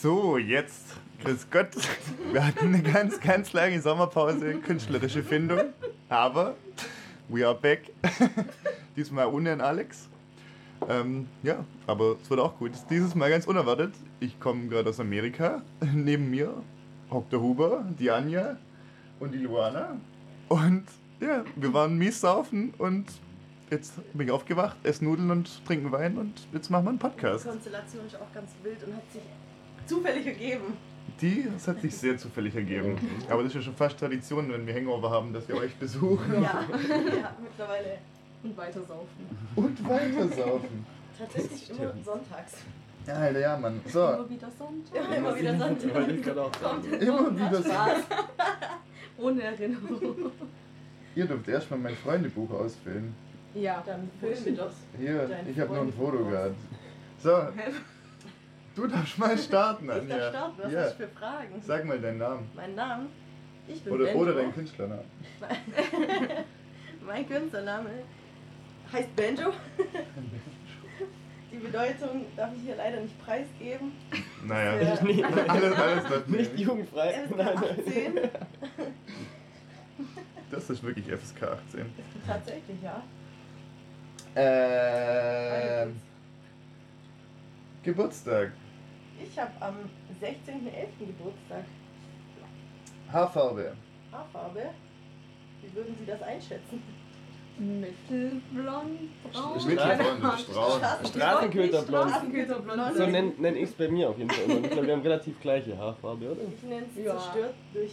[0.00, 0.94] So, jetzt,
[1.24, 1.70] grüß Gott.
[2.30, 5.58] Wir hatten eine ganz, ganz lange Sommerpause, künstlerische Findung.
[6.08, 6.54] Aber
[7.28, 7.90] we are back.
[8.96, 10.08] Diesmal ohne einen Alex.
[10.88, 12.70] Ähm, ja, aber es wird auch gut.
[12.88, 13.92] Dieses Mal ganz unerwartet.
[14.20, 15.62] Ich komme gerade aus Amerika.
[15.92, 16.52] Neben mir
[17.10, 18.56] hockt der Huber, die Anja
[19.18, 19.96] und die Luana.
[20.46, 20.84] Und
[21.18, 23.06] ja, wir waren mies saufen und
[23.68, 27.04] jetzt bin ich aufgewacht, esse Nudeln und trinken Wein und jetzt machen wir einen Die
[27.04, 27.48] Podcast.
[27.48, 29.22] Konstellation ist auch ganz wild und hat sich
[29.88, 30.76] zufällig ergeben.
[31.20, 32.96] Die, das hat sich sehr zufällig ergeben.
[33.28, 36.34] Aber das ist ja schon fast Tradition, wenn wir Hangover haben, dass wir euch besuchen
[36.34, 37.98] Ja, ja mittlerweile
[38.44, 39.26] Und weiter saufen.
[39.56, 40.86] und weiter saufen.
[41.18, 42.52] tatsächlich immer sonntags.
[43.06, 43.80] Ja, Alter, ja, Mann.
[43.86, 44.94] So, Immer wieder Sonntag.
[44.94, 47.00] Ja, immer wieder Sonntag.
[47.00, 47.68] immer wieder so.
[47.70, 47.98] Spaß.
[49.18, 50.30] Ohne Erinnerung.
[51.16, 53.14] Ihr dürft erstmal mein Freundebuch ausfüllen.
[53.54, 53.82] Ja.
[53.84, 54.74] Dann füllen wir das.
[54.98, 56.54] Hier, Dein ich habe nur ein Foto gehabt.
[57.18, 57.30] So,
[58.78, 60.30] du darfst mal starten, Ich darf Anja.
[60.30, 60.80] starten, was Ja.
[60.82, 61.62] hast du für Fragen?
[61.62, 62.48] Sag mal deinen Namen.
[62.54, 63.06] Mein Name?
[63.66, 64.20] Ich bin Oder, Benjo.
[64.22, 65.04] oder deinen Künstlernamen.
[67.06, 67.90] Mein Künstlername
[68.92, 69.52] heißt Benjo.
[71.52, 73.92] Die Bedeutung darf ich hier leider nicht preisgeben.
[74.46, 75.02] Naja, Ja.
[75.02, 77.12] Nicht, alles, alles das nicht jugendfrei.
[77.26, 78.20] FSK Nein, 18.
[80.50, 81.86] Das ist wirklich FSK 18.
[82.26, 83.02] Tatsächlich, ja.
[84.36, 85.96] Ähm,
[87.82, 88.52] Geburtstag.
[89.22, 89.74] Ich habe am
[90.20, 91.06] 16.11.
[91.06, 91.64] Geburtstag.
[93.12, 93.74] Haarfarbe.
[94.12, 94.70] Haarfarbe.
[95.62, 96.82] Wie würden Sie das einschätzen?
[97.58, 98.42] Mittelblond,
[99.32, 99.66] braun.
[99.66, 100.80] Mittelblond, Strauen.
[101.06, 102.10] Straßenköterblond.
[102.10, 102.96] Straßenköterblond.
[102.96, 104.64] So nenne nenn ich es bei mir auf jeden Fall immer.
[104.64, 106.40] Ich glaube, wir haben relativ gleiche Haarfarbe, oder?
[106.56, 107.16] Ich nenne es Ja.
[107.18, 107.90] zerstört durch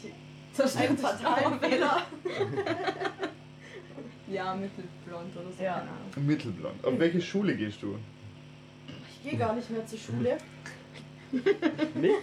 [0.53, 1.97] Zerstört einen fatalen Fehler.
[4.27, 5.63] Ja, mittelblond oder so.
[5.63, 5.73] Ja.
[5.75, 6.25] Keine Ahnung.
[6.25, 6.83] Mittelblond.
[6.83, 7.95] Auf welche Schule gehst du?
[9.07, 10.37] Ich gehe gar nicht mehr zur Schule.
[11.95, 12.15] Nicht?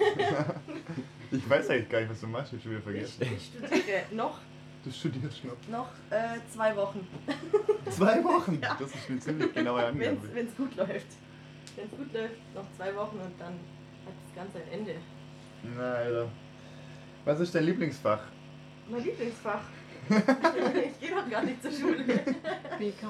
[1.31, 2.53] Ich weiß eigentlich gar nicht, was du machst.
[2.53, 3.23] Ich hab schon wieder vergessen.
[3.37, 4.39] ich studiere noch,
[4.85, 5.57] Du studierst noch.
[5.71, 7.07] noch äh, zwei Wochen,
[7.91, 8.59] Zwei Wochen?
[8.61, 8.77] Ja.
[8.79, 10.19] Das ist eine ziemlich genaue Angabe.
[10.33, 11.07] wenn es gut läuft.
[11.77, 14.95] Wenn es gut läuft, noch zwei Wochen und dann hat das Ganze ein Ende.
[15.77, 16.29] Na, Alter.
[17.25, 18.21] Was ist dein Lieblingsfach?
[18.91, 19.63] Mein Lieblingsfach.
[20.11, 22.03] ich gehe doch gar nicht zur Schule.
[22.79, 23.07] BK.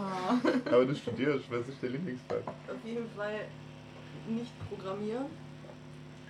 [0.66, 1.50] Aber du studierst.
[1.50, 2.36] Was ist dein Lieblingsfach?
[2.46, 3.46] Auf jeden Fall
[4.28, 5.24] nicht programmieren.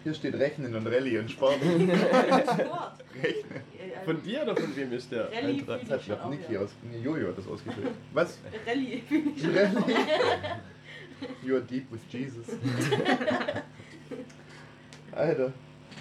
[0.04, 1.56] Hier steht Rechnen und Rallye und Sport.
[1.62, 3.04] Sport.
[3.22, 3.62] Rechnen.
[4.04, 5.80] Von dir oder von wem ist der Rallye Eintrag?
[5.88, 6.70] Das hat auch, Niki aus.
[6.82, 7.88] Nee, Jojo hat das ausgefüllt.
[8.12, 8.38] Was?
[8.66, 9.02] Rallye.
[9.10, 9.96] Rallye?
[11.46, 12.46] You're deep with Jesus.
[15.12, 15.52] Alter.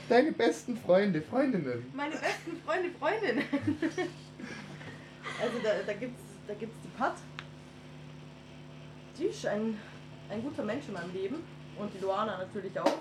[0.09, 1.85] Deine besten Freunde, Freundinnen.
[1.93, 3.43] Meine besten Freunde, Freundinnen.
[5.39, 7.13] Also da, da gibt es da gibt's die Pat.
[9.17, 9.77] Die ist ein,
[10.29, 11.35] ein guter Mensch in meinem Leben.
[11.77, 12.97] Und die Luana natürlich auch.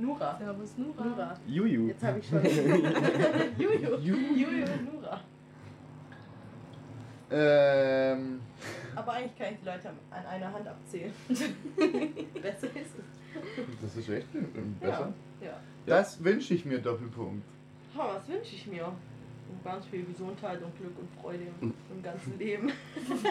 [0.00, 0.38] Nura.
[0.38, 1.04] Servus, Nura.
[1.04, 1.34] Nura.
[1.46, 1.88] Juju.
[1.88, 2.42] Jetzt habe ich schon.
[3.58, 3.96] Juju.
[3.98, 5.20] Juju und Nura.
[7.30, 8.40] Ähm.
[8.96, 11.12] Aber eigentlich kann ich die Leute an einer Hand abzählen.
[11.28, 13.80] Besser ist es.
[13.80, 15.12] Das ist echt ähm, besser.
[15.40, 15.46] Ja.
[15.46, 15.56] ja.
[15.86, 17.44] Das wünsche ich mir, Doppelpunkt.
[17.96, 18.86] Ha, was wünsche ich mir?
[18.86, 22.72] Und ganz viel Gesundheit und Glück und Freude im, im ganzen Leben.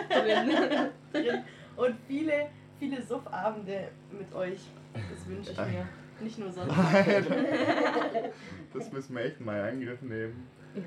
[0.09, 1.44] Drin.
[1.75, 2.47] Und viele,
[2.80, 4.59] viele Suffabende mit euch.
[4.94, 5.88] Das wünsche ich mir.
[6.22, 6.78] Nicht nur sonst.
[6.78, 7.35] Alter.
[8.74, 10.47] Das müssen wir echt mal in Angriff nehmen.
[10.75, 10.84] Ja.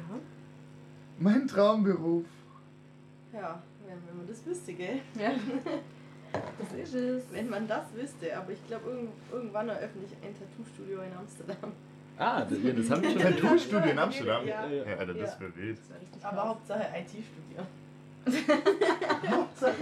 [1.18, 2.24] Mein Traumberuf.
[3.32, 5.00] Ja, wenn, man das wüsste, gell?
[5.18, 5.32] ja.
[6.32, 7.24] Das ist es.
[7.32, 8.36] Wenn man das wüsste.
[8.36, 11.72] Aber ich glaube, irgend, irgendwann eröffne ich ein Tattoo-Studio in Amsterdam.
[12.16, 13.20] Ah, das, ja, das haben wir schon.
[13.40, 14.46] Tattoo-Studio in Amsterdam?
[14.46, 14.66] Ja.
[14.68, 15.40] Ja, Ja, Alter, das Ja.
[15.40, 15.78] wäre wild.
[16.14, 16.48] Das Aber.
[16.50, 17.66] Hauptsache IT studieren.
[19.28, 19.72] Hauptsache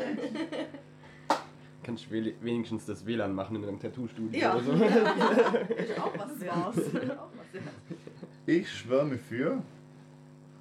[1.90, 4.54] Kannst du we- wenigstens das WLAN machen in einem Tattoo-Studio Ja.
[4.54, 4.72] oder so.
[5.74, 6.54] Ist auch was wert.
[7.18, 7.64] Auch was wert.
[8.46, 9.60] Ich schwärme für.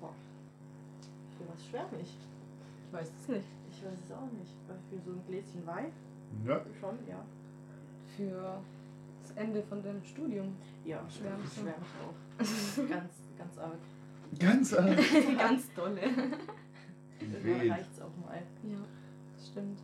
[0.02, 0.12] Boah.
[1.38, 2.10] Für was schwärme ich?
[2.88, 3.46] Ich weiß es nicht.
[3.72, 4.52] Ich weiß es auch nicht.
[4.90, 5.92] Für so ein Gläschen Wein?
[6.48, 7.24] Ja, Schon, ja.
[8.18, 8.60] Für
[9.22, 10.56] das Ende von deinem Studium.
[10.84, 12.16] Ja, schwärme ich auch.
[12.90, 13.78] Ganz, ganz arg.
[14.40, 14.98] ganz arg.
[15.38, 16.02] Ganz dolle.
[17.20, 17.72] Irgendwann Wild.
[17.72, 18.42] reicht's auch mal.
[18.64, 18.78] Ja,
[19.36, 19.78] das stimmt.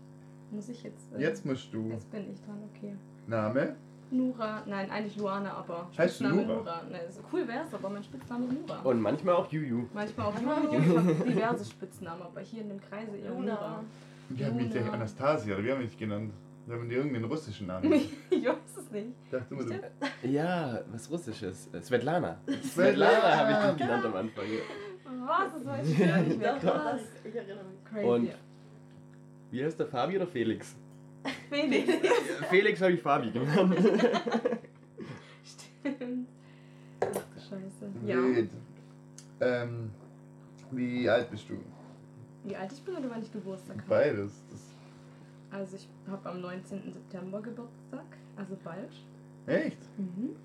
[0.56, 1.13] Muss ich jetzt.
[1.13, 1.90] äh, Jetzt musst du.
[1.90, 2.96] Jetzt bin ich dran, okay.
[3.28, 3.75] Name?
[4.12, 6.84] Nura, nein, eigentlich Luana, aber Heißt du Spitzname Nura?
[6.84, 8.81] Ne, so cool wär's, aber mein Spitzname ist Nura.
[8.81, 9.86] Und manchmal auch Juju.
[9.94, 13.54] Manchmal auch Juju, ich habe diverse Spitznamen, aber hier in dem Kreise eher Luna.
[13.56, 13.84] Nura.
[14.30, 16.31] Wir haben mich ja Anastasia, oder wie haben wir dich genannt?
[16.68, 17.92] Wir haben dir irgendeinen russischen Namen.
[18.30, 19.10] Ich weiß es nicht.
[19.31, 20.28] dachte immer, du.
[20.30, 21.69] Ja, was Russisches.
[21.74, 22.38] Äh, Svetlana.
[22.63, 23.38] Svetlana.
[23.38, 24.46] habe ich dich genannt am Anfang.
[25.28, 25.54] Was?
[25.54, 26.57] Das weiß ich gar nicht mehr.
[27.24, 27.84] Ich erinnere mich.
[27.86, 28.07] Crazy.
[28.07, 28.30] Und-
[29.51, 30.75] Wie heißt der Fabi oder Felix?
[31.50, 31.92] Felix.
[32.50, 33.75] Felix habe ich Fabi genannt.
[35.44, 36.27] Stimmt.
[37.00, 37.92] Ach du Scheiße.
[38.06, 38.18] Ja.
[38.18, 38.50] Wild.
[39.42, 39.92] Ähm,
[40.71, 41.57] wie alt bist du?
[42.44, 43.88] Wie alt ich bin oder wann ich Geburtstag habe?
[43.89, 44.31] Beides.
[44.50, 44.62] Das,
[45.51, 46.92] Also ich habe am 19.
[46.92, 48.06] September Geburtstag,
[48.36, 48.92] also bald.
[49.47, 49.77] echt?
[49.97, 50.36] Mhm.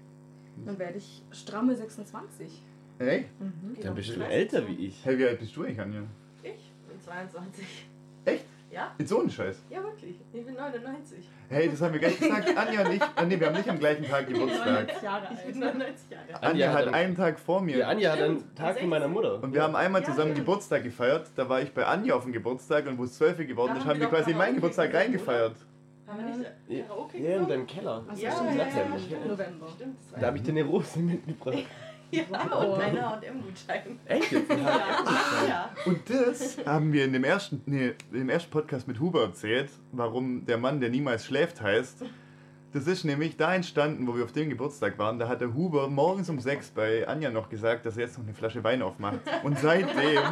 [0.67, 2.63] Dann werde ich stramme 26.
[2.99, 3.41] Echt?
[3.41, 3.77] Mhm.
[3.83, 5.05] Dann bist du älter wie ich.
[5.05, 6.03] Hey, wie alt bist du eigentlich, Anja?
[6.43, 7.65] Ich bin 22.
[8.27, 8.45] Echt?
[8.71, 8.93] Ja?
[8.99, 9.63] Jetzt ohne Scheiß.
[9.69, 10.15] Ja, wirklich.
[10.33, 11.29] Ich bin 99.
[11.49, 12.57] Hey, das haben wir gleich gesagt.
[12.57, 13.03] Anja und ich.
[13.03, 14.67] Ah, nee, wir haben nicht am gleichen Tag Ich bin Geburtstag.
[14.67, 15.75] 99 Jahre Ich bin alt.
[15.75, 16.45] 99 Jahre alt.
[16.45, 17.77] Anja hat einen Tag vor mir.
[17.77, 19.43] Die Anja hat einen Tag von meiner Mutter.
[19.43, 20.35] Und wir haben einmal Ja, zusammen.
[20.35, 21.27] Geburtstag gefeiert.
[21.35, 23.87] Da war ich bei Anja auf dem Geburtstag und wo es 12 geworden Da ist,
[23.87, 25.57] haben wir quasi in meinen Geburtstag reingefeiert.
[26.07, 28.05] Haben wir nicht Ja, Karaoke ja, in deinem Keller.
[28.09, 29.19] Also Ja, ja, September, ja.
[29.27, 29.67] November.
[29.75, 31.59] Stimmt, das war Da habe ich dir eine Rose mitgebracht.
[32.13, 32.75] Ja, Oh.
[32.75, 33.99] und eine H&M-Gutschein.
[34.07, 34.51] Echt jetzt?
[34.51, 35.71] Ja.
[35.87, 40.45] Und das haben wir in dem ersten, nee, im ersten Podcast mit Huber erzählt, warum
[40.47, 42.05] der Mann, der niemals schläft, heißt.
[42.73, 45.19] Das ist nämlich da entstanden, wo wir auf dem Geburtstag waren.
[45.19, 48.25] Da hat der Huber morgens um sechs bei Anja noch gesagt, dass er jetzt noch
[48.25, 49.19] eine Flasche Wein aufmacht.
[49.43, 50.23] Und seitdem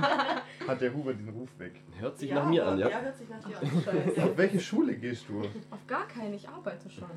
[0.68, 1.82] hat der Huber den Ruf weg.
[1.98, 2.88] Hört sich ja, nach mir an, ja?
[2.90, 4.24] Ja, hört sich nach dir an.
[4.24, 5.40] Auf welche Schule gehst du?
[5.70, 7.08] Auf gar keinen, ich arbeite schon.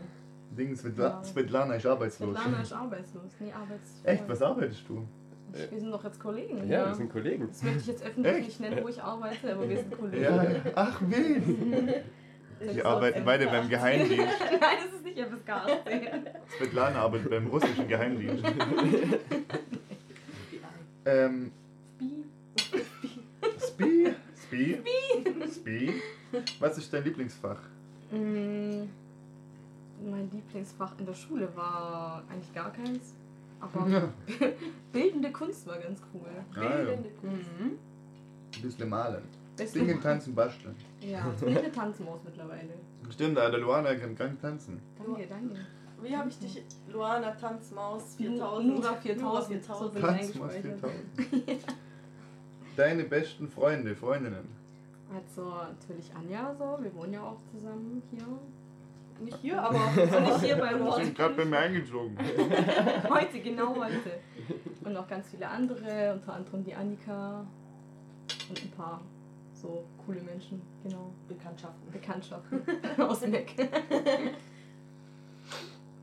[0.58, 1.24] Ding, Svetla Ja.
[1.24, 2.38] Svetlana ist arbeitslos.
[2.38, 3.32] Svetlana ist arbeitslos.
[3.40, 4.02] Nee, arbeitslos.
[4.06, 5.08] Echt, was arbeitest du?
[5.54, 6.68] Wir sind doch jetzt Kollegen.
[6.70, 7.48] Ja, wir sind Kollegen.
[7.48, 8.46] Das möchte ich jetzt öffentlich Echt?
[8.48, 10.24] nicht nennen, wo ich arbeite, aber wir sind Kollegen.
[10.24, 10.46] Ja,
[10.76, 12.04] ach wild.
[12.74, 14.40] Die arbeiten beide beim Geheimdienst.
[14.40, 16.02] Nein, das ist nicht FSK 18.
[16.58, 18.44] Svetlana arbeitet beim russischen Geheimdienst.
[21.06, 21.52] Ähm.
[23.68, 24.14] Spi?
[24.44, 24.78] Spi?
[25.52, 26.02] Spi?
[26.60, 27.60] Was ist dein Lieblingsfach?
[28.12, 28.84] Mm,
[30.10, 33.14] Mein Lieblingsfach in der Schule war eigentlich gar keins.
[33.60, 34.10] Aber
[34.92, 36.28] bildende Kunst war ganz cool.
[36.56, 36.70] Ah, ja.
[36.78, 37.48] Bildende Kunst.
[37.60, 37.78] Mhm.
[38.56, 39.24] Ein bisschen malen.
[39.56, 40.76] Beste- Singen, tanzen, basteln.
[41.02, 42.74] Ja, ich bin eine Tanzmaus mittlerweile.
[43.12, 44.80] Stimmt, der Luana kann gar nicht tanzen.
[44.98, 45.56] Danke, danke.
[46.02, 48.76] Wie habe ich dich, Luana, Tanzmaus, Nu- 4000?
[48.76, 50.80] Nura 4000, so bin ich Tanzmaus eingespeichert.
[50.80, 51.66] 4000.
[52.76, 54.48] Deine besten Freunde, Freundinnen.
[55.14, 58.26] Also natürlich Anja so, wir wohnen ja auch zusammen hier.
[59.22, 60.98] Nicht hier, aber nicht hier bei uns.
[60.98, 62.18] Ich bin gerade bei mir eingezogen.
[63.10, 64.20] Heute, genau heute.
[64.84, 67.46] Und noch ganz viele andere, unter anderem die Annika
[68.50, 69.02] und ein paar
[69.54, 71.14] so coole Menschen, genau.
[71.28, 71.92] Bekanntschaften.
[71.92, 72.62] Bekanntschaften
[72.98, 73.54] aus dem Eck.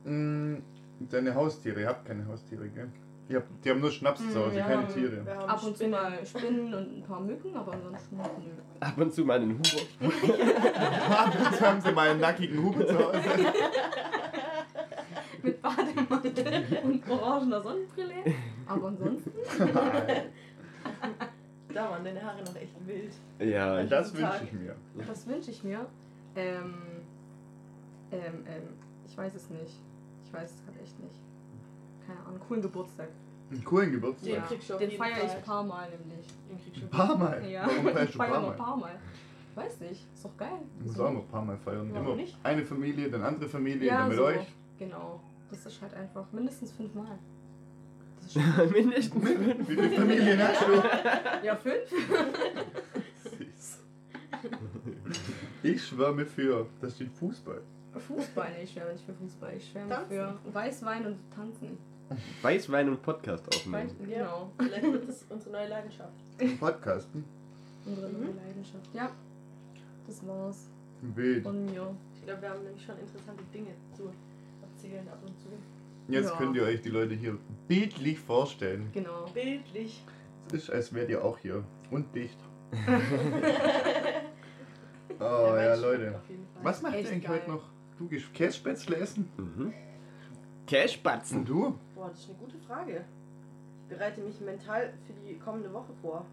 [0.05, 0.57] Mm,
[1.01, 2.91] Deine Haustiere, ihr habt keine Haustiere, gell?
[3.29, 4.67] Ihr habt, die haben nur Schnaps zu Hause, ja.
[4.67, 5.25] keine Tiere.
[5.25, 8.23] Wir haben Ab und zu mal Spinnen und ein paar Mücken, aber ansonsten nö.
[8.81, 9.83] Ab und zu mal einen Huber.
[11.11, 13.21] Ab und zu haben sie mal einen nackigen Huber zu Hause.
[15.43, 18.15] Mit Bademantel und orangener Sonnenbrille.
[18.67, 19.31] Aber ansonsten.
[21.75, 23.13] Da waren deine Haare noch echt wild.
[23.39, 24.75] Ja, ich, Das wünsche ich mir.
[25.07, 25.85] Was wünsche ich mir?
[26.35, 26.75] Ähm,
[28.11, 28.69] ähm, ähm,
[29.07, 29.79] ich weiß es nicht.
[30.25, 31.21] Ich weiß es gerade echt nicht.
[32.09, 33.09] Keine Ahnung, coolen Geburtstag.
[33.51, 34.49] Einen coolen Geburtstag.
[34.49, 36.27] Den du auf Den jeden feiere ich ein paar Mal nämlich.
[36.49, 37.49] Den du Ein paar Mal.
[37.51, 38.81] Ja, Warum feierst ich du feiere ein noch ein paar Mal?
[38.83, 38.91] paar
[39.55, 39.65] Mal.
[39.67, 40.59] Weiß nicht, ist doch geil.
[40.81, 41.91] Ich muss auch noch ein paar Mal feiern.
[41.93, 42.37] Warum Immer nicht?
[42.43, 44.25] eine Familie, dann andere Familie, Ja, dann mit so.
[44.25, 44.47] euch.
[44.79, 45.21] Genau.
[45.51, 47.19] Das ist halt einfach mindestens fünfmal.
[48.17, 49.23] Das ist schon mindestens
[49.69, 51.47] Wie viele Familien hast du?
[51.47, 51.91] ja, fünf?
[53.25, 53.79] Süß.
[55.63, 57.61] Ich schwärme für, das steht Fußball.
[57.97, 59.55] Fußball, nee, ich schwärme nicht für Fußball.
[59.57, 60.09] Ich schwärme Tanzen.
[60.11, 61.79] für Weißwein und Tanzen.
[62.43, 64.11] Weißwein und Podcast Weiß, aufnehmen.
[64.11, 64.19] Ja.
[64.19, 64.53] genau.
[64.59, 66.13] Vielleicht wird das unsere neue Leidenschaft.
[66.61, 67.25] Podcasten.
[67.87, 68.21] Unsere Mhm.
[68.21, 68.89] neue Leidenschaft.
[68.95, 69.11] Ja,
[70.07, 70.69] das war's
[71.03, 71.43] Wild.
[71.43, 71.95] von mir.
[72.15, 74.11] Ich glaube, wir haben nämlich schon interessante Dinge zu
[74.63, 75.49] erzählen ab und zu.
[76.09, 76.37] Jetzt Ja.
[76.37, 77.37] könnt ihr euch die Leute hier
[77.69, 78.89] bildlich vorstellen.
[78.93, 79.27] Genau.
[79.35, 80.03] Bildlich.
[80.49, 81.63] Es ist, als wärt ihr auch hier.
[81.91, 82.39] Und dicht.
[85.21, 86.21] Oh ja, Wein Leute.
[86.63, 87.41] Was macht ihr Echt eigentlich geil.
[87.41, 87.63] heute noch?
[87.99, 89.29] Du gehst Kässpätzle essen?
[89.37, 89.73] Mhm.
[90.69, 91.45] Cashbatzen.
[91.45, 91.75] Du?
[91.95, 93.05] Boah, das ist eine gute Frage.
[93.89, 96.25] Ich bereite mich mental für die kommende Woche vor.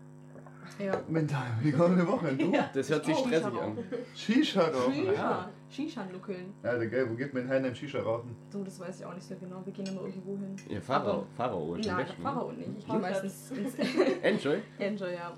[0.80, 1.00] Ja.
[1.08, 2.28] Mental, wie kommende Woche?
[2.30, 2.52] Und du?
[2.54, 2.70] Ja.
[2.74, 3.78] Das hört sich Oh, stressig an.
[4.16, 4.92] Shisha doch.
[4.92, 5.50] Shisha.
[5.70, 6.54] Shisha nuckeln.
[6.64, 8.36] Alter, geil, wo geht man in Heimheim Shisha rauchen?
[8.50, 9.62] So, das weiß ich auch nicht so genau.
[9.64, 10.56] Wir gehen immer irgendwo hin.
[10.68, 12.70] Ihr Pharao, Pharao ist Nein, der Pharao nicht.
[12.80, 13.76] Ich gehe meistens ins
[14.24, 14.58] Enjoy?
[14.80, 15.34] Enjoy, ja.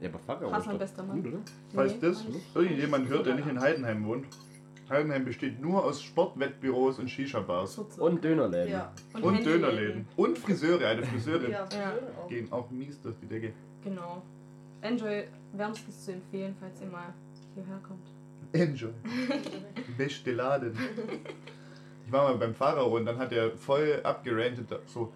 [0.00, 1.22] Ja, aber Pharao ist doch bester Mann.
[1.22, 1.42] gut, oder?
[1.74, 2.24] Falls Nee, das
[2.54, 4.26] irgendjemand hört, der nicht in Heidenheim wohnt.
[4.90, 7.78] Heidenheim besteht nur aus Sportwettbüros und Shisha-Bars.
[7.98, 8.72] Und Dönerläden.
[8.72, 8.92] Ja.
[9.14, 9.44] Und Handyläden.
[9.62, 10.08] Dönerläden.
[10.16, 11.50] Und Friseure, eine Friseurin.
[11.50, 11.92] Ja, Ja.
[12.22, 12.28] auch.
[12.28, 13.52] Gehen auch mies durch die Decke.
[13.84, 14.22] Genau.
[14.80, 17.12] Enjoy wärmstens zu empfehlen, falls ihr mal
[17.54, 18.06] hierher kommt.
[18.52, 18.90] Enjoy.
[19.98, 20.76] Beste Laden.
[22.06, 24.68] Ich war mal beim Pharao und dann hat er voll abgerantet.
[24.86, 25.12] So,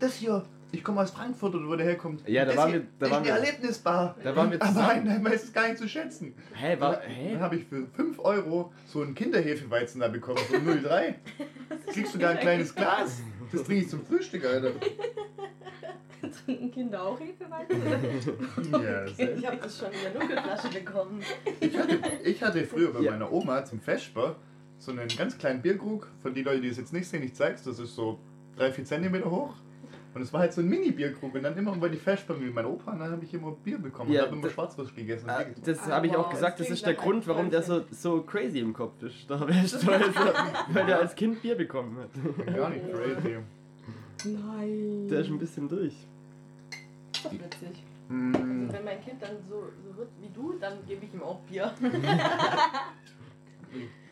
[0.00, 2.28] das hier, ich komme aus Frankfurt oder wo der herkommt.
[2.28, 4.16] Ja, da waren wir- da das waren ist eine wir- Erlebnisbar.
[4.22, 5.04] Da waren wir Aber zusammen.
[5.06, 6.34] nein, man ist es gar nicht zu schätzen.
[6.54, 7.32] Hä, war, Dann, hä?
[7.32, 11.14] dann habe ich für 5 Euro so einen Kinderhefeweizen da bekommen, so ein 03.
[11.92, 13.20] Kriegst sogar ein kleines Glas.
[13.50, 14.72] Das trinke ich zum Frühstück, Alter.
[16.44, 17.80] Trinken Kinder auch Hefeweizen?
[18.72, 21.22] Ja, Ich habe das schon in der Nuckelflasche bekommen.
[21.60, 23.12] Ich hatte, ich hatte früher bei Ja.
[23.12, 24.36] meiner Oma zum Vesper
[24.78, 26.08] so einen ganz kleinen Bierkrug.
[26.20, 28.18] Von die Leute, die es jetzt nicht sehen, ich zeig's, das ist so
[28.58, 29.54] 3-4 cm hoch.
[30.18, 31.32] Und es war halt so ein Mini-Bierkrug.
[31.32, 33.78] Und dann immer bei die Vesper mit meinem Opa, und dann habe ich immer Bier
[33.78, 34.10] bekommen.
[34.10, 35.30] Ja, und habe immer Schwarzwurst gegessen.
[35.30, 35.44] Ah.
[35.64, 37.84] Das Ah, habe ich auch wow, gesagt, das das ist der Grund, warum der so,
[37.92, 39.30] so crazy im Kopf ist.
[39.30, 40.12] Da wäre ich stolz,
[40.72, 42.10] weil der als Kind Bier bekommen hat.
[42.52, 43.36] Gar nicht crazy.
[44.24, 45.06] Nein.
[45.08, 45.94] Der ist ein bisschen durch.
[47.12, 47.84] Das ist doch witzig.
[48.08, 51.22] Mm, Also wenn mein Kind dann so, so wird wie du, dann gebe ich ihm
[51.22, 51.72] auch Bier.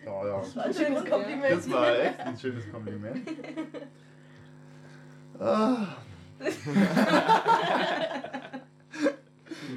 [0.04, 0.38] ja, ja.
[0.38, 1.50] Das war ein schönes Kompliment.
[1.56, 3.28] Das war echt ein schönes Kompliment.
[5.40, 5.86] Ah.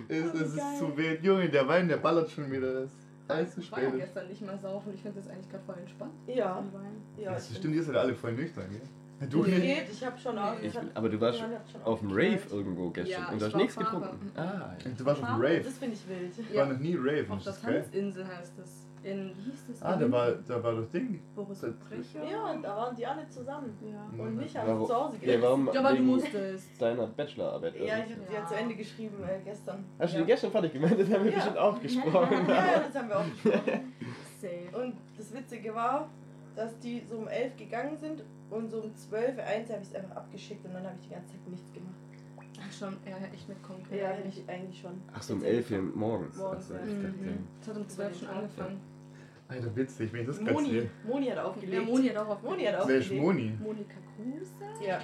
[0.08, 1.24] es, es ist zu wild.
[1.24, 2.74] Junge, der Wein, der ballert schon wieder.
[2.74, 2.96] Das ist
[3.28, 4.00] alles zu Ich war ja spät.
[4.02, 4.94] gestern nicht mal saufen.
[4.94, 6.14] Ich finde das eigentlich gerade voll entspannt.
[6.28, 6.64] Ja,
[7.18, 7.34] ja.
[7.34, 8.82] Das stimmt, ihr seid alle voll nüchtern, gell?
[9.30, 9.62] Du bin- nicht?
[9.64, 10.58] Geht, ich habe schon auch.
[10.60, 11.50] Ich- ich hab- aber du warst schon
[11.84, 12.10] Auf dem.
[12.12, 14.32] Rave irgendwo gestern Ja, und du hast nichts getrunken.
[14.38, 14.92] Ah, ja.
[14.98, 15.62] Du warst auf dem Rave.
[15.62, 16.32] Das finde ich wild.
[16.50, 17.26] Ich war noch nie Rave.
[17.30, 17.62] Auf der das?
[17.62, 18.70] Tanzinsel heißt es.
[19.04, 19.82] In, wie hieß das?
[19.84, 21.22] Ah, da war, da war das Ding.
[21.36, 22.24] Boris das- Brecher.
[22.30, 23.78] Ja, und da waren die alle zusammen.
[23.82, 24.24] Ja.
[24.24, 24.62] Und mich sie zu
[24.96, 25.42] Hause Ja, gelassen.
[25.42, 25.70] warum?
[25.74, 26.82] Ja, aber du musstest.
[26.82, 27.76] Deiner Bachelorarbeit.
[27.78, 29.86] Ja, ich habe die ja zu Ende geschrieben äh, gestern.
[30.00, 30.24] Hast du ja.
[30.24, 31.00] die gestern fertig gemeint?
[31.00, 31.38] Das haben wir Ja.
[31.38, 32.46] bestimmt auch gesprochen.
[32.48, 33.94] Ja, ja, das haben wir auch besprochen.
[34.42, 34.82] Safe.
[34.84, 36.10] Und das Witzige war,
[36.56, 39.96] dass die so um 11 gegangen sind und so um 12, 1 habe ich es
[39.96, 41.96] einfach abgeschickt und dann habe ich die ganze Zeit nichts gemacht.
[42.62, 44.00] Ach, schon, er hätte echt mitkommen können.
[44.02, 44.38] Ja, eigentlich.
[44.40, 45.02] eigentlich, eigentlich schon.
[45.14, 46.38] Ach so, um 11 Uhr morgens.
[46.38, 46.80] Morgens, Achso, ja.
[46.86, 47.48] ich dachte, Mhm.
[47.62, 48.80] Es hat um 12 schon angefangen.
[49.48, 50.90] Alter, witzig, wenn ich das Moni, sehe.
[51.08, 51.86] Moni hat Ja, aufgelegt.
[51.88, 53.24] Moni hat auch auf Moni hat Wer ist aufgelegt.
[53.24, 53.58] Moni?
[53.64, 54.86] Monika Kruse?
[54.86, 54.88] Ja.
[54.88, 55.00] Ja,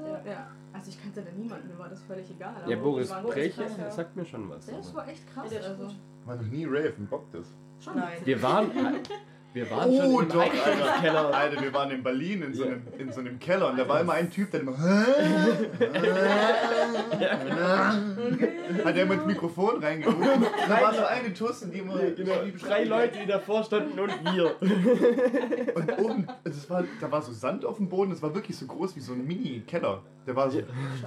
[0.00, 0.06] so?
[0.06, 0.20] ja.
[0.32, 0.50] ja.
[0.74, 2.54] Also ich kannte da niemanden, mir war das völlig egal.
[2.66, 3.90] Ja, aber Boris die waren Brecher ja.
[3.90, 4.68] sagt mir schon was.
[4.68, 5.50] Ist aber- wohl echt krass.
[5.50, 5.90] Ja, also.
[6.26, 7.46] War noch nie Rave, ein Bock das.
[7.80, 8.18] Schon Nein.
[8.24, 8.70] Wir waren,
[9.56, 11.34] wir waren Oh, schon im doch, Einkaufskeller.
[11.34, 14.02] Alter, wir waren in Berlin in so einem, in so einem Keller und da war
[14.02, 14.76] immer ein Typ, der immer.
[18.84, 20.44] Hat er immer ins Mikrofon reingerufen.
[20.68, 21.96] Da war so eine Tussen, die immer.
[21.96, 22.34] Genau.
[22.62, 24.54] Drei Leute, die davor standen und wir.
[25.76, 28.66] Und oben, es war, da war so Sand auf dem Boden, das war wirklich so
[28.66, 30.02] groß wie so ein Mini-Keller.
[30.26, 30.60] Der war so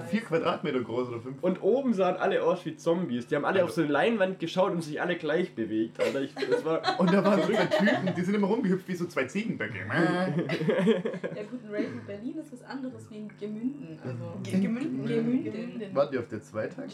[0.10, 1.38] vier Quadratmeter groß oder fünf.
[1.42, 3.28] Und oben sahen alle aus wie Zombies.
[3.28, 6.02] Die haben alle auf so eine Leinwand geschaut und sich alle gleich bewegt.
[6.02, 9.06] Alter, ich, das war, Und da waren so Typen, die sind immer rumgehüpft wie so
[9.06, 9.80] zwei Ziegenböcke.
[9.80, 14.00] Ja gut, ein Rave in Berlin ist was anderes wie in Gemünden.
[14.04, 14.24] Also.
[14.44, 15.06] Ge- Gemünden.
[15.06, 15.96] Gemünden.
[15.96, 16.86] Wart ihr auf der Zweitag?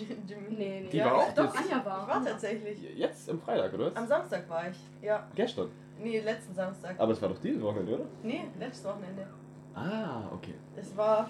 [0.49, 0.89] Nee, nee.
[0.91, 2.07] Die Ja, war auch Doch, jetzt, Anja Ich war.
[2.07, 2.79] war tatsächlich.
[2.97, 4.07] jetzt am Freitag, oder Am?
[4.07, 4.77] Samstag war ich.
[5.01, 5.27] Ja.
[5.35, 5.69] Gestern.
[6.01, 6.95] Nee, letzten Samstag.
[6.99, 8.05] Aber es war doch dieses Wochenende, oder?
[8.23, 9.25] Nee, letztes Wochenende.
[9.73, 10.53] Ah, okay.
[10.75, 11.29] Es war.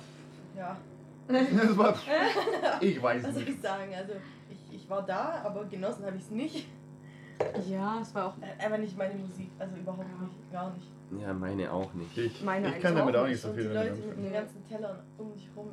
[0.58, 0.78] Ja.
[1.28, 1.96] Das war,
[2.82, 3.56] ich weiß Was soll nicht.
[3.56, 3.92] ich sagen?
[3.96, 4.14] Also,
[4.52, 6.68] ich, ich war da, aber genossen habe ich es nicht.
[7.70, 9.50] Ja, es war auch Einfach nicht meine Musik.
[9.60, 10.52] Also überhaupt nicht.
[10.52, 10.88] Gar nicht.
[11.22, 12.18] Ja, meine auch nicht.
[12.18, 14.26] Ich, Meine ich kann damit auch auch nicht so Und viel die Leute damit mit
[14.26, 15.70] den ganzen Tellern um dich rum.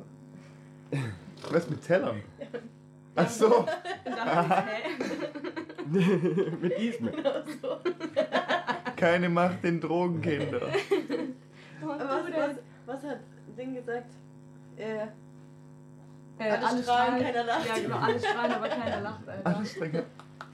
[1.51, 2.21] Was mit Tellern?
[3.15, 3.59] Ach so.
[3.59, 3.67] Und
[4.05, 6.51] dachte ich, hä?
[6.61, 7.11] Mit diesem.
[7.11, 7.77] Genau so.
[8.95, 10.61] Keine Macht den Drogenkinder.
[11.81, 12.55] Und Aber was, was,
[12.85, 13.19] was hat
[13.57, 14.11] Ding gesagt?
[14.77, 15.07] Äh,
[16.39, 17.67] Äh, alle alle strahlen, strahlen, keiner lacht.
[17.67, 19.55] Ja, genau, alle strahlen, aber keiner lacht, Alter.
[19.57, 20.03] Alles drin.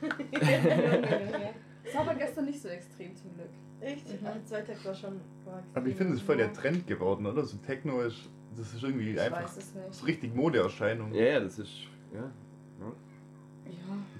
[1.90, 3.50] Es war aber gestern nicht so extrem zum Glück.
[3.82, 4.22] Echt?
[4.22, 4.28] Mhm.
[4.28, 5.22] Am Zweitag war schon.
[5.46, 7.44] War Aber ich finde, es ist voll der Trend geworden, oder?
[7.44, 9.94] So Techno ist, das ist irgendwie Ich einfach weiß es nicht.
[9.94, 11.14] so richtig Modeerscheinung.
[11.14, 11.72] Ja, ja, das ist.
[12.14, 12.20] Ja.
[12.20, 12.94] Ja.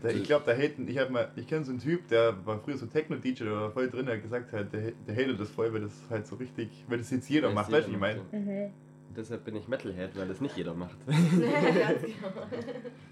[0.02, 2.78] Da, ich glaube, da haten, ich mal, ich kenne so einen Typ, der war früher
[2.78, 5.74] so Techno-DJ, der war voll drin, der hat gesagt hat, der, der hatet das voll,
[5.74, 8.00] weil das halt so richtig, weil das jetzt jeder Weiß macht, weißt du, wie ich
[8.00, 8.22] meine?
[8.32, 8.70] ja.
[9.16, 10.98] Deshalb bin ich Metalhead, weil das nicht jeder macht.
[11.08, 11.48] Genau.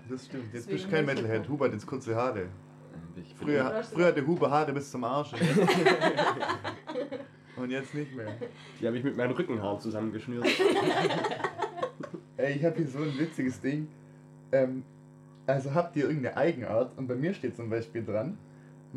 [0.10, 1.54] Das stimmt, jetzt Deswegen bist du kein Metalhead, gucken.
[1.54, 2.46] Huber hat jetzt kurze Haare.
[3.18, 5.34] Ich bin- Früher, früher hatte Huber Haare bis zum Arsch.
[7.58, 8.28] Und jetzt nicht mehr.
[8.80, 10.46] Die habe ich mit meinen Rückenhaaren zusammengeschnürt.
[12.38, 13.88] Ey, ich habe hier so ein witziges Ding.
[14.52, 14.84] Ähm,
[15.48, 16.96] also habt ihr irgendeine Eigenart?
[16.98, 18.38] Und bei mir steht zum Beispiel dran,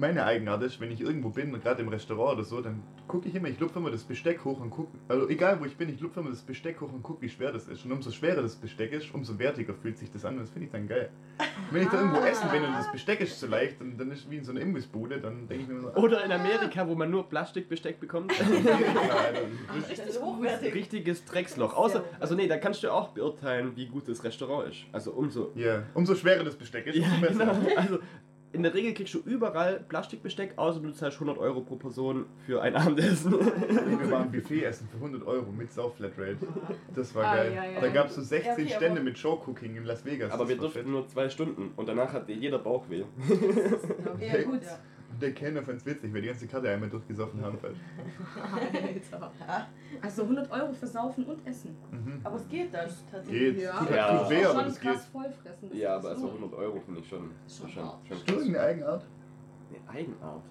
[0.01, 3.35] meine Eigenart ist, wenn ich irgendwo bin, gerade im Restaurant oder so, dann gucke ich
[3.35, 6.01] immer, ich lupfe immer das Besteck hoch und gucke, also egal wo ich bin, ich
[6.01, 7.85] lupfe immer das Besteck hoch und gucke, wie schwer das ist.
[7.85, 10.67] Und umso schwerer das Besteck ist, umso wertiger fühlt sich das an und das finde
[10.67, 11.11] ich dann geil.
[11.71, 14.21] Wenn ich da irgendwo essen bin und das Besteck ist zu leicht und dann ist
[14.25, 16.95] es wie in so einer Imbissbude, dann denke ich mir so, Oder in Amerika, wo
[16.95, 18.33] man nur Plastikbesteck bekommt.
[19.91, 20.75] Das ist hochwertig.
[20.75, 21.75] Richtiges Drecksloch.
[21.75, 24.85] Außer, also nee, da kannst du auch beurteilen, wie gut das Restaurant ist.
[24.93, 25.51] Also umso.
[25.55, 27.53] Ja, umso schwerer das Besteck ist, Ja, umso besser.
[27.53, 27.77] genau.
[27.77, 27.99] Also
[28.53, 32.61] in der Regel kriegst du überall Plastikbesteck, außer du zahlst 100 Euro pro Person für
[32.63, 33.33] ein Abendessen.
[33.33, 36.39] Wir waren Buffet essen für 100 Euro mit Sau-Flatrate.
[36.95, 37.53] Das war Ah, geil.
[37.55, 37.81] ja, ja.
[37.81, 40.33] Da gab es so 16 Ja, okay, Stände mit Show-Cooking in Las Vegas.
[40.33, 40.89] Aber Das wir durften fett.
[40.89, 43.05] nur zwei Stunden und danach hatte jeder Bauchweh.
[44.21, 44.61] Ja, gut.
[45.21, 47.59] Der Kellner fand's witzig, weil die ganze Karte einmal durchgesoffen haben.
[47.63, 47.77] Halt.
[49.13, 49.33] Alter.
[50.03, 51.77] Also 100 Euro für Saufen und Essen.
[51.91, 52.21] Mhm.
[52.23, 53.55] Aber es geht dann tatsächlich.
[53.57, 53.65] Geht.
[53.65, 54.19] Ja, Tut, Ja.
[54.19, 54.97] tut weh, aber krass geht.
[55.13, 55.69] vollfressen.
[55.69, 56.09] das Ja, aber so.
[56.09, 59.07] also 100 Euro finde ich schon, Schon schon, schon Hast du irgendeine Eigenart?
[59.69, 60.43] Eine Eigenart.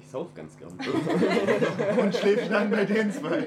[0.00, 0.72] Ich sauf ganz gern.
[2.00, 3.38] Und schläfst dann bei den zwei.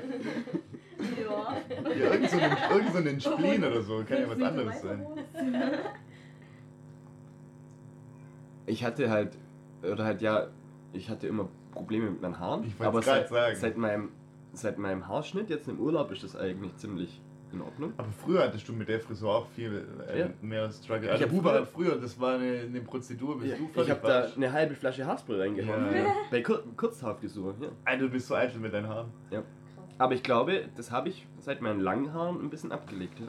[1.20, 1.58] Ja.
[2.00, 4.03] Ja, irgend so einen, irgend so einen Spleen oder so.
[4.08, 5.05] Kann ja was anderes sein.
[8.65, 9.38] Ich hatte halt,
[9.92, 10.48] oder halt ja,
[10.94, 12.63] ich hatte immer Probleme mit meinen Haaren.
[12.63, 13.56] Ich aber seit, sagen.
[13.56, 14.10] seit meinem
[14.56, 17.20] seit meinem Haarschnitt jetzt im Urlaub ist das eigentlich ziemlich
[17.52, 17.94] in Ordnung.
[17.98, 20.30] Aber früher hattest du mit der Frisur auch viel äh, Ja.
[20.42, 21.06] mehr Struggle.
[21.08, 24.00] Ich Also früher- hat früher, das war eine, eine Prozedur, bis Ja, du ich habe
[24.08, 25.86] da eine halbe Flasche Haarspray reingehauen.
[25.92, 26.13] Ja, ja.
[26.32, 27.68] Bei Kur Kurzhaarfrisur, ja.
[27.86, 29.12] Alter, du bist so eitel mit deinen Haaren.
[30.00, 33.20] Aber ich glaube, das habe ich seit meinen langen Haaren ein bisschen abgelegt.
[33.20, 33.28] Ja.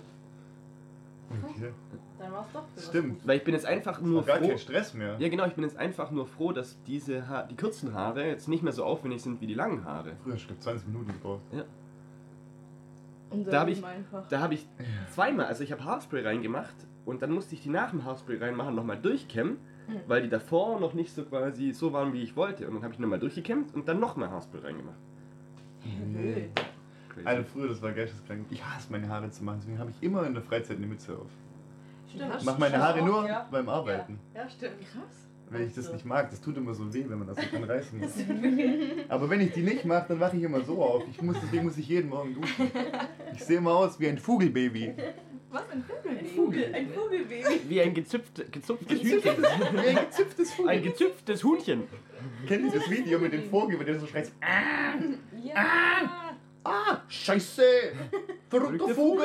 [1.30, 1.72] Okay.
[2.18, 3.26] Dann war's doch für was Stimmt.
[3.26, 4.48] Weil ich bin jetzt einfach Nur nur gar froh.
[4.48, 5.16] kein Stress mehr.
[5.18, 8.48] Ja genau, ich bin jetzt einfach nur froh, dass diese ha die kurzen Haare jetzt
[8.48, 10.12] nicht mehr so aufwendig sind wie die langen Haare.
[10.22, 11.40] Früher hast du 20 Minuten gebraucht.
[13.30, 14.28] Und Da hab dann ich- einfach.
[14.28, 14.66] Da habe ich
[15.10, 18.74] zweimal, also ich habe Haarspray reingemacht und dann musste ich die nach dem Haarspray reinmachen
[18.74, 19.56] nochmal durchkämmen,
[19.88, 20.00] Mhm.
[20.06, 22.66] weil die davor noch nicht so quasi so waren, wie ich wollte.
[22.68, 24.98] Und dann habe ich nochmal durchgekämmt und dann nochmal Haarspray reingemacht.
[26.06, 26.50] Nee.
[27.14, 27.26] Crazy.
[27.26, 28.46] Alter, früher, das war geisteskrank.
[28.50, 31.16] Ich hasse meine Haare zu machen, deswegen habe ich immer in der Freizeit eine Mütze
[31.16, 31.30] auf.
[32.12, 32.34] Stimmt.
[32.38, 33.48] Ich mache meine Haare auch, nur ja.
[33.50, 34.18] beim Arbeiten.
[34.34, 34.80] Ja, ja stimmt.
[34.80, 35.28] Krass.
[35.50, 36.30] Weil ich das nicht mag.
[36.30, 38.12] Das tut immer so weh, wenn man das so dran reißen muss.
[39.08, 41.04] Aber wenn ich die nicht mache, dann wache ich immer so auf.
[41.08, 42.70] Ich muss, deswegen muss ich jeden Morgen duschen.
[43.34, 44.94] Ich sehe immer aus wie ein Vogelbaby.
[45.50, 46.18] Was ein Vogel?
[46.18, 47.60] Ein Vogel, ein Vogelbaby.
[47.68, 49.36] Wie ein gezüpft, gezupftes Hühnchen.
[49.40, 50.80] Wie ein gezüpftes Ein Vogel.
[50.80, 51.82] gezüpftes Huhnchen.
[52.48, 54.32] Kennt ihr das Video mit dem Vogel, bei dem so schreit?
[55.44, 55.54] Ja.
[55.54, 56.23] Ah,
[57.08, 57.62] scheiße!
[58.48, 59.24] Verrückter Vogel!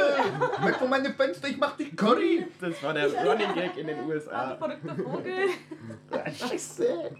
[0.63, 2.45] Weg von meinem Fenster, ich mach dich Curry!
[2.59, 4.55] Das war der Running Gag in den Ah, USA.
[4.57, 5.47] verrückter Vogel.
[6.11, 7.11] Ah, scheiße!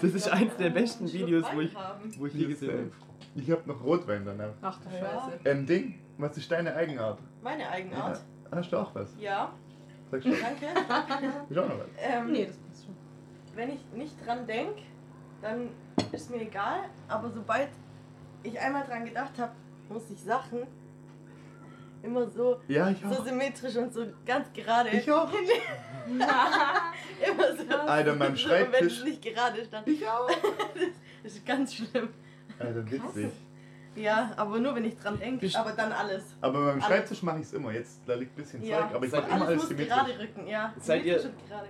[0.00, 1.74] Das ist eins der besten Videos, wo ich-.
[2.18, 2.90] Wo ich je gesehen habe.
[3.34, 4.52] Ich hab noch Rotwein danach.
[4.60, 5.00] Ach du Ja.
[5.00, 5.40] Scheiße.
[5.44, 7.18] Ähm, Ding, was ist deine Eigenart?
[7.42, 8.20] Meine Eigenart.
[8.50, 9.08] Hast du auch was?
[9.18, 9.52] Ja,
[10.10, 10.32] Sag schon.
[10.32, 10.66] danke.
[11.48, 11.86] Ich auch noch was.
[11.98, 12.94] Ähm, Nee, das passt schon.
[13.54, 14.82] Wenn ich nicht dran denke,
[15.40, 15.70] dann
[16.12, 16.80] ist mir egal.
[17.08, 17.70] Aber sobald
[18.42, 19.52] ich einmal dran gedacht habe,
[19.88, 20.66] muss ich Sachen
[22.02, 24.90] immer so, Ja, ich so symmetrisch und so ganz gerade.
[24.90, 25.30] Ich auch.
[26.08, 27.76] immer so.
[27.76, 28.98] Alter, mein so, und wenn Schreibtisch.
[28.98, 29.88] es nicht gerade stand.
[29.88, 30.28] Ich auch.
[31.22, 32.08] Das ist ganz schlimm.
[32.58, 33.30] Alter, witzig.
[33.94, 35.46] Ja, aber nur wenn ich dran denke.
[35.54, 36.24] Aber dann alles.
[36.40, 36.84] Aber beim Alles.
[36.86, 37.72] Schreibtisch mache ich es immer.
[37.72, 39.94] Jetzt, da liegt ein bisschen Ja, Zeug, aber ich mache immer alles symmetrisch.
[39.94, 40.72] gerade rücken, ja.
[40.80, 41.20] Seid ihr-.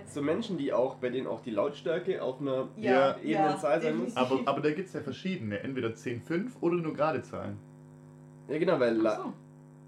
[0.05, 3.97] So Menschen, die auch, bei denen auch die Lautstärke auf einer Ja, ebenen Zahl sein
[3.97, 4.15] muss.
[4.15, 5.59] Aber, aber da gibt es ja verschiedene.
[5.59, 7.57] Entweder 10, 5 oder nur gerade Zahlen.
[8.47, 9.33] Ja genau, weil so.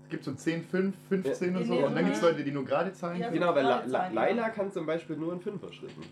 [0.03, 1.59] Es gibt so 10, 5, 15 Ja.
[1.59, 1.73] und so.
[1.73, 2.21] Nee, Und dann gibt es.
[2.21, 3.39] Leute, die nur gerade Zahlen Ja, können.
[3.39, 4.13] Genau, weil La La ja.
[4.13, 5.99] Laila kann zum Beispiel nur in Fünfer-Schritten.
[6.01, 6.07] ne?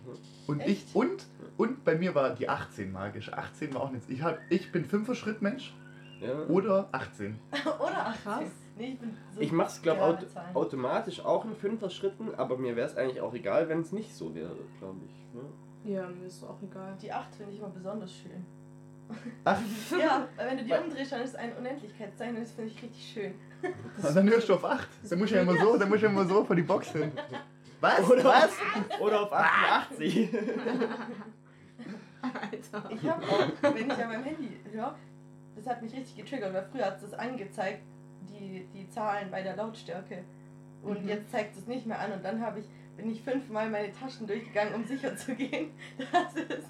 [0.48, 0.88] Und Echt?
[0.90, 1.26] ich und
[1.58, 3.32] und bei mir war die 18 magisch.
[3.32, 4.10] 18 war auch nichts.
[4.10, 5.74] Ich hab, ich bin 5er Schritt Mensch
[6.24, 6.46] Ja.
[6.48, 7.40] oder 18.
[7.80, 8.24] Oder 18.
[8.24, 8.44] Krass.
[8.78, 12.76] Nee, ich bin so Ich mach's, glaube gerade aut automatisch auch in Fünfer-Schritten, aber mir
[12.76, 15.34] wäre es eigentlich auch egal, wenn es nicht so wäre, glaube ich.
[15.36, 15.94] Ne?
[15.94, 16.96] Ja, mir ist auch egal.
[17.02, 18.46] Die 8 finde ich immer besonders schön.
[19.44, 19.60] Ach,
[20.00, 22.82] Ja, weil wenn du die umdrehst, dann ist es ein Unendlichkeitszeichen und das finde ich
[22.82, 23.34] richtig schön.
[24.08, 24.88] und dann hörst du auf 8.
[25.10, 26.92] Dann muss ich ja immer so, dann muss ich ja immer so vor die Box
[26.92, 27.12] hin.
[27.82, 28.10] Was?
[28.10, 28.52] Oder- Was?
[29.02, 30.30] Oder auf 88.
[32.22, 32.90] Alter.
[32.92, 34.96] Ich habe auch, wenn ich an meinem Handy höre,
[35.56, 37.82] das hat mich richtig getriggert, weil früher hat es das angezeigt,
[38.30, 40.24] die, die Zahlen bei der Lautstärke.
[40.84, 41.10] Und Mhm.
[41.10, 42.66] jetzt zeigt es nicht mehr an und dann habe ich,
[42.98, 45.72] bin ich fünfmal meine Taschen durchgegangen, um sicher zu gehen,
[46.12, 46.66] dass es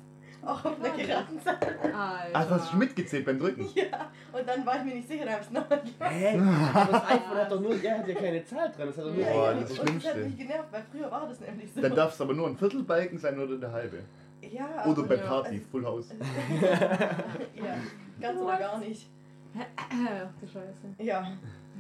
[0.45, 2.29] auch auf einer geraden Zahl Alter.
[2.33, 3.65] Ach, hast du mitgezählt beim Drücken?
[3.75, 6.11] Ja, und dann war ich mir nicht sicher, dann habe ich es nochmal gemacht.
[6.11, 6.37] Hä?
[6.91, 9.23] Das iPhone hat doch nur, der hat ja keine Zahl dran, das hat doch nur
[9.23, 10.09] Boah, Ja, das und Schlimmste.
[10.09, 11.81] Das hat mich genervt, weil früher war das nämlich so.
[11.81, 13.99] Dann darf es aber nur ein Viertelbalken sein oder der halbe.
[14.41, 16.09] ja, Oder bei ja, Party, Full House.
[17.55, 17.77] ja,
[18.23, 19.09] ganz oder gar nicht.
[19.55, 20.87] Ach du Scheiße.
[20.99, 21.21] Ja,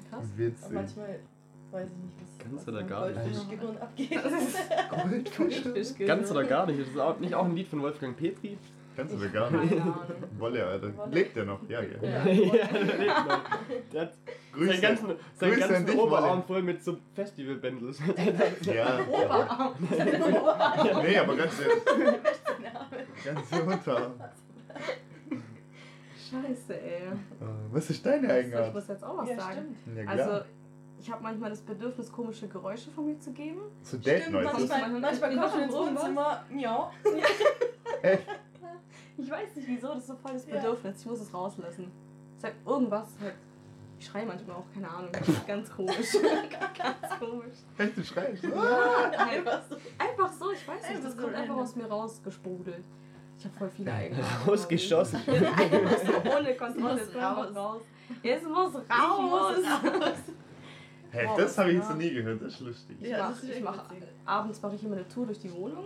[0.09, 0.25] Krass.
[0.25, 0.71] aber Witzig.
[0.71, 1.19] manchmal
[1.71, 3.15] weiß ich nicht, was, Ganz oder gar nicht.
[3.23, 4.19] Goldfischgehirn abgeht.
[5.39, 6.05] Goldfische.
[6.05, 6.81] Ganz oder gar nicht.
[6.81, 8.57] Das ist auch nicht auch ein Lied von Wolfgang Petri.
[8.95, 9.73] Ganz oder gar nicht.
[10.37, 10.95] Wolle, Alter.
[10.95, 11.11] Wolle.
[11.15, 11.59] Lebt der noch?
[11.67, 11.87] Ja, ja.
[12.03, 12.25] Ja.
[12.27, 13.43] ja, der lebt noch.
[13.91, 14.13] Der hat
[14.55, 16.43] seinen ganzen, seinen ganzen dich, Oberarm Wolle.
[16.43, 17.99] voll mit so Festival-Bändels.
[18.71, 18.99] Ja.
[19.09, 19.73] Oberarm.
[21.01, 21.53] Nee, aber ganz,
[23.25, 24.11] ganz runter.
[26.41, 27.01] Scheiße, ey.
[27.71, 28.73] Was ist deine Ich Eigenart?
[28.73, 29.75] muss jetzt auch was Ja, sagen.
[29.81, 29.97] stimmt.
[29.97, 30.45] Ja, Also,
[30.99, 33.61] ich habe manchmal das Bedürfnis, komische Geräusche von mir zu geben.
[33.83, 35.73] So Date Stimmt, manchmal, Manchmal- kommst du ins.
[35.73, 36.91] Wohnzimmer, ja.
[38.01, 38.23] Echt?
[39.17, 40.55] Ich weiß nicht wieso, das ist so voll das Ja.
[40.55, 40.99] Bedürfnis.
[41.01, 41.91] Ich muss es rauslassen.
[42.37, 43.35] Sag irgendwas halt.
[43.99, 45.11] Ich schreie manchmal auch, keine Ahnung.
[45.47, 45.95] Ganz komisch.
[46.77, 47.55] Ganz komisch.
[47.77, 48.43] Echt, du schreist.
[48.43, 49.75] Einfach so.
[49.99, 52.83] Einfach so, ich weiß nicht, das kommt einfach aus mir rausgesprudelt.
[53.37, 54.49] Ich habe voll viele Eigenschaften.
[54.49, 55.19] Rausgeschossen.
[55.27, 57.01] Ohne Kontrolle.
[57.01, 57.55] Es raus.
[57.55, 57.81] raus.
[58.21, 58.81] Es muss raus.
[58.89, 60.13] Ich muss raus.
[61.11, 62.97] Hey, Wow, das habe ich jetzt noch nie gehört, das ist lustig.
[62.99, 63.83] Ich Ja, mach, ist ich mach,
[64.25, 65.85] abends mache ich immer eine Tour durch die Wohnung.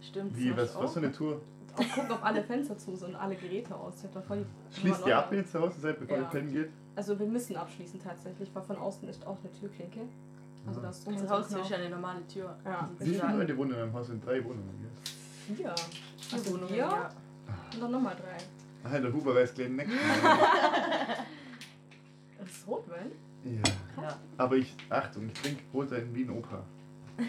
[0.00, 0.36] Stimmt.
[0.38, 1.40] Wie, was, ich was für eine Tour?
[1.74, 4.04] Auch gucken, ob alle Fenster zu sind und alle Geräte aus.
[4.04, 6.22] Ich da voll die Schließt ihr ab, wenn ihr zu Hause seid, bevor Ja.
[6.22, 6.68] ihr pennen geht?
[6.94, 10.00] Also wir müssen abschließen tatsächlich, weil von außen ist auch eine Türklinke.
[10.66, 12.56] Also das kein Haustür ist ja eine normale Tür.
[12.64, 12.88] Ja.
[12.98, 14.08] Wie viele Leute wohnen in einem Haus?
[14.10, 14.90] In drei Wohnungen hier.
[15.56, 15.74] Vier.
[15.74, 15.74] Vier
[16.32, 17.08] Also Wohnungen, ja.
[17.74, 18.36] und dann nochmal drei.
[18.84, 19.88] Ah, der Huber weiß gleich nicht.
[22.38, 23.12] Das ist Rotwein?
[23.44, 24.02] ja.
[24.02, 24.16] Ja.
[24.36, 26.62] Aber ich, Achtung, ich trinke Rotwein wie ein Opa.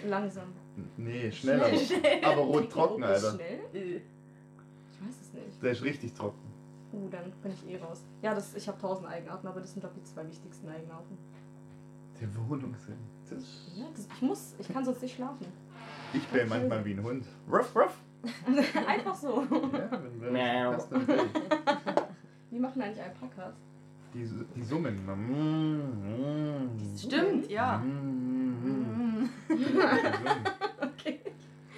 [0.07, 0.53] Langsam.
[0.97, 1.75] Nee, schneller.
[1.75, 2.23] Schnell.
[2.23, 3.31] Aber rot trocken, Alter.
[3.33, 3.59] Schnell?
[3.73, 5.63] Äh, Ich weiß es nicht.
[5.63, 6.39] Der ist richtig trocken.
[6.93, 8.03] Uh, dann bin ich eh raus.
[8.21, 11.17] Ja, das, ich habe tausend Eigenarten, aber das sind glaube ich die zwei wichtigsten Eigenarten.
[12.21, 12.27] Der.
[13.29, 15.45] Das ist Ja, das, ich muss, ich kann sonst nicht schlafen.
[16.13, 17.25] ich bin manchmal wie ein Hund.
[17.51, 17.97] Ruff, ruff.
[18.87, 19.41] Einfach so.
[19.49, 20.71] Ja, wenn, wenn Miau.
[20.73, 21.17] das dann will.
[22.51, 23.53] Wie machen eigentlich Alpakas?
[24.13, 25.05] die, die summen.
[25.05, 26.97] Mm, mm.
[26.97, 27.77] Stimmt, ja.
[27.77, 29.29] Mm.
[30.81, 31.19] Okay.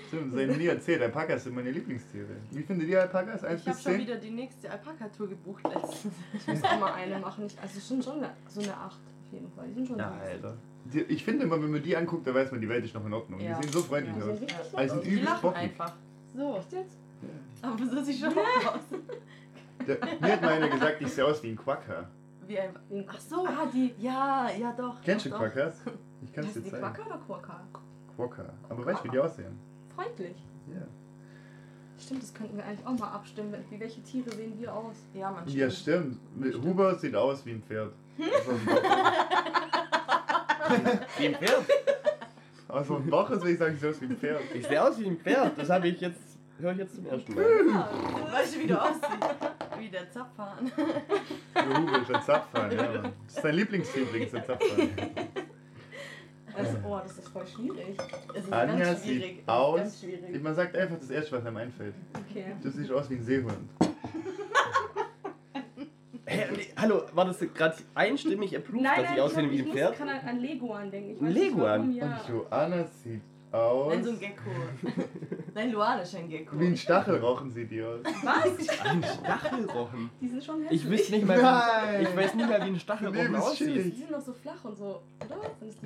[0.07, 1.01] Stimmt, das haben nie erzählt.
[1.01, 2.27] Alpakas sind meine Lieblingstiere.
[2.51, 3.43] Wie findet ihr Alpakas?
[3.43, 4.01] 1 Ich habe schon 10?
[4.01, 6.13] wieder die nächste Alpaka-Tour gebucht letztens.
[6.33, 7.45] Ich muss auch mal eine machen.
[7.45, 9.67] Ich, also schon, schon eine, so eine 8 auf jeden Fall.
[9.69, 10.29] Die sind schon Ja, süß.
[10.29, 10.57] Alter.
[10.85, 13.05] Die, ich finde immer, wenn man die anguckt, da weiß man, die Welt ist noch
[13.05, 13.39] in Ordnung.
[13.39, 13.57] Ja.
[13.57, 14.75] Die sehen so freundlich Ja, aus.
[14.75, 15.57] Also die lachen bockig.
[15.59, 15.93] einfach.
[16.35, 16.57] So.
[16.57, 16.97] Echt jetzt?
[17.61, 18.79] Aber so sieht schon aus.
[19.87, 22.07] Der, mir hat mal einer gesagt, ich sehe aus wie ein Quacker.
[22.47, 22.73] Wie ein.
[23.07, 23.45] Ach so.
[23.45, 23.93] Ah, die.
[23.99, 25.01] Ja, ja doch.
[25.03, 25.81] Kennst du doch, Quackers?
[26.23, 26.83] Ich kann es dir die zeigen.
[26.83, 27.61] Quacker oder Quacker?
[28.15, 28.53] Quacker.
[28.69, 29.57] Aber weißt du, wie die aussehen?
[29.95, 30.35] Freundlich.
[30.73, 30.81] Ja.
[31.99, 33.53] Stimmt, das könnten wir eigentlich auch mal abstimmen.
[33.69, 34.95] Wie welche Tiere sehen wir aus?
[35.13, 36.17] Ja, man Ja, stimmt.
[36.39, 36.63] stimmt.
[36.65, 37.93] Huber sieht aus wie ein Pferd.
[41.17, 41.65] Wie ein Pferd.
[42.71, 44.41] Also ein Bauch ist, würde ich sagen, sieht aus wie ein Pferd.
[44.53, 45.57] Ich sehe aus wie ein Pferd.
[45.57, 47.43] Das habe ich jetzt, höre ich jetzt zum ersten Mal.
[47.43, 47.89] Ja,
[48.31, 49.07] weißt du, wie du aussiehst?
[49.77, 50.71] Wie der Zapfhahn.
[51.53, 52.83] Der Huber ist ein Zapfhahn, ja.
[52.83, 53.13] Mann.
[53.25, 54.89] Das ist dein Lieblingstier übrigens, ein Zapfhahn.
[56.53, 57.97] Also, oh, das ist voll schwierig.
[58.33, 59.35] Es ist Anja ganz schwierig.
[59.37, 59.79] sieht aus.
[59.79, 60.43] Ganz schwierig.
[60.43, 61.95] Man sagt einfach das erste, was einem einfällt.
[62.29, 62.45] Okay.
[62.61, 63.57] Du siehst aus wie ein Seehund.
[66.31, 69.55] Hä, nee, hallo, war das gerade einstimmig approved, Nein, dass nein, ich aussehe ich, wie
[69.55, 69.97] ich ein Pferd?
[69.97, 71.11] gerade an, an Leguan denken.
[71.15, 71.79] Ich nicht Leguan?
[71.79, 72.05] warum, Ja.
[72.05, 73.93] Und Joanna sieht aus.
[73.93, 74.49] Nein, so ein Gecko.
[75.53, 76.57] Nein, Luane ist ein Gecko.
[76.57, 77.99] Wie ein Stachelrochen sieht die aus.
[78.23, 78.45] Was?
[78.85, 80.09] Ein Stachelrochen.
[80.21, 80.81] Die sind schon hässlich.
[80.85, 82.01] Ich wüsste nicht mal, wie, Nein.
[82.03, 83.75] ich weiß nicht mal, wie ein Stachelrochen aussieht.
[83.75, 85.35] Die sind noch so flach und so, oder?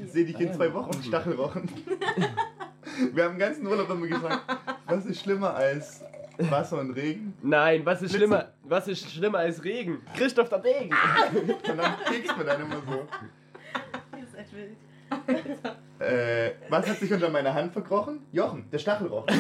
[0.06, 1.04] Ich sehe dich in zwei Wochen, Rochen.
[1.04, 1.68] Stachelrochen.
[3.14, 4.42] Wir haben den ganzen Urlaub immer gesagt,
[4.86, 6.04] was ist schlimmer als
[6.38, 7.34] Wasser und Regen?
[7.42, 8.18] Nein, was ist Blitze.
[8.18, 8.54] schlimmer?
[8.64, 10.02] Was ist schlimmer als Regen?
[10.16, 10.96] Christoph der Degen.
[11.70, 13.08] Und dann kriegst man dann immer so.
[14.12, 14.78] Das ist echt wild.
[16.00, 18.26] Äh, was hat sich unter meiner Hand verkrochen?
[18.32, 19.34] Jochen, der Stachelrochen.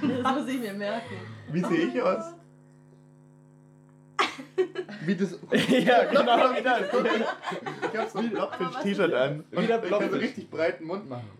[0.00, 1.14] Das muss ich mir merken.
[1.52, 2.34] Wie sehe ich aus?
[5.04, 5.32] Wie das.
[5.68, 6.82] ja, genau wie das.
[7.92, 9.44] Ich hab so ein Blobfisch-T-Shirt an.
[9.50, 11.30] Und ich kann so richtig breiten Mund machen.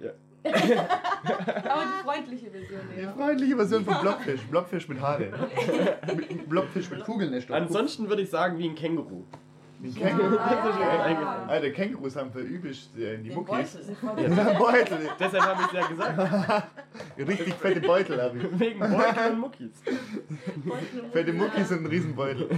[0.45, 3.13] Aber die freundliche Version, Die ja.
[3.13, 4.41] freundliche Version von Blobfisch.
[4.43, 5.29] Blobfisch mit Haare.
[6.49, 7.51] Blobfisch mit Kugeln nicht.
[7.51, 9.25] Ansonsten würde ich sagen wie ein Känguru.
[9.81, 10.35] Wie Känguru.
[10.35, 11.47] Ja, Das ist mir ja.
[11.49, 13.75] Alter, Kängurus haben für übelst äh, die Den Muckis.
[13.75, 13.85] Beutel.
[13.85, 13.97] sind
[14.37, 14.99] Ja, Beutel.
[15.21, 16.67] Deshalb habe ich es ja gesagt.
[17.19, 18.59] Richtig fette Beutel habe ich.
[18.61, 19.71] Wegen Beutel und Muckis.
[21.13, 22.49] Fette Muckis und ein Riesenbeutel.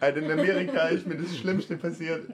[0.00, 2.24] Alter, in Amerika ist mir das Schlimmste passiert.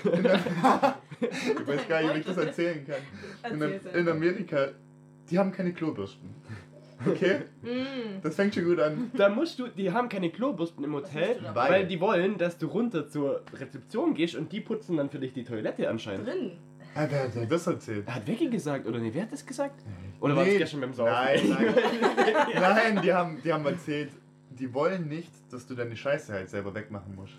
[0.00, 3.52] Ich weiß gar nicht, wie ich das erzählen kann.
[3.52, 4.68] In, in Amerika,
[5.30, 6.30] die haben keine Klobürsten.
[7.06, 7.40] Okay?
[7.62, 8.20] Mm.
[8.22, 9.10] Das fängt schon gut an.
[9.14, 11.54] Da musst du, die haben keine Klobürsten im Hotel, machen?
[11.54, 15.32] weil die wollen, dass du runter zur Rezeption gehst und die putzen dann für dich
[15.32, 16.28] die Toilette anscheinend.
[16.28, 16.52] Drin.
[16.94, 18.06] Ah, wer hat das erzählt?
[18.06, 19.82] Hat Vicky gesagt, oder nee, wer hat das gesagt?
[20.20, 21.12] Oder war das Nee, gestern beim Saufen?
[21.12, 21.74] Nein, nein.
[22.54, 24.10] nein, die haben, die haben erzählt,
[24.50, 27.34] die wollen nicht, dass du deine Scheiße halt selber wegmachen musst.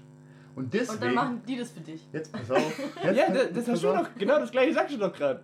[0.55, 1.13] Und Und dann deswegen.
[1.15, 2.07] machen die das für dich.
[2.13, 2.79] Jetzt pass auf.
[3.03, 5.41] Jetzt, Ja, das, das hast du doch, genau das gleiche sagst du doch gerade.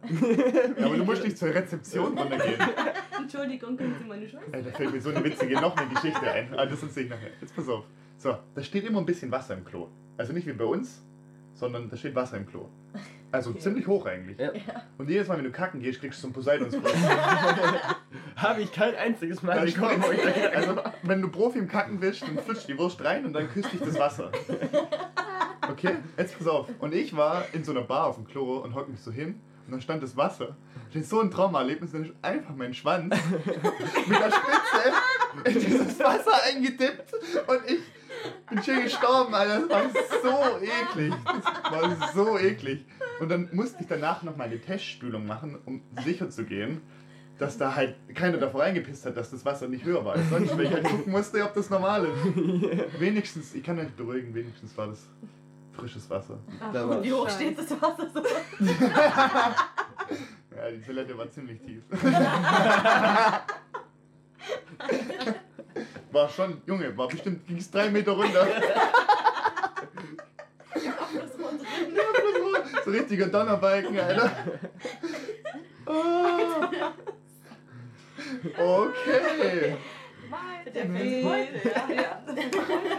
[0.78, 2.60] Ja, aber du musst nicht zur Rezeption runtergehen.
[3.18, 4.46] Entschuldigung, können Sie meine Scheiße?
[4.52, 6.54] Ey, da fällt mir so eine witzige noch eine Geschichte ein.
[6.58, 7.32] Ah, das erzähl ich nachher.
[7.42, 7.86] Jetzt pass auf.
[8.18, 9.88] So, da steht immer ein bisschen Wasser im Klo.
[10.18, 11.02] Also nicht wie bei uns,
[11.56, 12.70] sondern da steht Wasser im Klo.
[13.32, 13.60] Also Okay.
[13.60, 14.38] ziemlich hoch eigentlich.
[14.40, 14.52] Ja.
[14.98, 16.76] Und jedes Mal, wenn du kacken gehst, kriegst du so einen Poseidons
[18.36, 20.04] habe ich kein einziges Mal bekommen.
[20.14, 23.50] ich also, wenn du Profi im Kacken bist, dann flutscht die Wurst rein und dann
[23.52, 24.32] küsst dich das Wasser.
[25.70, 26.68] Okay, jetzt pass auf.
[26.80, 29.40] Und ich war in so einer Bar auf dem Klo und hock mich so hin
[29.68, 30.58] und dann stand das Wasser.
[30.92, 33.16] Das ist so ein Traumaerlebnis, dann ist einfach mein Schwanz
[33.46, 34.94] mit der Spitze
[35.46, 37.14] in dieses Wasser eingedippt
[37.46, 37.80] und ich
[38.50, 39.68] bin schon gestorben, Alter.
[39.68, 41.14] Das war so eklig.
[41.24, 42.86] Das war so eklig.
[43.20, 46.82] Und dann musste ich danach noch mal eine Testspülung machen, um sicher zu gehen,
[47.38, 50.58] dass da halt keiner davor reingepisst hat, dass das Wasser nicht höher war als sonst,
[50.58, 53.00] weil ich halt gucken musste, ob das normal ist.
[53.00, 55.08] Wenigstens, ich kann euch beruhigen, wenigstens war das
[55.74, 56.38] frisches Wasser.
[56.60, 58.22] Ach, Da war- Wie hoch steht das Wasser so?
[60.56, 61.84] Ja, die Toilette war ziemlich tief.
[66.12, 68.48] War schon, Junge, war bestimmt, ging es drei Meter runter.
[72.92, 74.32] Richtiger Donnerbalken, Alter.
[75.86, 76.66] Oh.
[78.58, 79.76] Okay.
[80.74, 81.24] Der Nee.
[81.24, 81.88] heute, ja.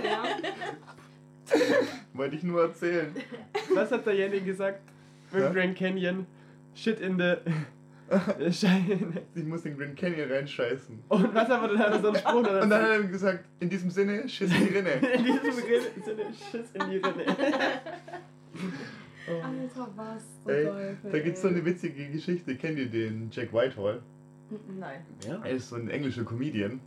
[0.04, 0.24] Ja.
[2.14, 3.14] Wollte ich nur erzählen.
[3.74, 4.80] Was hat der Jenny gesagt?
[5.32, 5.48] Mit Ja?
[5.50, 6.26] dem Grand Canyon.
[6.74, 7.34] Shit in the.
[8.50, 9.20] Schein.
[9.36, 10.98] Ich muss den Grand Canyon reinscheißen.
[11.08, 12.34] Und was aber dann hat er so einen Spruch.
[12.34, 14.90] Und dann hat er gesagt, in diesem Sinne, schiss in die Rinne.
[14.94, 17.24] in diesem Sinne Schiss in die Rinne.
[19.28, 19.32] Oh.
[19.32, 20.22] Alter, was?
[20.46, 21.54] Ey, Teufel, Da gibt's so ey.
[21.54, 22.56] eine witzige Geschichte.
[22.56, 24.02] Kennt ihr den Jack Whitehall?
[24.78, 25.04] Nein.
[25.26, 25.40] Ja.
[25.44, 26.80] Er ist so ein englischer Comedian.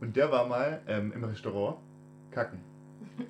[0.00, 1.78] Und der war mal ähm, im Restaurant
[2.30, 2.60] kacken.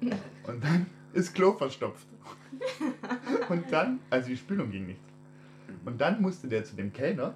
[0.47, 2.07] Und dann ist Klo verstopft.
[3.49, 5.01] Und dann, also die Spülung ging nicht.
[5.85, 7.35] Und dann musste der zu dem Kellner,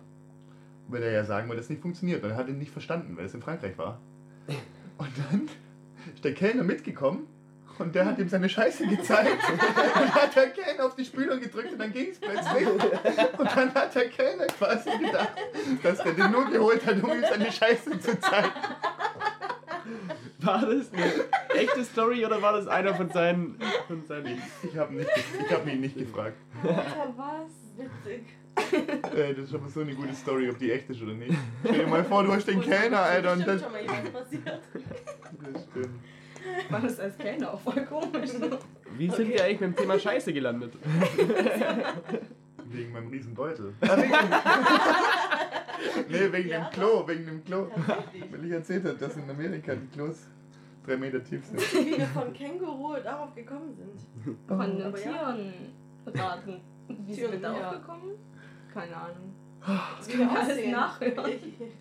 [0.89, 2.23] weil er ja sagen wollte, das nicht funktioniert.
[2.25, 4.01] Und er hat ihn nicht verstanden, weil es in Frankreich war.
[4.97, 5.49] Und dann
[6.15, 7.27] ist der Kellner mitgekommen
[7.79, 9.37] und der hat ihm seine Scheiße gezeigt.
[9.51, 12.67] Und hat der Kellner auf die Spülung gedrückt und dann ging es plötzlich.
[12.67, 15.33] Und dann hat der Kellner quasi gedacht,
[15.83, 18.51] dass der den nur geholt hat, um ihm seine Scheiße zu zeigen.
[20.41, 23.59] War das eine echte Story oder war das einer von seinen.
[23.87, 24.41] von seinen.
[24.63, 25.07] Ich habe
[25.51, 26.37] hab ihn nicht gefragt.
[26.63, 27.51] Alter, was?
[27.77, 28.25] Witzig.
[29.17, 31.37] Äh, das ist aber so eine gute Story, ob die echt ist oder nicht.
[31.65, 33.63] Stell dir mal vor, du hast den Kellner, Alter, und Bestimmt das.
[33.63, 34.61] schon mal jemand passiert.
[35.53, 36.01] Das stimmt.
[36.71, 38.33] War das als Kellner auch voll komisch.
[38.35, 38.59] ne?
[38.97, 40.73] Wie sind wir eigentlich beim Thema Scheiße gelandet?
[42.71, 43.73] Wegen meinem riesen Beutel.
[43.81, 44.11] Wegen
[46.11, 46.65] nee, wegen Ja.
[46.65, 47.69] dem Klo, wegen dem Klo.
[48.31, 50.27] Weil ich erzählt habe, dass in Amerika die Klos
[50.85, 51.61] drei Meter tief sind.
[51.61, 54.37] Wie wir von Känguru darauf gekommen sind.
[54.47, 54.95] Von den.
[54.95, 55.53] Tieren
[56.07, 56.61] raten.
[56.89, 57.53] Wie sind wir ja.
[57.53, 58.13] darauf gekommen?
[58.75, 59.35] Keine Ahnung.
[59.67, 61.33] Das können wir alles nachhören.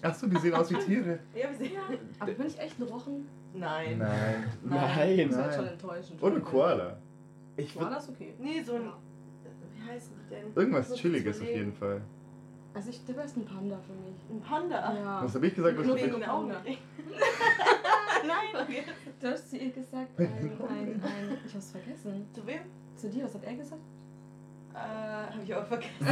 [0.02, 1.20] Achso, die sehen aus wie Tiere.
[1.36, 1.78] Ja, wir sehen.
[2.20, 3.28] Aber bin ich echt ein Rochen?
[3.54, 3.98] Nein.
[3.98, 4.44] Nein.
[4.64, 5.28] Nein.
[5.30, 5.46] Das Nein.
[5.46, 6.24] wird schon enttäuschend.
[6.24, 6.98] Oder Koala.
[7.56, 8.34] Ich Koala ist okay.
[8.40, 8.92] Nee, so ein.
[9.74, 10.54] Wie heißt die denn?
[10.56, 12.02] Irgendwas So Chilliges auf jeden Fall.
[12.74, 14.22] Also ich, der wäre ein Panda für mich.
[14.30, 14.94] Ein Panda.
[14.94, 15.24] Ja.
[15.24, 15.78] Was habe ich gesagt?
[15.78, 16.52] Was wegen den Augen.
[16.52, 16.58] Auge.
[18.28, 18.62] Nein.
[18.62, 18.84] Okay.
[19.20, 22.28] Du hast zu ihr gesagt, ein, ein, ein, ich hab's vergessen.
[22.34, 22.60] Zu wem?
[22.96, 23.82] Zu dir, was hat er gesagt?
[24.78, 26.06] Äh, hab ich auch vergessen.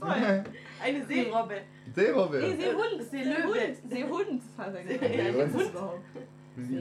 [0.00, 0.44] Toll.
[0.82, 1.60] Eine Seerobbe.
[1.94, 2.38] Seerobbe.
[2.38, 3.02] Nee, Seehund.
[3.10, 3.76] Seelöwe.
[3.88, 4.42] Seehund.
[4.56, 6.02] Seehund, er Seehund.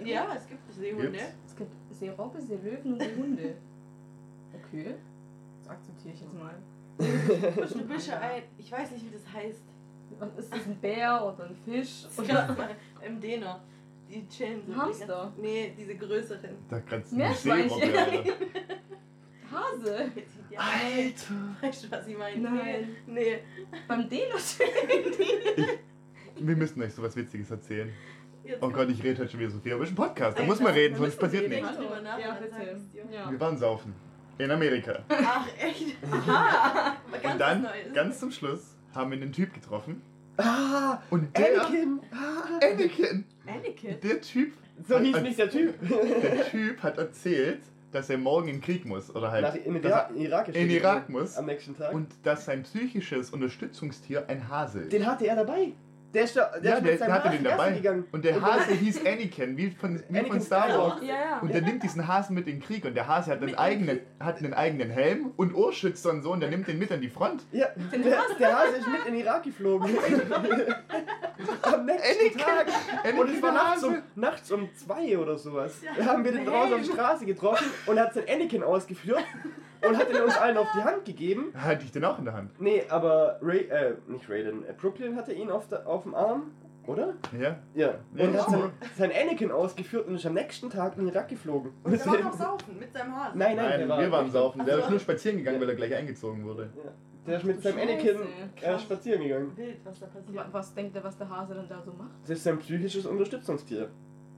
[0.06, 1.12] Ja, es gibt Seehunde.
[1.12, 1.26] Gibt's?
[1.48, 3.56] Es gibt Seerobbe, Seelöwen und Seehunde.
[4.54, 4.96] Okay.
[5.60, 6.56] Das akzeptiere ich jetzt mal.
[7.88, 8.44] Bist ja ein.
[8.58, 9.64] Ich weiß nicht, wie das heißt.
[10.38, 12.08] Ist das, ein Bär oder ein Fisch?
[12.18, 13.62] Oder im Däner.
[14.10, 14.76] Die chillen so.
[14.76, 15.34] Hamster?
[15.38, 16.58] Nee, diese größeren.
[16.68, 17.18] Da kannst du.
[17.18, 18.24] Seerobbe, Alter.
[19.52, 20.12] Hase?
[20.50, 21.56] Ja, Alter.
[21.62, 22.42] Weißt du, was ich meine?
[22.42, 22.96] Nein.
[23.06, 23.14] Nee.
[23.14, 23.40] nee.
[23.88, 24.68] Beim Däner schön.
[26.48, 27.92] Wir müssen euch sowas Witziges erzählen.
[28.44, 29.74] Jetzt Oh Gott, ich rede heute schon wieder so viel.
[29.74, 31.76] Aber es ist ein Podcast, da muss man reden, sonst passiert nichts.
[31.76, 32.38] drüber nach Ja.
[33.12, 33.30] Ja.
[33.32, 33.94] Wir waren saufen.
[34.38, 35.04] In Amerika.
[35.10, 35.98] Ach, echt?
[36.10, 36.96] Aha.
[37.22, 40.02] Und dann, was ganz zum Schluss, haben wir einen Typ getroffen.
[40.40, 41.02] Ah!
[41.10, 41.62] Und der.
[41.62, 42.00] Anakin!
[42.12, 42.66] Ah.
[42.66, 43.26] Anakin!
[43.48, 44.00] Anakin?
[44.02, 44.54] Der Typ.
[44.88, 45.74] So hieß hat- nicht der Typ.
[45.90, 47.60] Der Typ hat erzählt,
[47.92, 49.14] dass er morgen in den Krieg muss.
[49.14, 49.44] Oder halt.
[49.44, 51.38] Nach, in, den dass Irak, er, in Irak, in er Irak muss.
[51.38, 51.94] Am nächsten Tag.
[51.94, 54.94] und dass sein psychisches Unterstützungstier ein Hase ist.
[54.94, 55.74] den hatte er dabei.
[56.14, 57.72] Der ist, der ja, ist der, der hatte den dabei.
[57.72, 58.06] gegangen.
[58.12, 61.02] Und der Hase hieß Anakin, wie von, wie von Anakin Star Wars.
[61.02, 61.40] Ja, ja.
[61.40, 63.50] Und der nimmt diesen Hasen mit in den Krieg und der Hase hat einen, Mit
[63.52, 66.80] in den eigenen, hat einen eigenen Helm und Ohrschützer und so und der nimmt den
[66.80, 67.44] mit an die Front.
[67.52, 69.90] Ja, der, der Hase ist mit in den Irak geflogen.
[71.62, 72.68] Am nächsten Tag.
[73.18, 75.82] Und es war nachts um, nachts um zwei oder sowas.
[75.84, 75.92] Ja.
[75.96, 79.24] Da haben wir den draußen auf der Straße getroffen und er hat sein Anakin ausgeführt
[79.88, 81.52] und hat den uns allen auf die Hand gegeben.
[81.56, 82.60] Hatte ich den auch in der Hand.
[82.60, 86.52] Nee, aber Ray, äh, nicht Raiden, äh, Brooklyn hatte ihn auf, der, auf dem Arm,
[86.88, 87.14] oder?
[87.40, 87.58] Ja.
[87.74, 87.96] Ja.
[88.16, 91.28] Ja, Und hat sein, sein Anakin ausgeführt und ist am nächsten Tag in den Irak
[91.30, 91.72] geflogen.
[91.84, 93.38] Und der war noch saufen mit seinem Hasen.
[93.38, 94.66] Nein, nein, Nein, der war wir waren saufen.
[94.66, 94.92] Der Ach ist so.
[94.92, 96.70] nur spazieren gegangen, weil er gleich eingezogen wurde.
[96.76, 96.92] Ja.
[97.28, 97.78] Der ist mit seinem.
[97.80, 98.18] Anakin
[98.62, 99.56] äh, spazieren gegangen.
[99.56, 100.36] Wild, was da passiert.
[100.36, 102.10] Wa- Was denkt er, was der Hase dann da so macht?
[102.24, 103.90] Das ist sein psychisches Unterstützungstier.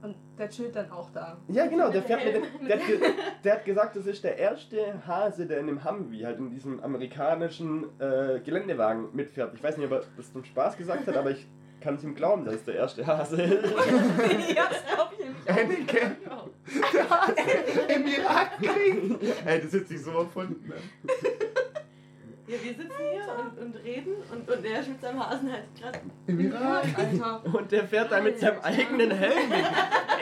[0.02, 1.38] Und der chillt dann auch da.
[1.48, 2.98] Ja, genau, der fährt mit dem, der, hat ge,
[3.44, 6.80] der hat gesagt, das ist der erste Hase, der in dem Humvee, halt in diesem
[6.80, 9.54] amerikanischen äh, Geländewagen mitfährt.
[9.54, 11.46] Ich weiß nicht, ob er das zum Spaß gesagt hat, aber ich
[11.80, 13.42] kann es ihm glauben, das ist der erste Hase.
[14.56, 15.56] ja, das glaub ich nämlich auch.
[15.56, 16.16] Anakin,
[16.92, 17.34] der Hase
[17.94, 19.46] im Irakkrieg.
[19.46, 20.72] Ey, das ist sich so erfunden.
[22.48, 25.62] Ja, wir sitzen hier und, und reden und, und er ist mit seinem Hasen halt
[25.78, 26.00] gerade.
[26.26, 26.84] Im Irak.
[26.98, 27.42] Alter.
[27.54, 28.66] Und der fährt da mit seinem Alter.
[28.80, 29.64] eigenen Helm mit.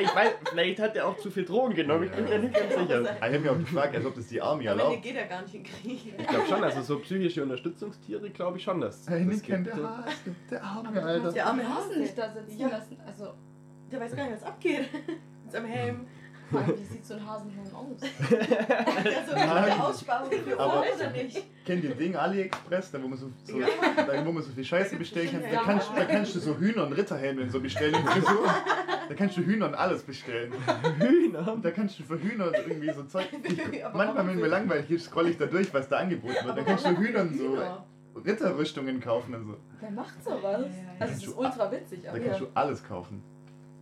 [0.03, 2.75] Ich weiß, vielleicht hat er auch zu viel Drogen genommen, ich bin mir nicht ganz
[2.75, 3.03] sicher.
[3.03, 5.03] Ich habe mich auch gefragt, als ob das die Army erlaubt.
[5.03, 6.15] geht er gar nicht in Krieg.
[6.19, 9.77] Ich glaube schon, also so psychische Unterstützungstiere glaube ich schon, dass das Anakin, gibt.
[9.79, 10.13] der Hase,
[10.51, 11.33] der arme Aber Alter.
[11.33, 11.99] Der den arme Hasen Hase.
[12.01, 12.69] nicht da sitzen Ja.
[12.69, 12.97] lassen.
[13.07, 13.33] Also,
[13.91, 14.89] Der weiß gar nicht, was abgeht.
[15.43, 16.07] Mit seinem Helm.
[16.51, 18.01] Vor allem, wie sieht so ein Hasenhelm aus?
[19.29, 19.49] So Nein.
[19.51, 21.45] eine Aussparung für Aber- oder nicht?
[21.65, 23.67] Kennt ihr den AliExpress, da wo man so, so, Ja.
[23.97, 25.43] da, wo man so viel Scheiße bestellen kann?
[25.51, 28.45] Da kannst, da kannst du so Hühner und Ritterhelme so bestellen Frisur.
[29.09, 30.53] Da kannst du Hühner und alles bestellen.
[30.99, 31.57] Hühner.
[31.63, 33.27] Da kannst du für Hühner irgendwie so Zeug.
[33.45, 33.57] Ich,
[33.95, 36.59] manchmal, wenn mir für- langweilig ist, scroll ich da durch, was da angeboten wird.
[36.59, 37.59] Dann kannst du Hühnern so.
[38.25, 39.57] Ritterrüstungen kaufen und so.
[39.81, 40.43] Wer macht sowas?
[40.43, 40.73] Ja, ja, ja.
[40.99, 43.23] Also, es ist ultra witzig, Da kannst du alles kaufen.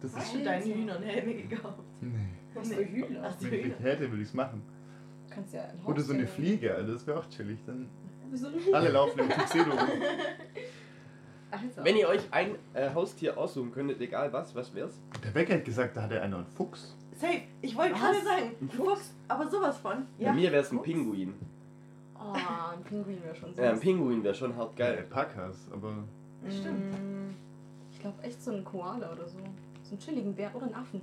[0.01, 0.35] Das Hast ist.
[0.41, 1.79] du deine Hühner und Helme gekauft?
[2.01, 2.11] Nee.
[2.61, 3.21] Was für Hühner?
[3.25, 3.75] Ach, Wenn ich Hühner.
[3.81, 4.63] hätte, würde ich es machen.
[5.29, 7.59] Du kannst ja ein Oder so eine Fliege, Alter, das wäre auch chillig.
[7.67, 7.89] Dann
[8.73, 9.79] alle laufen im Tuxedo rum.
[11.51, 11.83] Alter.
[11.85, 15.01] Wenn ihr euch ein äh, Haustier aussuchen könntet, egal was, was wär's?
[15.25, 16.95] Der Bäcker hat gesagt, da hat er einen Fuchs.
[17.17, 17.41] Safe.
[17.63, 20.07] Ich wollte gerade sagen, Ein ein Fuchs, aber sowas von.
[20.21, 20.87] Bei mir wär's ein Fuchs.
[20.91, 21.35] Pinguin.
[22.15, 23.63] Oh, ein Pinguin wäre schon so.
[23.63, 24.95] Ja, ein Pinguin wäre schon hart Geil.
[24.97, 24.99] geil.
[25.05, 26.05] Alpakas, aber.
[26.51, 26.93] Stimmt.
[26.93, 27.31] Mm,
[27.93, 29.39] Ich glaube echt so einen Koala oder so.
[29.85, 31.01] So einen chilligen Bär oder einen Affen.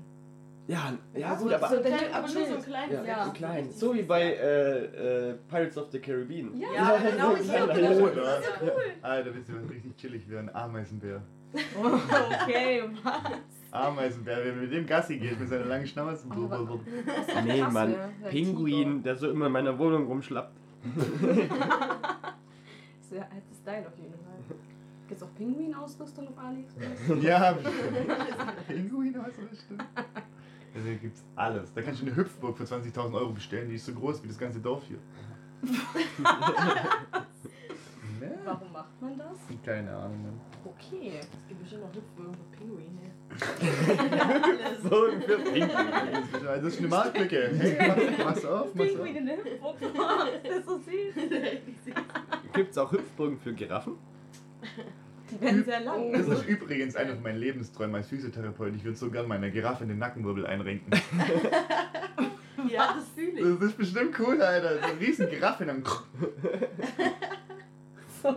[0.68, 2.96] Ja, ja so, gut, aber, so klein, aber nur so ein kleines.
[2.96, 3.26] ja, Ja.
[3.26, 3.70] so klein.
[3.72, 6.58] So wie bei äh, äh, Pirates of the Caribbean.
[6.58, 7.68] Ja, Ja, genau, so ich kleiner.
[7.68, 8.84] hab gedacht, das ist ja cool.
[9.04, 10.40] Alter, wisst ihr, was richtig chillig wäre?
[10.40, 11.22] Ein Ameisenbär.
[11.54, 13.14] okay, was?
[13.72, 16.28] Ameisenbär, wenn mit dem Gassi geht, mit seiner langen Schnauze.
[16.28, 16.80] Blablabla.
[17.46, 17.96] Nee, Mann.
[18.30, 20.56] Pinguin, der so immer in meiner Wohnung rumschlappt.
[23.08, 24.58] Das ist der alte Style auf jeden Fall.
[25.08, 27.24] Gibt's auch Pinguin-Ausrüstung auf AliExpress?
[27.24, 27.78] Ja, bestimmt.
[30.76, 30.78] Pinguine.
[30.78, 31.74] Also hier gibt's alles.
[31.74, 34.38] Da kannst du eine Hüpfburg für 20.000 Euro bestellen, die ist so groß wie das
[34.38, 34.98] ganze Dorf hier.
[38.20, 38.38] ne?
[38.44, 39.38] Warum macht man das?
[39.66, 40.42] Keine Ahnung, Mann.
[40.66, 41.20] Okay.
[41.20, 43.12] Es gibt bestimmt noch Hüpfbögen für Pinguine.
[43.32, 44.84] Alles.
[44.84, 44.90] So
[45.26, 45.70] für Pinguin.
[46.44, 47.52] Das ist- eine Marktlücke.
[47.60, 48.96] Hey, mach, mach's auf, mach's auf.
[48.96, 49.76] Pinguin in der Hüpfburg.
[50.44, 51.16] Das ist so süß.
[52.54, 53.96] Gibt's auch Hüpfburgen für Giraffen?
[55.32, 56.14] Die werden sehr lang.
[56.14, 58.76] Das ist übrigens einer von meinen Lebensträumen als Physiotherapeut.
[58.76, 60.92] Ich würde so gern meiner Giraffe in den Nackenwirbel einrenken.
[62.70, 63.60] Ja, das fühle ich.
[63.60, 64.80] Das ist bestimmt cool, Alter.
[64.80, 65.84] So eine riesen Giraffe in einem
[68.24, 68.30] So.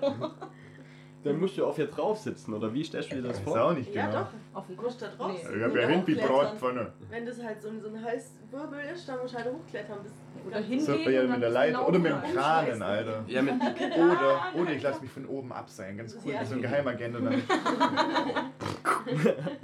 [1.25, 3.61] Dann musst du auf ihr drauf sitzen, oder wie stellst du dir das vor?
[3.61, 4.21] auch nicht Ja, genau.
[4.21, 4.29] doch.
[4.61, 5.39] Auf dem musst da drauf Nee.
[5.39, 6.15] sitzen Ich hab ja hin wie.
[6.15, 6.93] Bratpfanne.
[7.11, 9.99] Wenn das halt so ein, so ein Halswirbel ist, dann musst du halt hochklettern.
[10.05, 10.13] Bis
[10.47, 11.89] Oder hin- So, Hingehen ja, mit der Leiter.
[11.89, 12.23] Oder mit dem.
[12.35, 13.25] Kranen, Alter.
[13.27, 13.55] Ja, mit
[13.99, 15.97] Oder, oder ich lasse mich von oben abseilen.
[15.99, 17.17] Ganz cool, wie so ein Geheimagent.
[17.17, 17.43] Und dann,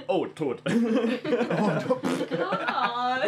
[0.08, 0.60] Oh, tot.
[0.66, 2.02] oh, top.
[2.28, 3.22] Kanal.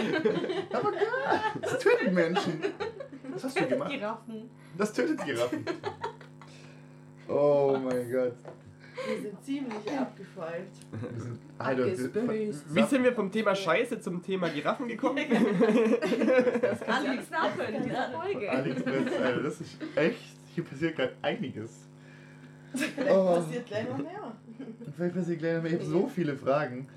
[0.73, 1.41] Aber geil.
[1.63, 2.61] Das tötet Menschen.
[3.33, 3.91] Was hast du gemacht?
[3.91, 4.51] Giraffen.
[4.77, 5.65] Das tötet Giraffen.
[7.29, 8.35] Oh mein Gott.
[9.09, 10.73] wir sind ziemlich abgeschweift.
[11.13, 11.87] Wir sind, Alter.
[11.87, 15.19] Wie sind wir vom Thema Scheiße zum Thema Giraffen gekommen?
[16.61, 18.51] Das kann ich alles nachhören in dieser Folge.
[18.51, 20.19] AliExpress, Alter, das ist echt.
[20.55, 21.71] Hier passiert gerade einiges.
[22.75, 23.35] Vielleicht Oh.
[23.37, 24.33] passiert gleich noch mehr.
[24.97, 25.73] Vielleicht passiert gleich noch mehr.
[25.73, 26.89] Ich habe so viele Fragen.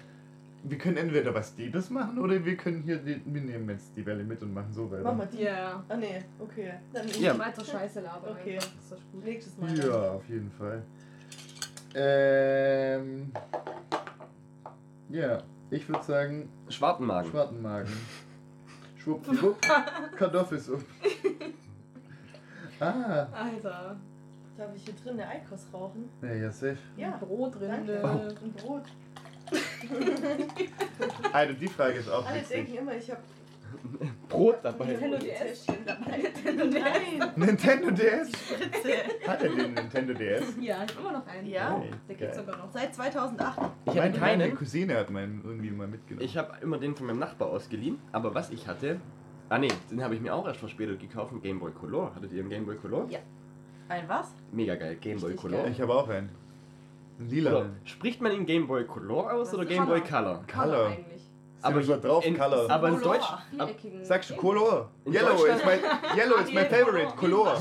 [0.63, 4.05] Wir können entweder was Diebes machen oder wir können hier, die, wir nehmen jetzt die
[4.05, 5.03] Welle mit und machen so weiter.
[5.03, 5.43] Mach mal die.
[5.43, 5.83] Ja.
[5.87, 6.73] Ah, nee, okay.
[6.93, 7.07] Dann.
[7.19, 7.37] Ja.
[7.39, 8.35] Weiter Scheiße labern.
[8.37, 8.55] Okay.
[8.55, 8.67] einfach.
[8.75, 9.23] Das ist doch gut.
[9.23, 9.77] Nächstes Mal.
[9.77, 10.83] Ja, auf jeden Fall.
[11.95, 13.31] Ähm.
[15.09, 15.41] Ja,
[15.71, 17.31] ich würde sagen, Schwartenmagen.
[17.31, 17.93] Schwartenmagen.
[18.97, 19.61] Schwuppdiwupp,
[20.17, 20.85] Kartoffelsuppe.
[22.81, 23.97] Ah, Alter.
[24.57, 26.09] Darf ich hier drin eine Eikos rauchen?
[26.21, 26.77] ja, ja, safe.
[26.95, 27.17] Ja.
[27.17, 27.99] Brotrinde.
[28.01, 28.35] Danke.
[28.41, 28.83] Ein Brot.
[31.33, 32.79] Alter, die Frage ist auch Alle denken witzig.
[32.81, 33.21] immer, ich habe
[34.27, 34.85] Brot dabei.
[34.85, 35.67] Nintendo DS.
[35.67, 36.83] Nintendo DS.
[36.83, 38.31] Nein, Nintendo DS?
[39.27, 40.43] Hat er den Nintendo DS?
[40.59, 41.47] Ja, ich hab immer noch einen.
[41.47, 41.79] Ja.
[41.79, 42.45] Hey, Der gibt's geil.
[42.45, 42.71] sogar noch.
[42.71, 43.57] Seit 2008.
[43.85, 44.57] Ich hatte Meine, meine keinen.
[44.57, 46.25] Cousine hat meinen irgendwie mal mitgenommen.
[46.25, 47.99] Ich habe immer den von meinem Nachbar ausgeliehen.
[48.12, 48.99] Aber was ich hatte.
[49.49, 52.13] Ah ne, den habe ich mir auch erst verspätet gekauft, ein Game Boy Color.
[52.15, 53.08] Hattet ihr einen Game Boy Color?
[53.10, 53.19] Ja.
[53.87, 54.31] Ein was?
[54.52, 55.63] Mega geil, Game Boy Richtig Color.
[55.63, 55.71] geil.
[55.71, 56.29] Ich habe auch einen.
[57.19, 57.51] Lila.
[57.51, 60.43] Oder, spricht man ihn Game Boy Color aus Was oder ist Game Boy Color?
[60.51, 60.87] Color?
[60.87, 61.21] Eigentlich.
[61.61, 62.69] Aber so drauf, in, Color.
[62.71, 63.01] aber in.
[63.01, 63.25] Deutsch.
[63.57, 63.69] Ab.
[64.03, 64.35] Sagst du.
[64.37, 64.89] Color?
[65.03, 67.57] In Yellow Deutschland- is my, yellow is my favorite, Color.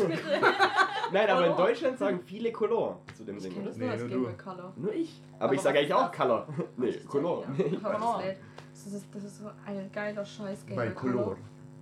[1.12, 1.56] nein, aber in.
[1.56, 3.64] Deutschland sagen viele Color zu dem Ding.
[3.64, 4.34] das Nee, nur nur.
[4.76, 5.20] Nur ich.
[5.34, 6.16] Aber, Aber ich sage eigentlich ist auch das?
[6.16, 6.46] Color.
[6.76, 7.44] Nee, Das Color.
[8.78, 10.90] Das, das, ist, das ist so ein geiler Scheiß Game Bei.
[10.90, 11.36] Color.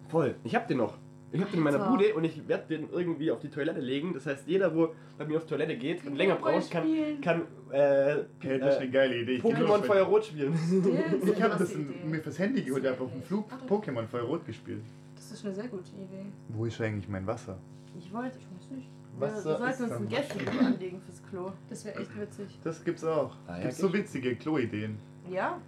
[0.08, 0.34] Voll.
[0.44, 0.94] Ich hab den noch.
[1.32, 1.90] Ich hab den in meiner.
[1.90, 4.14] Bude und ich werde den irgendwie auf die Toilette legen.
[4.14, 6.86] Das heißt, jeder, wo bei mir auf Toilette geht und länger braucht, kann,
[7.20, 9.38] kann äh, Hey, das ist eine geile Idee.
[9.38, 10.54] Pokémon Feuerrot spielen.
[11.26, 13.22] Ich habe das in, mir fürs Handy geholt, habe auf dem.
[13.22, 13.48] Flug.
[13.68, 14.82] Pokémon Feuerrot gespielt.
[15.16, 16.26] Das ist eine sehr gute Idee.
[16.48, 17.58] Wo ist eigentlich mein Wasser?
[17.98, 18.38] Ich wollte.
[18.38, 18.88] Ich weiß nicht.
[19.18, 21.52] Wir, Wasser wir sollten uns ein Gästebuch anlegen fürs Klo.
[21.68, 22.58] Das wäre echt witzig.
[22.62, 23.34] Das gibt's auch.
[23.46, 24.98] Ah, ja, gibt's so witzige Klo-Ideen.
[25.30, 25.58] Ja?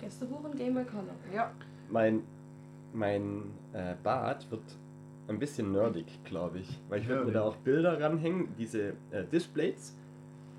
[0.00, 1.14] Gästebuch und Game Color.
[1.32, 1.52] Ja.
[1.90, 2.22] Mein,
[2.92, 3.42] mein
[3.72, 4.62] äh, Bad wird
[5.28, 6.80] ein bisschen nerdig, glaube ich.
[6.88, 9.96] Weil ich werde mir da auch Bilder ranhängen, diese äh, Displays.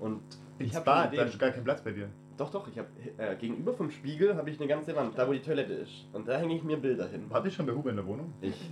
[0.00, 0.22] Und
[0.58, 2.08] ich habe da ist gar kein Platz bei dir.
[2.36, 5.32] Doch, doch, ich habe äh, gegenüber vom Spiegel habe ich eine ganze Wand, da wo
[5.32, 6.06] die Toilette ist.
[6.12, 7.24] Und da hänge ich mir Bilder hin.
[7.28, 8.32] Warte ich schon bei Huber in der Wohnung?
[8.42, 8.70] Ich.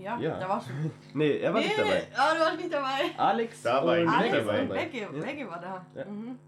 [0.00, 0.38] Ja, Ja.
[0.38, 0.90] da war schon.
[1.14, 2.02] Nee, er war nicht dabei.
[2.16, 3.18] Ah, du warst nicht dabei.
[3.18, 4.62] Alex Da war ich und nicht Alex dabei.
[4.62, 5.08] und Becke, Ja.
[5.08, 5.86] Becke war da.
[5.96, 6.04] Ja.
[6.06, 6.38] Mhm.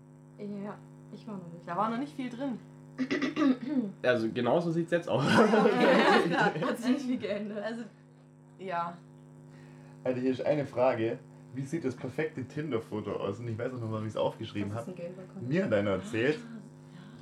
[0.65, 0.75] Ja,
[1.13, 1.67] ich war noch nicht.
[1.69, 2.59] Da war noch nicht viel drin.
[4.03, 5.25] Also genauso sieht es jetzt aus.
[5.25, 7.63] Hat sich nicht viel geändert.
[7.65, 7.83] Also,
[8.61, 8.97] ja.
[10.05, 11.19] Alter, hier ist eine Frage.
[11.55, 13.41] Wie sieht das perfekte Tinder-Foto aus?
[13.41, 14.95] Und ich weiß auch noch mal, wie ich es aufgeschrieben habe.
[15.41, 16.39] Mir hat einer erzählt.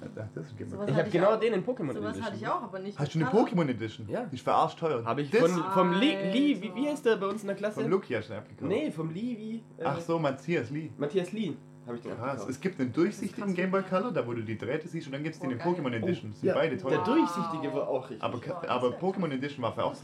[0.00, 0.68] Ach, das ist ein.
[0.68, 1.40] Sowas Ich habe genau auch.
[1.40, 2.50] den in Pokémon Sowas hatte ich Edition.
[2.50, 2.96] auch, aber nicht.
[2.98, 3.28] Hast du eine.
[3.30, 4.08] Pokémon Edition?
[4.08, 4.26] Ja.
[4.26, 5.04] Die ist verarscht teuer.
[5.04, 7.56] Habe ich das von, vom Lee, Lee, wie, wie heißt der bei uns in der
[7.56, 7.80] Klasse?
[7.80, 8.68] Von Luki hast du abgekauft.
[8.68, 9.56] Nee, vom Lee, wie?
[9.82, 10.90] Äh, Ach so, Matthias Lee.
[10.98, 11.54] Matthias Lee
[11.86, 12.46] habe ich den Krass.
[12.48, 13.54] Es gibt einen durchsichtigen.
[13.54, 15.58] Game Boy Color, da wo du die Drähte siehst, und dann gibt es den in
[15.58, 15.74] Oh, geil.
[15.74, 16.32] Pokémon Edition.
[16.32, 16.98] Sind ja, beide Der teuer.
[16.98, 17.04] Wow.
[17.06, 18.22] durchsichtige war auch richtig.
[18.22, 20.02] Aber, aber Pokémon Edition war auch Das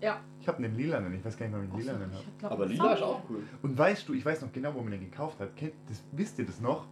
[0.00, 0.14] nicht.
[0.40, 2.24] Ich habe einen lilanen, ich weiß gar nicht mehr, wie ich den lilanen habe.
[2.38, 3.42] Glaub, aber Lila ist auch cool.
[3.62, 5.54] Und weißt du, ich weiß noch genau, wo man den gekauft hat.
[5.56, 6.86] Kennt, das, wisst ihr das noch?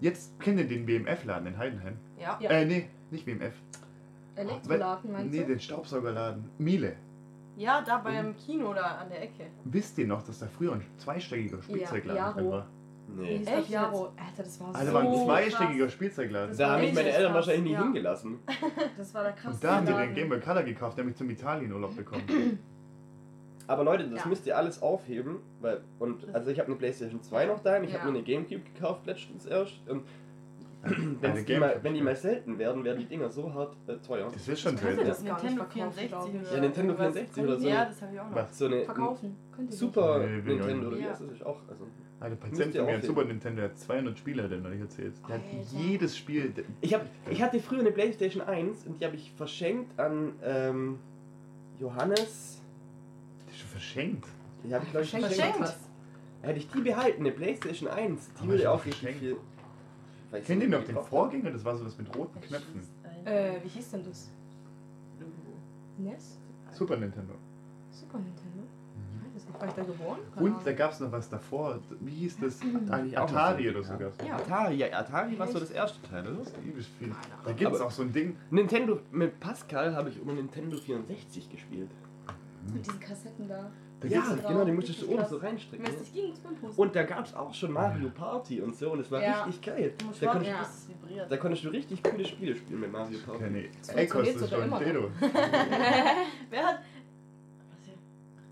[0.00, 1.96] Jetzt kennt ihr den BMF-Laden in Heidenheim.
[2.18, 2.38] Ja.
[2.40, 2.50] Ja.
[2.50, 3.54] Äh, nee, nicht BMF.
[4.36, 5.46] Elektroladen meinst Nee, du?
[5.46, 6.44] den Staubsaugerladen.
[6.58, 6.96] Miele.
[7.56, 9.46] Ja, da beim Kino da an der Ecke.
[9.64, 12.34] Wisst ihr noch, dass da früher ein zweistöckiger Spielzeugladen Jaro.
[12.34, 12.66] drin war?
[13.06, 13.38] Nee.
[13.38, 14.04] hieß Echt Jaro?
[14.06, 16.56] Alter, das war Also so war ein zweistöckiger Spielzeugladen.
[16.56, 17.82] Da haben mich meine Eltern krass, wahrscheinlich nie ja.
[17.82, 18.38] hingelassen.
[18.96, 20.14] Das war der krasse Und da haben die den.
[20.14, 22.58] Game Boy Color gekauft, der mich zum Italienurlaub bekommen.
[23.66, 24.26] Aber Leute, das Ja.
[24.28, 27.92] müsst ihr alles aufheben, weil und also ich habe eine PlayStation 2 noch daheim, ich
[27.92, 28.00] Ja.
[28.00, 29.74] habe mir eine Gamecube gekauft letztens erst.
[29.88, 30.02] Und
[31.22, 34.28] wenn's die mal, wenn die mal selten werden, werden die Dinger so hart äh, teuer.
[34.32, 35.06] Das ist schon selten.
[35.06, 36.40] das Nintendo verkaufen, 64 glaub ich.
[36.40, 37.12] oder Ja, Nintendo irgendwas.
[37.14, 37.68] 64 oder so.
[37.68, 38.48] Ja, das habe ich auch noch.
[38.50, 39.36] So eine Verkaufen.
[39.56, 41.10] Könnt ihr Super ich Nintendo oder wie nicht.
[41.10, 41.30] heißt das?
[41.30, 41.60] Ist auch.
[41.68, 41.86] Also.
[42.24, 43.02] Eine Müsst Patient von mir.
[43.02, 45.12] Super Nintendo, der hat 200 Spiele, hat er neulich erzählt.
[45.28, 46.54] Der hat jedes Spiel.
[46.80, 50.98] Ich, hab, ich hatte früher eine PlayStation 1 und die habe ich verschenkt an ähm,
[51.78, 52.62] Johannes.
[53.46, 54.26] Die ist schon verschenkt.
[54.64, 55.56] Die habe ich glaube ich Verschenkt.
[55.56, 55.76] verschenkt.
[56.40, 59.20] Hätte ich die behalten, eine PlayStation 1, die würde auch richtig verschenkt.
[59.20, 59.36] viel.
[60.30, 61.50] Weiß Kennt ihr nicht, noch den Vorgänger?
[61.50, 62.80] Das war so was mit roten Knöpfen.
[63.26, 64.30] Äh, wie hieß denn das?
[65.98, 66.38] NES?
[66.72, 67.34] Super Nintendo.
[67.90, 68.53] Super Nintendo?
[69.58, 70.18] War ich da geboren?
[70.34, 71.78] Keine Und da gab es noch was davor.
[72.00, 72.60] Wie hieß das?
[72.90, 73.96] Eigentlich auch Atari oder so.
[73.96, 74.16] gab's.
[74.26, 74.36] Ja.
[74.36, 76.38] Atari, ja, Atari war so das erste Teil, oder?
[76.38, 77.12] Das ist übelst viel.
[77.44, 78.36] Da gibt es auch so ein Ding.
[78.50, 81.90] Nintendo, mit Pascal habe ich immer Nintendo 64 gespielt.
[82.72, 83.70] Mit diesen Kassetten da.
[84.00, 85.38] Da Ja, genau, die musstest du oben so
[86.60, 86.76] Fuß.
[86.76, 89.44] Und da gab es auch schon Mario Party und so und es war Ja.
[89.44, 89.94] richtig geil.
[89.98, 90.94] Du musst Da konntest, Ja.
[90.94, 91.30] vibriert.
[91.32, 93.40] da konntest du richtig coole Spiele spielen mit Mario Party.
[93.42, 95.10] Keine Das Ey, funktioniert kostet sogar schon immer ein Pedo.
[96.50, 96.78] Wer hat.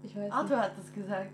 [0.05, 1.31] Ich weiß Arthur hat das gesagt.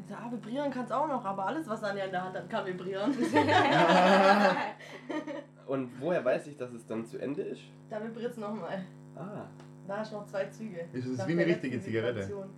[0.00, 2.36] Ich sag, ah, vibrieren kann es auch noch, aber alles, was Anja in der Hand
[2.36, 3.12] hat, kann vibrieren.
[5.66, 7.60] Und woher weiß ich, dass es dann zu Ende ist?
[7.90, 8.82] da vibriert es nochmal.
[9.14, 9.44] Ah,
[9.86, 10.86] Da hast du noch zwei Züge.
[10.92, 12.20] Ist es wie eine richtige Zigarette?
[12.20, 12.48] Vibration.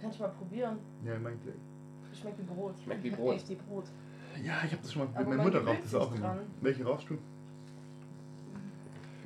[0.00, 0.78] Kannst du mal probieren.
[1.04, 1.56] Ja, mein Glück.
[2.18, 2.74] Schmeckt wie Brot.
[2.82, 3.20] schmeckt wie nicht.
[3.20, 3.34] Brot.
[3.36, 3.84] Echt die Brot.
[4.42, 5.10] Ja, ich hab das schon mal.
[5.20, 6.38] Aber meine Mutter raucht das auch immer.
[6.60, 7.18] Welche rauchst du?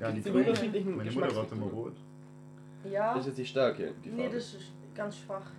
[0.00, 0.52] Ja, die grüne.
[0.96, 1.96] Meine Mutter raucht immer rot.
[2.84, 3.12] Ja.
[3.12, 5.50] Das ist jetzt die Stärke, die nee, das ist ganz schwach.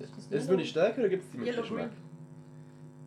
[0.00, 1.90] Ist es nur die Stärke oder gibt es die mit Yellow Geschmack?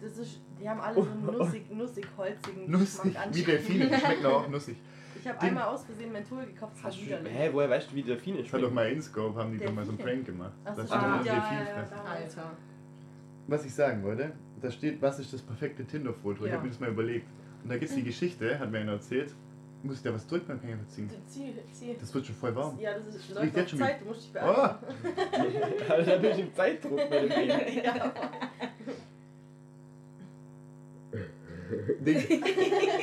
[0.01, 3.87] Das ist, die haben alle so einen nussig, nussig, holzigen Nussig, Geschmack wie Delfine.
[3.89, 4.77] Die schmecken auch nussig.
[5.19, 7.33] Ich habe einmal aus Versehen Menthol gekauft, das war widerlich.
[7.33, 8.75] hä, woher weißt du, wie Delfine Ich war doch schmecken?
[8.75, 9.97] mal InScope, haben die doch mal so einen.
[9.97, 10.53] Prank gemacht.
[10.65, 11.21] Ach so, Da stimmt.
[11.21, 12.03] steht Ah, ja, ja.
[12.11, 12.51] Alter.
[13.47, 16.45] Was ich sagen wollte, da steht, was ist das perfekte Tinder-Foto?
[16.45, 17.27] Ich habe mir das mal überlegt.
[17.63, 19.33] Und da gibt es die Geschichte, hat mir einer erzählt.
[19.85, 21.09] Muss ich da was drücken, dann kann ich einfach ziehen.
[21.27, 21.95] Zieh, zieh.
[21.99, 22.79] Das wird schon voll warm.
[22.79, 24.75] Ja, das ist läuft jetzt auf schon Zeit, du musst dich Oh, beeilen.
[25.89, 27.49] Also da bin ich im Zeitdruck bei dem Ding.
[27.83, 28.13] ja.
[31.99, 32.43] Ding.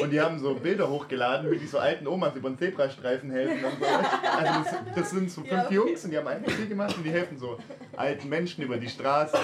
[0.01, 3.65] Und die haben so Bilder hochgeladen, wie die so alten Omas über den Zebrastreifen helfen.
[3.65, 3.87] Und so.
[3.87, 5.75] Also das, das sind so fünf Ja, okay.
[5.75, 7.59] Jungs und die haben ein Profil gemacht und die helfen so
[7.97, 9.37] alten Menschen über die Straße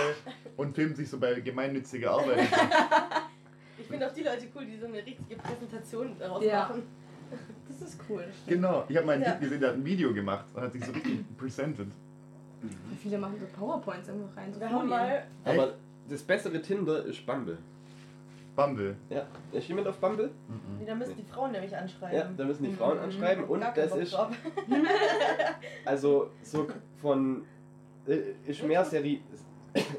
[0.57, 2.49] und filmen sich so bei gemeinnütziger Arbeit.
[3.79, 6.61] Ich finde auch die Leute cool, die so eine richtige Präsentation daraus Ja.
[6.69, 6.83] machen.
[7.69, 8.25] Das ist cool.
[8.47, 9.33] Genau, ich habe mal einen Ja.
[9.33, 11.89] Typ gesehen, der hat ein Video gemacht und hat sich so richtig presented.
[13.03, 14.53] Viele machen so PowerPoints einfach rein.
[14.53, 15.23] So Wir haben mal.
[15.45, 15.75] Aber
[16.09, 17.59] das bessere Tinder ist Bumble.
[18.57, 18.97] Bumble.
[19.09, 19.25] Ja.
[19.53, 20.31] Ist jemand auf Bumble?
[20.81, 22.17] Nee, da müssen die Frauen nämlich anschreiben.
[22.19, 23.05] Ja, da müssen die Frauen Mhm.
[23.05, 24.17] anschreiben und Gar das ist
[25.85, 26.67] also so
[27.01, 27.45] von
[28.09, 29.23] äh, ist mehr seri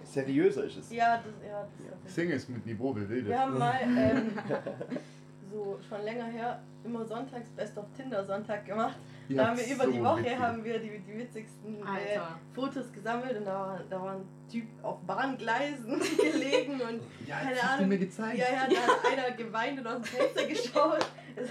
[0.04, 0.92] seriöser ist es.
[0.92, 1.66] Ja, das, ja,
[2.04, 3.28] das ist Singles mit Niveau bewildet.
[3.30, 4.32] Wir haben mal ähm,
[5.52, 8.97] so schon länger her immer sonntags Best of Tinder Sonntag gemacht.
[9.28, 12.20] Ihr Da haben wir über so die Woche witzige- haben wir die, die witzigsten äh.
[12.54, 17.52] Fotos gesammelt und da war, da war ein Typ auf Bahngleisen gelegen und Ja, keine
[17.56, 17.89] das hast du Ahnung.
[17.89, 18.38] mir gezeigt.
[18.39, 21.00] ja, ja, da hat einer geweint und aus dem Fenster geschaut.
[21.36, 21.47] Das,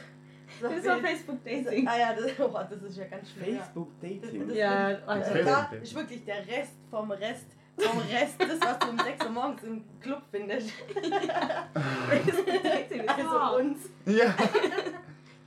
[0.61, 0.99] das Das war.
[0.99, 1.87] Facebook Dating.
[1.87, 3.55] Ah ja, das, oh, das ist ja ganz schlimm.
[3.55, 3.61] ja.
[3.63, 4.49] Facebook Dating.
[4.49, 5.25] Das- Ja, Das, Alter.
[5.31, 7.47] Facebook da ist wirklich der Rest vom Rest
[7.79, 10.71] vom Rest, das was du um 6 Uhr morgens im Club findest.
[11.75, 13.61] Dating ist Also hart.
[13.61, 13.79] uns.
[14.07, 14.15] Ja.
[14.25, 14.33] Ja,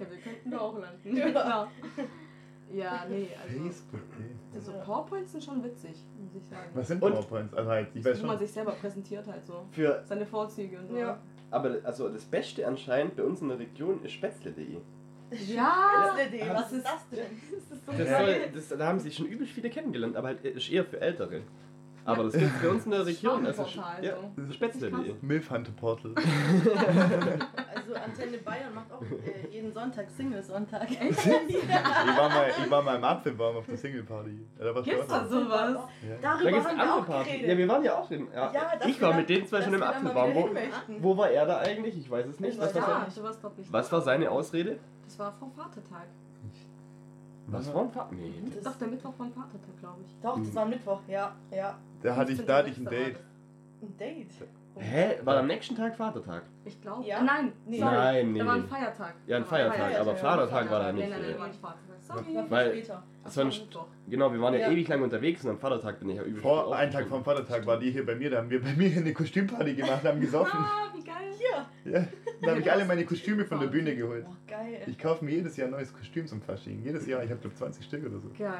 [0.09, 1.15] wir könnten da auch landen.
[1.17, 1.29] Ja.
[1.29, 1.71] Klar.
[2.73, 3.63] Ja, nee, also.
[3.63, 3.99] Facebook.
[4.13, 4.31] okay.
[4.55, 5.91] Also PowerPoints sind schon witzig,
[6.23, 6.69] muss ich sagen.
[6.73, 7.53] Was sind Und- PowerPoints?
[7.53, 8.45] Also halt, ich weiß Wo man schon.
[8.45, 9.65] sich selber präsentiert halt so.
[9.71, 10.97] Für, Seine Vorzüge und so.
[10.97, 11.19] Ja.
[11.51, 14.77] aber also das Beste anscheinend bei uns in der Region ist spätzle.de.
[15.53, 16.13] Ja!
[16.13, 17.41] Spätzle.de, was ist ist- das denn?
[17.51, 18.41] Das ist so Das geil.
[18.41, 21.41] soll, das, da haben sich schon übelst viele kennengelernt, aber halt ist eher für Ältere.
[22.03, 23.45] Aber das gibt es bei uns in der Region.
[23.45, 24.31] Also, Frauenportal, ja, so.
[24.35, 25.13] das ist spätzle.de.
[25.21, 26.15] Milf Hunter Portal.
[27.73, 30.87] Also Antenne Bayern macht auch äh, jeden Sonntag Single-Sonntag.
[31.01, 34.39] Ich war mal, ich war mal im Apfelbaum auf der Single Party.
[34.59, 35.43] Ja, da warst du Gibt's auch da so.
[35.43, 35.77] sowas?
[36.01, 36.15] Ja.
[36.21, 37.27] Darüber Da haben wir auch Partys.
[37.33, 37.49] geredet.
[37.49, 38.27] Ja, wir waren ja auch drin.
[38.33, 40.33] Ja, Ja, ich war mit denen zwei schon im Apfelbaum.
[40.35, 40.49] Wo,
[40.99, 41.97] wo war er da eigentlich?
[41.97, 42.53] Ich weiß es nicht.
[42.53, 43.71] Ich Was war, Ja, sein, warst doch nicht.
[43.73, 44.79] was war seine Ausrede?
[45.05, 46.07] Das war vom Vatertag.
[47.47, 48.09] Was war ein Vater?
[48.15, 48.33] Nee.
[48.55, 50.15] Das- Doch, der Mittwoch vom Vatertag, glaube ich.
[50.21, 51.77] Doch, das war Mittwoch, ja, ja.
[52.03, 53.17] Da hatte ich, da hatte ich ein Date.
[53.81, 54.31] Ein Date.
[54.77, 55.15] Hä?
[55.25, 56.43] War am nächsten Tag Vatertag?
[56.63, 57.05] Ich glaube.
[57.05, 57.19] Ja?
[57.19, 57.79] Äh, nein, Nee.
[57.79, 57.93] sorry.
[57.93, 58.63] Nein, nee, Da war ein.
[58.63, 59.15] Feiertag.
[59.27, 60.17] Ja, ein war ein Feiertag, Feiertag, aber ja.
[60.17, 61.09] Vatertag war da Nein, nicht.
[61.09, 61.39] nein, nein, äh.
[61.39, 61.97] war nicht Vatertag.
[61.99, 62.31] Das war Sorry.
[62.31, 63.03] viel Weil- später.
[63.23, 63.51] Das war.
[64.09, 64.71] Genau, wir waren ja, Ja.
[64.71, 67.23] ewig lang unterwegs und am Vatertag bin ich ja übelst Vor, einen Tag vom.
[67.23, 70.21] Vatertag war die hier bei mir, da haben wir bei mir eine Kostümparty gemacht, haben
[70.21, 70.59] gesoffen.
[70.59, 71.15] Ah, wie geil.
[71.83, 71.93] Hier.
[71.93, 72.07] Ja,
[72.41, 74.23] da habe ich alle meine Kostüme von der Bühne geholt.
[74.25, 74.81] Boah, geil.
[74.87, 76.81] Ich kaufe mir jedes Jahr ein neues Kostüm zum Fasching.
[76.83, 78.29] Jedes Jahr, ich habe glaube 20 Stück oder so.
[78.37, 78.51] Geil.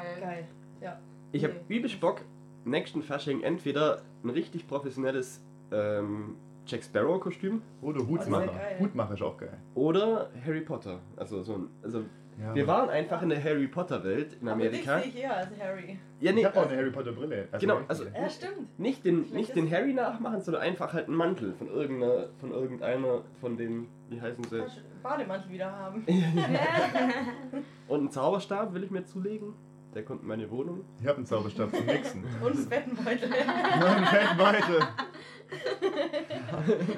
[0.80, 0.98] Geil.
[1.32, 2.20] Ich habe übelst Bock,
[2.64, 5.42] nächsten Fasching entweder ein richtig professionelles
[5.72, 6.36] ähm,
[6.66, 8.46] Jack Sparrow Kostüm Oder Oh, Hutmacher.
[8.52, 8.76] geil.
[8.78, 9.56] Hutmacher ist auch geil.
[9.74, 11.00] oder Harry Potter.
[11.16, 12.04] Also so ein, also
[12.40, 14.92] Ja, wir waren einfach in der Harry Potter Welt in Amerika.
[14.94, 15.98] Aber dich sehe ich eher als Harry.
[16.20, 17.48] Ja, Ich nee, habe auch eine Harry Potter Brille.
[17.58, 18.04] Genau, echt also-.
[18.04, 18.78] Ja, stimmt.
[18.78, 22.52] nicht den, Vielleicht nicht den Harry nachmachen, sondern einfach halt einen Mantel von irgendeiner, von
[22.52, 24.62] irgendeiner von den, wie heißen sie?
[25.02, 26.06] Bademantel wieder haben.
[27.88, 29.54] Und einen Zauberstab will ich mir zulegen.
[29.94, 30.84] Der kommt in meine Wohnung.
[31.00, 32.24] Ich habe einen Zauberstab zum Mixen.
[32.42, 33.28] Und einen Bettenbeutel.
[33.80, 34.88] Nein, fett weiter.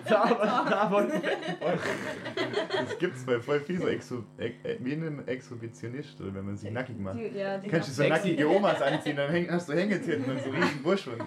[0.07, 6.35] Zauberstab und Das gibt's bei voll viel so Exo, Ex, äh, wie einem Exhibitionist, oder
[6.35, 7.19] wenn man sich nackig macht.
[7.19, 10.31] Die, ja, die Kannst du so Exi- nackige Omas anziehen, dann häng, hast du Hängetitten
[10.31, 11.09] und so riesen Busch.
[11.09, 11.21] Und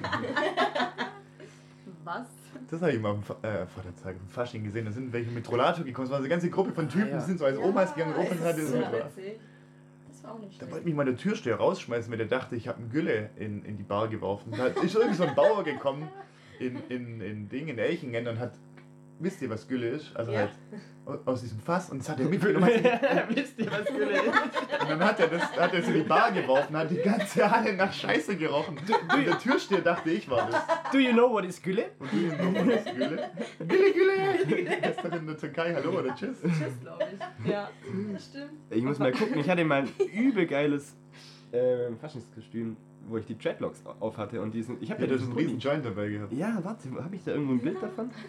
[2.05, 2.27] Was?
[2.71, 4.85] das habe ich mal äh, vor der Zeit im Fasching gesehen.
[4.85, 6.05] Da sind welche mit Rollator gekommen.
[6.05, 7.17] Es war so eine ganze Gruppe von Typen, Ah, ja.
[7.19, 8.87] die sind so als Omas gegangen und es hatte so mit
[10.27, 12.89] auch nicht Da wollte mich mal der Türsteher rausschmeißen, weil der dachte, ich habe einen
[12.89, 14.53] Gülle in, in die Bar geworfen.
[14.55, 16.09] Da ist irgendwie so ein Bauer gekommen
[16.59, 18.53] in, in, in Ding, in Elchingen und hat,
[19.19, 20.15] wisst ihr, was Gülle ist?
[20.15, 20.39] Also Ja.
[20.39, 20.51] halt
[21.05, 22.67] au- aus diesem Fass und das hat er mitgenommen.
[23.29, 24.27] Wisst ihr, was Gülle ist?
[24.81, 27.49] Und dann hat er das hat er es in die Bar geworfen, hat die ganze
[27.49, 28.77] Halle nach Scheiße gerochen.
[28.77, 30.91] Und der Türsteher dachte, ich war das.
[30.91, 31.85] Do you know what is Gülle?
[31.99, 32.17] Und du
[32.51, 33.29] noch das Gülle?
[33.59, 34.77] Gülle, Gülle!
[34.81, 36.41] Das ist doch in der Türkei, hallo oder tschüss.
[36.41, 37.49] Tschüss, glaube ich.
[37.49, 37.69] Ja.
[38.13, 38.51] Das stimmt.
[38.69, 40.95] Ich muss mal gucken, ich hatte mal ein übel geiles
[41.53, 42.75] äh, Faschingskostüm,
[43.07, 44.81] wo ich die Dreadlocks auf hatte und diesen.
[44.81, 45.59] Ich habe Ja, ja du einen riesen.
[45.59, 46.33] Joint dabei gehabt.
[46.33, 48.11] Ja, warte, habe ich da irgendwo ein Bild davon?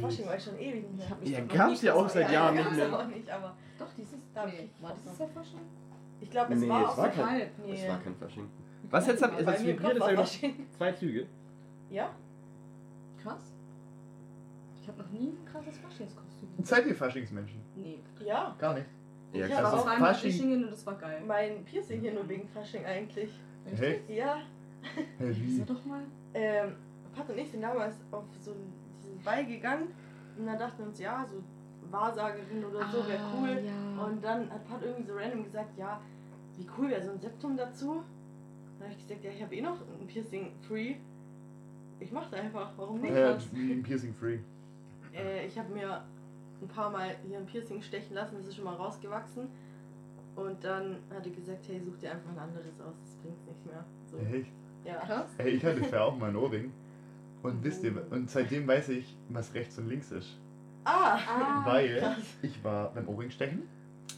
[0.00, 1.18] Fasching war ich schon ewig nicht mehr.
[1.22, 2.92] Ich Ja, gab's ja auch seit Jahren nicht mehr.
[2.92, 4.18] aber nicht, aber Doch, dieses.
[4.34, 5.60] Da- Nee, war dieses der Fasching?
[6.20, 7.50] ich glaube, es Nee, war es auch war so kein- halb.
[7.64, 7.72] Nee.
[7.74, 8.48] Es war kein Fasching.
[8.90, 9.40] Was jetzt habt ihr?
[9.40, 10.30] Im vibriert jetzt war noch
[10.76, 11.26] zwei Züge.
[11.90, 12.10] Ja?
[13.22, 13.52] Krass.
[14.80, 16.48] Ich habe noch nie ein krasses Faschingskostüm.
[16.62, 17.60] Seid ihr Faschingsmenschen?
[17.76, 17.98] Nee.
[18.24, 18.54] Ja.
[18.58, 18.86] Gar nicht.
[19.32, 21.22] Ja, Ich Ich hab war Also auch in Fasching- und das war geil.
[21.26, 23.30] Mein Piercing hier nur wegen Fasching eigentlich.
[23.76, 24.38] Hey, Ja.
[25.18, 25.62] hey, Sag wie?
[25.66, 26.02] doch mal.
[26.34, 26.76] Ähm,
[27.14, 28.54] Pat und ich sind damals auf so
[29.02, 29.88] diesen Ball gegangen
[30.38, 31.42] und dann dachten wir uns, ja, so
[31.90, 33.62] Wahrsagerin oder so wäre Ah, cool.
[33.64, 34.04] Ja.
[34.04, 36.00] Und dann hat Pat irgendwie so random gesagt, ja,
[36.56, 38.02] wie cool wäre so ein Septum dazu.
[38.78, 40.96] Dann habe ich gesagt, ja, ich habe eh noch ein Piercing free.
[42.00, 43.14] Ich mach's einfach, warum nicht?
[43.52, 44.38] Wie ein Piercing Free.
[45.14, 46.02] Äh, ich habe mir
[46.60, 49.48] ein paar Mal hier ein Piercing stechen lassen, das ist schon mal rausgewachsen.
[50.34, 53.64] Und dann hat er gesagt, hey, such dir einfach ein anderes aus, das bringt nichts
[53.64, 53.84] mehr.
[54.10, 54.44] So, Hey,
[54.84, 54.96] ja.
[55.06, 55.28] Krass.
[55.38, 56.72] hey, ich hatte vorher auch mal einen Ohrring.
[57.44, 60.40] Und wisst ihr, und seitdem weiß ich, was rechts und links ist.
[60.84, 61.18] Ah!
[61.28, 62.16] Ah, Weil krass.
[62.42, 63.62] ich war beim Ohrringstechen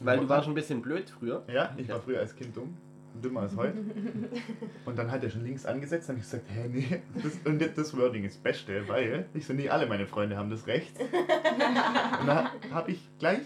[0.01, 1.43] Weil du warst schon ein bisschen blöd früher.
[1.53, 2.77] Ja, ich war früher als Kind dumm.
[3.23, 3.79] Dümmer als heute.
[4.85, 7.79] Und dann hat er schon links angesetzt, dann habe ich gesagt, hä, nee, das, und
[7.79, 11.01] das- Wording ist das Beste, weil ich so, nee, alle meine Freunde haben das rechts.
[11.01, 13.41] Und da habe ich gleich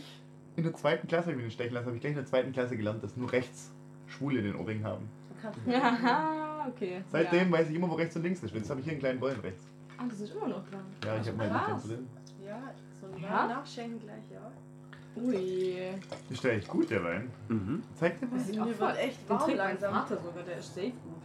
[0.57, 2.53] in der zweiten Klasse, hab ich mich stechen lassen, habe ich gleich in der zweiten
[2.53, 3.72] Klasse gelernt, dass nur rechts
[4.09, 5.09] Schwule den Ohrring haben.
[5.68, 7.02] Haha, okay.
[7.10, 8.54] Seitdem weiß ich immer, wo rechts und links ist.
[8.54, 9.62] Jetzt habe ich hier einen kleinen Bollen rechts.
[9.64, 9.94] Ja.
[10.04, 10.84] Ah, das ist immer noch dran.
[11.04, 12.08] Ja, ich habe meinen drin.
[12.46, 12.62] Ja,
[13.00, 13.46] so ein Ja?
[13.46, 14.50] Nachschenken gleich, ja.
[15.16, 15.78] Ui.
[16.30, 17.30] Ist der echt gut, der Wein?
[17.48, 17.82] Mhm.
[17.94, 18.38] Zeig dir mal.
[18.38, 19.92] Das Mir auch wird voll- echt warm langsam.
[19.92, 21.20] Vater sogar, der ist safe gut.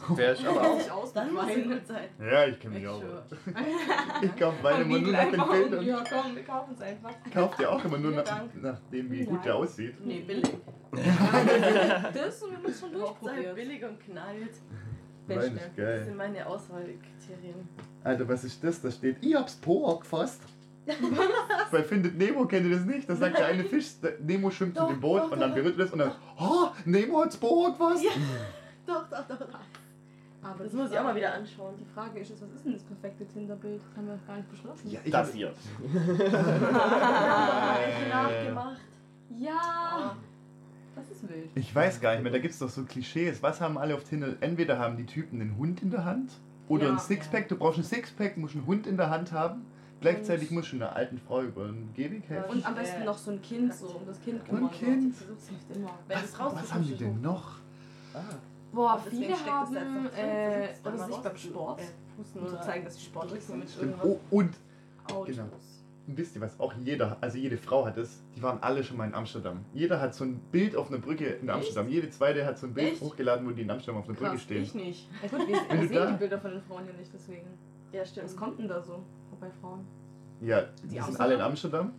[0.16, 0.90] Der ist aber auch.
[0.92, 1.68] Aus Dann muss es Wein.
[1.70, 2.08] gut sein.
[2.18, 3.02] Ja, ich kenne mich Ich auch.
[4.22, 5.84] Ich kaufe Wein immer nur nach den Bildern.
[5.86, 7.10] Ja, komm, wir kaufen es einfach.
[7.34, 9.42] Kauft ihr auch immer nur nach, nach dem, wie gut Nein.
[9.44, 9.94] der aussieht.
[10.04, 10.50] Nee, billig.
[12.14, 13.54] Das und wir haben es schon durchprobiert.
[13.54, 14.54] billig und knallt.
[15.34, 15.54] Beste.
[15.54, 17.68] ist Das sind meine Auswahlkriterien.
[18.04, 18.80] Alter, was ist das?
[18.80, 20.42] Da steht, ich hab's Poak fast.
[21.70, 23.08] Bei Findet Nemo kennt ihr das nicht.
[23.08, 25.54] Da sagt der eine Fisch, der Nemo schwimmt zu Doch, dem Boot doch, und dann
[25.54, 28.02] berührt er das und dann, oh, Nemo hat's Poak fast.
[28.02, 28.10] Ja.
[28.86, 29.38] Doch, doch, doch.
[29.38, 29.58] doch.
[30.42, 31.74] Aber Das muss ich auch mal wieder anschauen.
[31.78, 33.80] Die Frage ist jetzt, was ist denn das perfekte Tinder-Bild?
[33.86, 34.90] Das haben wir noch gar nicht beschlossen.
[34.90, 35.52] Ja, ich Das hier.
[36.72, 38.08] Ah, Äh.
[38.08, 38.80] nachgemacht.
[39.38, 40.16] Ja!
[41.00, 41.50] Das ist wild.
[41.54, 43.42] Ich weiß gar nicht mehr, da gibt's doch so Klischees.
[43.42, 44.34] Was haben alle auf Tinder?
[44.40, 46.30] Entweder haben die Typen einen Hund in der Hand
[46.68, 46.92] oder Ja.
[46.92, 47.48] ein Sixpack.
[47.48, 49.64] Du brauchst ein Sixpack, musst einen Hund in der Hand haben.
[50.00, 52.50] Gleichzeitig Und- musst du einer alten Frau über den Gehweg helfen.
[52.50, 54.70] Und am besten noch so ein Kind, so um das Kind Und kümmern.
[54.70, 55.14] Kind.
[56.08, 57.58] Was, es was haben die es denn noch?
[58.14, 58.20] Ah.
[58.72, 59.76] Boah, viele haben
[60.16, 61.84] äh, oder sich beim Sport äh,
[62.16, 63.90] pusten oder unter- zeigen, dass sie sportlich sind mit Stimmt.
[63.98, 64.06] irgendwas.
[64.30, 64.56] Oh, und
[65.12, 65.26] Autos.
[65.26, 65.48] genau.
[66.16, 69.06] Wisst ihr was, auch jeder, also jede Frau hat es, die waren alle schon mal
[69.06, 69.64] in Amsterdam.
[69.74, 71.88] Jeder hat so ein Bild auf einer Brücke in Amsterdam.
[71.88, 73.00] Jede zweite hat so ein Bild Echt?
[73.02, 74.62] hochgeladen, wo die in Amsterdam auf einer Brücke stehen.
[74.62, 75.08] Ich nicht.
[75.22, 77.46] Ja gut, wir, wir sehen da- die Bilder von den Frauen ja nicht, deswegen.
[77.92, 78.26] Ja, stimmt.
[78.26, 79.02] Was kommt denn da so
[79.40, 79.84] bei Frauen?
[80.40, 81.92] Ja, die, Die sind alle in Amsterdam.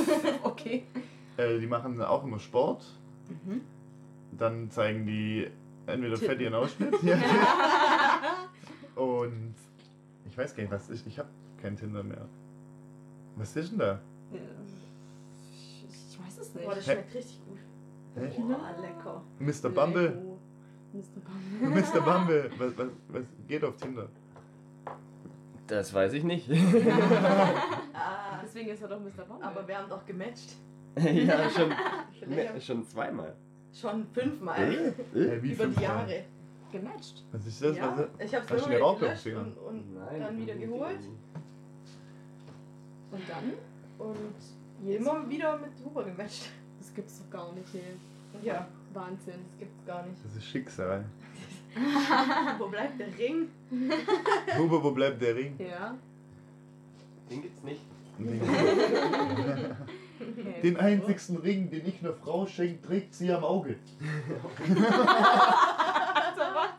[0.42, 0.84] okay.
[1.36, 2.84] Äh, die machen auch immer Sport.
[3.28, 3.60] Mhm.
[4.36, 5.48] Dann zeigen die
[5.86, 6.28] entweder Titten.
[6.28, 6.94] fett ihren Ausschnitt.
[7.02, 7.16] ja.
[8.96, 9.54] Und
[10.26, 11.06] ich weiß gar nicht, was ist.
[11.06, 11.28] Ich habe
[11.60, 12.26] kein Tinder mehr.
[13.36, 13.92] Was ist denn da?
[14.32, 14.38] Äh,
[15.88, 16.64] Ich, weiß es nicht.
[16.64, 16.92] Boah, das Hä?
[16.92, 17.58] schmeckt richtig gut.
[18.24, 18.36] Echt?
[18.38, 19.22] Boah, lecker.
[19.38, 19.68] Mr.
[19.70, 20.22] Bumble.
[20.92, 21.20] Mr.
[21.60, 21.82] Bumble.
[21.82, 22.00] Mr.
[22.00, 22.50] Bumble.
[22.58, 24.08] Was, was, was geht auf Tinder?
[25.66, 26.48] Das weiß ich nicht.
[27.96, 29.24] Ah, Deswegen ist er doch Mr.
[29.26, 29.46] Bumble.
[29.46, 30.56] aber wir haben doch gematcht.
[30.96, 31.72] ja, schon,
[32.60, 33.34] schon zweimal.
[33.72, 34.60] Schon fünfmal.
[35.14, 35.82] Äh, wie Über fünf die?
[35.82, 36.24] Jahre.
[36.70, 37.24] gematcht.
[37.32, 37.76] Was ist das?
[37.76, 37.96] Ja.
[37.96, 39.36] Was, Ich hab's Hast du gesehen?
[39.36, 40.98] und, und dann wieder geholt.
[43.14, 43.52] Und dann?
[43.98, 44.34] Und
[44.92, 46.50] immer wieder mit Huber gematcht.
[46.80, 47.96] Das gibt's doch gar nicht, ey.
[48.42, 49.44] Ja, Wahnsinn.
[49.48, 50.16] das gibt's gar nicht.
[50.24, 51.04] das ist Schicksal.
[52.58, 53.48] Wo bleibt der Ring?
[54.58, 55.56] Huber, wo bleibt der Ring?
[55.58, 55.96] Ja.
[57.30, 57.80] Den gibt's nicht.
[58.20, 58.40] Okay.
[60.62, 63.76] Den einzigsten Ring, den ich einer Frau schenke, trägt sie am Auge.
[64.60, 66.70] Also was?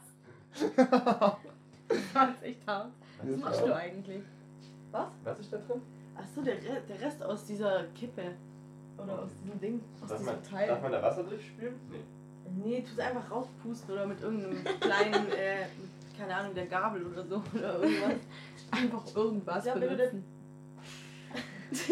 [0.77, 2.91] Das war jetzt echt hart.
[3.21, 4.23] Was machst du eigentlich?
[4.91, 5.07] Was?
[5.25, 5.81] Was ist da drin?
[6.15, 8.23] Achso, der, Re der Rest aus dieser Kippe.
[8.97, 9.81] Oder aus diesem Ding.
[10.01, 10.67] Aus Darf diesem man, Teil.
[10.67, 11.75] darf man da Wasser durchspülen?
[11.91, 11.99] Nee.
[12.63, 17.05] Nee, tu es einfach rauspusten oder mit irgendeinem kleinen, äh, mit, keine Ahnung, der Gabel
[17.05, 17.43] oder so.
[17.53, 18.13] Oder irgendwas.
[18.71, 19.87] Einfach irgendwas Ja, bitte.
[19.95, 20.23] benutzen.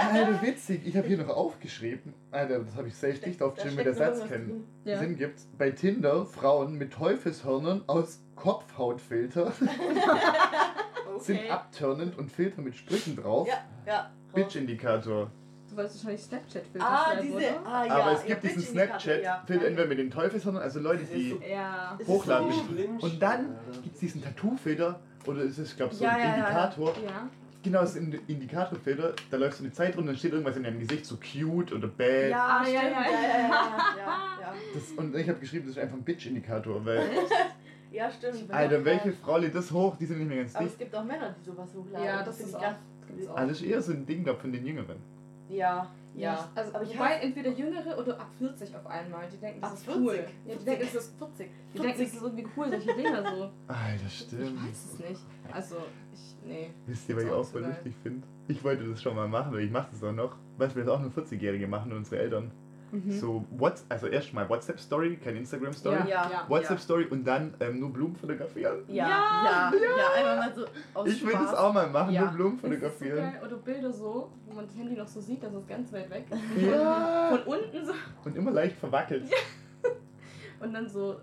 [0.00, 0.86] Alter, witzig.
[0.86, 2.14] Ich habe hier noch aufgeschrieben.
[2.30, 4.66] Alter, das habe ich selbst nicht aufgeschrieben, wie der Satz kennen.
[4.84, 4.98] Ja.
[4.98, 5.40] Sinn gibt.
[5.58, 9.52] Bei Tinder Frauen mit Teufelshörnern aus Kopfhautfilter
[11.22, 11.50] sind Okay.
[11.50, 13.46] abturnend und Filter mit Sprüchen drauf.
[13.48, 14.10] Ja, ja.
[14.34, 15.30] Bitch-Indikator.
[15.70, 17.36] Du wolltest wahrscheinlich Snapchat-Filter Ah, schreiben, diese.
[17.36, 17.66] oder?
[17.66, 17.94] Ah, ja.
[17.96, 19.22] Aber es ja, gibt diesen Snapchat-Filter
[19.62, 19.68] ja.
[19.68, 22.52] entweder mit den Teufelshörnern, also Leute, die so- hochladen.
[22.98, 23.06] so?
[23.06, 26.30] Und dann gibt es diesen Tattoo-Filter, oder ist es, glaube so Ja, ein ja, ja,
[26.30, 26.36] ja.
[26.46, 26.94] Indikator.
[27.04, 27.28] Ja.
[27.62, 29.14] Genau, das ist ein Indikatorfilter.
[29.30, 31.88] Da läuft so eine Zeit und dann steht irgendwas in deinem Gesicht, so cute oder
[31.88, 32.30] bad.
[32.30, 32.88] Ja, Ah, ja, Ja, ja.
[32.88, 33.48] ja, ja.
[33.98, 37.00] ja, ja, Das, und ich habe geschrieben, das ist einfach ein Bitch-Indikator, weil,
[37.90, 38.50] ja, stimmt.
[38.50, 39.96] Alter, welche Frau lädt das hoch?
[39.96, 40.72] Die sind nicht mehr ganz Aber dick.
[40.72, 42.06] es gibt auch Männer, die sowas hochladen.
[42.06, 42.62] Ja, das finde ist ich auch.
[42.62, 42.78] ganz-
[43.48, 44.96] das ist eher so ein Ding, glaub von den Jüngeren.
[45.48, 46.46] Ja, ja.
[46.54, 49.26] Also, aber ich wobei hasse- entweder Jüngere oder ab 40 auf einmal.
[49.32, 50.02] Die denken, das Ab ist 40?
[50.04, 50.24] cool.
[50.46, 51.48] Ja, die denken, das ist 40.
[51.74, 53.42] Die denken, das ist irgendwie cool, solche Dinger so.
[53.68, 54.68] Alter, Ich stimmt.
[54.68, 55.20] weiß es nicht.
[55.50, 55.76] Also,
[56.12, 56.70] ich, nee.
[56.86, 58.26] Wisst ihr, was ich Ist auch lustig finde?
[58.48, 60.36] Ich wollte das schon mal machen, oder ich mache das auch noch.
[60.58, 62.50] Weißt du, das auch nur 40-Jährige machen und unsere Eltern.
[62.90, 63.10] Mhm.
[63.12, 65.96] So, What's, also erstmal WhatsApp-Story, kein Instagram-Story.
[66.00, 66.30] Ja, Ja.
[66.30, 66.44] ja.
[66.48, 68.78] WhatsApp-Story und dann ähm, nur Blumen fotografieren.
[68.88, 69.08] Ja, Ja.
[69.08, 70.64] ja, ja, einfach mal so
[70.94, 71.50] aus Ich will Spaß.
[71.50, 72.22] das auch mal machen, Ja.
[72.22, 73.32] nur Blumen Das ist so fotografieren.
[73.32, 73.42] geil.
[73.44, 76.24] Oder Bilder so, wo man das Handy noch so sieht, dass es ganz weit weg
[76.30, 76.62] ist.
[76.66, 77.28] Ja.
[77.30, 77.92] Von unten so.
[78.24, 79.24] Und immer leicht verwackelt.
[80.60, 81.16] Und dann so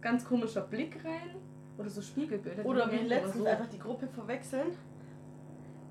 [0.00, 1.36] ganz komischer Blick rein.
[1.78, 2.66] Oder so Spiegelbilder.
[2.66, 3.46] Oder wie letztens so.
[3.46, 4.72] einfach die Gruppe verwechseln.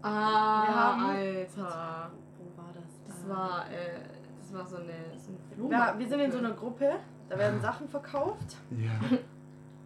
[0.04, 2.12] Ah, Wir haben- Alter.
[2.38, 3.02] Wo war das?
[3.08, 4.02] Das war, äh,
[4.54, 5.32] war so eine, so
[5.66, 6.92] eine Ja, wir sind in so einer Gruppe,
[7.30, 8.58] da werden Sachen verkauft.
[8.72, 9.18] Ja.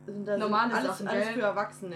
[0.08, 1.96] Und da Normale sind alles, Sachen, alles für Erwachsene,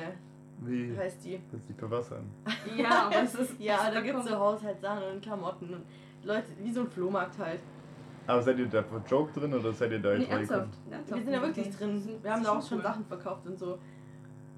[0.62, 0.98] Wie?
[0.98, 1.40] heißt die.
[1.52, 2.30] Das sieht pervers an.
[2.76, 3.60] Ja, aber es ist.
[3.60, 5.84] Ja, da gibt es so Haushaltssachen und Klamotten und
[6.24, 7.60] Leute, wie so ein Flohmarkt halt.
[8.28, 10.70] Aber seid ihr da für Joke drin oder seid ihr da Nee, jetzt ernsthaft.
[10.92, 11.16] ernsthaft.
[11.18, 11.98] Wir sind ja wirklich drin.
[11.98, 12.84] ist- Wir haben da ist auch schon cool.
[12.84, 13.80] Sachen verkauft und so.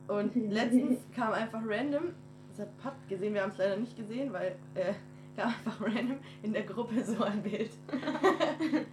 [0.08, 2.04] Und letztens kam einfach random,
[2.50, 4.94] das hat Pat gesehen, wir haben es leider nicht gesehen, weil äh,
[5.36, 7.72] kam einfach random in der Gruppe so ein Bild.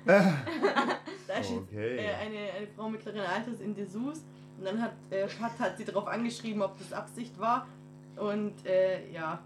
[0.07, 1.97] da ist jetzt Okay.
[1.97, 4.25] äh, eine, eine Frau mittleren Alters in Dessous
[4.59, 7.67] und dann hat äh, Pat hat sie darauf angeschrieben, ob das Absicht war.
[8.17, 9.39] Und äh, ja,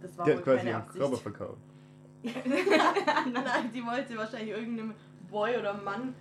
[0.00, 0.98] das war Die wohl hat quasi keine Absicht.
[1.00, 1.58] Körper verkauft.
[2.22, 4.94] Nein, die wollte wahrscheinlich irgendeinem
[5.30, 6.14] Boy oder Mann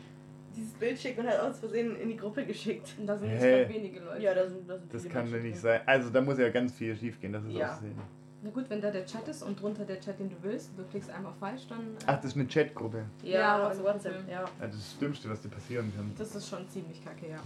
[0.55, 2.95] dieses Bild schicken und hat aus Versehen in die Gruppe geschickt.
[2.97, 3.63] Und da sind nicht Hä?
[3.65, 4.21] ganz wenige Leute.
[4.23, 5.81] Ja, da sind, da sind Das kann ja Menschen nicht sein.
[5.85, 7.73] Also da muss ja ganz viel schief gehen, das ist Ja.
[7.75, 7.99] auch sehen.
[8.41, 10.83] Na gut, wenn da der Chat ist und drunter der Chat, den du willst, du
[10.83, 11.79] klickst einmal falsch, dann.
[11.81, 13.03] äh, Ach, das ist eine Chatgruppe.
[13.23, 14.41] Ja, Ja, also WhatsApp, ja.
[14.41, 16.11] Ja, das ist das Schlimmste, was dir passieren kann.
[16.17, 17.39] Das ist schon ziemlich kacke, ja.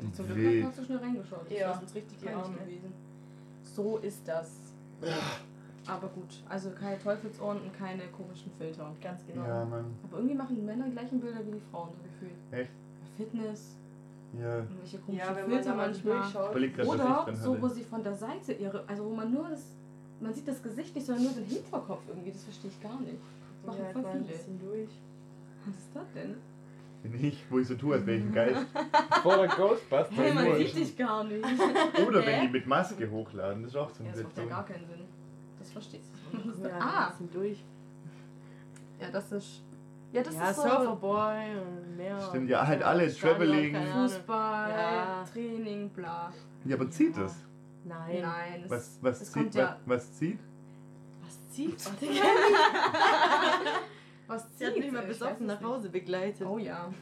[0.00, 1.46] Und zum Glück hast du schnell reingeschaut.
[1.50, 2.56] Das Ja, ist uns richtig peinlich Arme.
[2.58, 2.92] gewesen.
[3.64, 4.50] So ist das.
[5.86, 8.92] Aber gut, also keine Teufelsohren und keine komischen Filter.
[9.02, 9.46] Ganz genau.
[9.46, 9.86] Ja, Mann.
[10.04, 12.38] Aber irgendwie machen die Männer die gleichen Bilder wie die Frauen, so gefühlt.
[12.52, 12.70] Echt?
[13.16, 13.76] Fitness,
[14.38, 14.56] Ja.
[14.58, 16.18] irgendwelche komischen Ja, wenn man Filter da mal manchmal.
[16.20, 16.56] durchschaut.
[16.56, 19.62] Ich Oder so, wo sie von der Seite ihre, also wo man nur das,
[20.20, 23.14] man sieht das Gesicht nicht, sondern nur den Hinterkopf irgendwie, das verstehe ich gar nicht.
[23.64, 24.36] Das machen Ja, voll mal ein viele.
[24.36, 24.88] bisschen durch.
[25.66, 26.36] Was ist das denn?
[27.02, 28.66] Bin ich, wo ich so tue, als wäre ich ein Geist.
[29.22, 30.08] Vor der Ghostbusters.
[30.10, 31.44] Hey, man sieht ich- dich gar nicht.
[32.06, 34.26] Oder wenn die mit Maske hochladen, das ist auch so Ja, ein das Witz.
[34.28, 35.04] macht ja gar keinen Sinn.
[35.58, 36.46] Das verstehe ich nicht.
[36.48, 36.82] Was ist Ja, das?
[36.82, 37.64] ein Ah, bisschen durch.
[39.00, 39.62] ja, das ist.
[40.12, 42.20] Ja, das ja, ist so Surferboy und mehr.
[42.20, 43.76] Stimmt, ja, halt alle Stadion, Traveling.
[43.92, 45.24] Fußball, Ja.
[45.32, 46.32] Training, bla.
[46.64, 47.34] Ja, aber zieht es?
[47.88, 48.20] Nein.
[48.22, 49.80] Nein, es, Was, was, es zieht, was, ja.
[49.86, 50.38] was zieht?
[51.22, 51.84] Was zieht?
[51.84, 52.06] Warte,
[54.28, 56.46] Was Sie hat mich mal besoffen nach Hause begleitet.
[56.46, 56.92] Oh ja.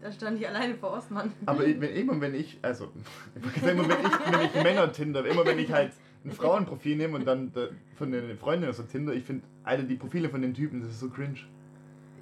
[0.00, 1.32] Da stand ich alleine vor Osman.
[1.44, 2.92] Aber wenn, immer wenn ich, also,
[3.34, 5.92] immer wenn ich, wenn ich Männer tinder, immer wenn ich halt
[6.24, 9.96] ein Frauenprofil nehme und dann da, von den Freundinnen so tinder, ich finde, Alter, die
[9.96, 11.40] Profile von den Typen, das ist so cringe.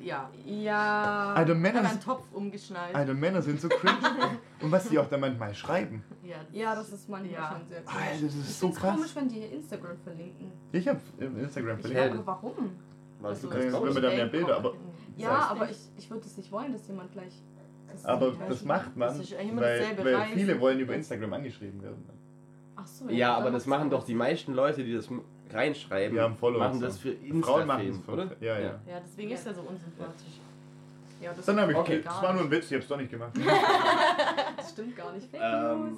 [0.08, 0.30] Ja.
[0.46, 1.32] Ja.
[1.34, 2.94] Alter, Hat Männer, einen Topf umgeschnallt.
[2.94, 3.96] Alter, Männer sind so cringe.
[4.62, 6.02] und was die auch da manchmal schreiben.
[6.22, 7.50] Ja, Ja, das ist manchmal Ja.
[7.58, 8.10] schon sehr Alter, komisch.
[8.22, 9.16] das Ich ist so find's komisch, krass.
[9.16, 10.52] wenn die Instagram verlinken.
[10.72, 12.10] Ich hab im Instagram Ich verlinkt.
[12.14, 12.54] frage, warum?
[13.20, 13.94] Warst du Also, Äh, ganz wenn raus?
[13.94, 14.74] man da mehr Bilder, aber,
[15.16, 17.42] Ja, heißt aber ich, ich würde es nicht wollen, dass jemand gleich.
[17.92, 18.66] das aber das du?
[18.66, 22.04] macht man, Das immer weil, dasselbe weil viele wollen über Instagram angeschrieben werden.
[22.76, 25.08] Ach so, Ja, dann aber das machen doch die meisten Leute, die das
[25.52, 28.30] reinschreiben, Die haben Follower machen das für Frauen machen es oder?
[28.40, 28.80] Ja, ja.
[28.86, 30.40] Ja, deswegen ist er so unsympathisch.
[31.20, 32.00] Ja, das, Dann habe ich, Okay.
[32.04, 33.32] das war nur ein Witz, ich hab's doch nicht gemacht.
[34.56, 35.28] das stimmt gar nicht.
[35.34, 35.96] Ähm,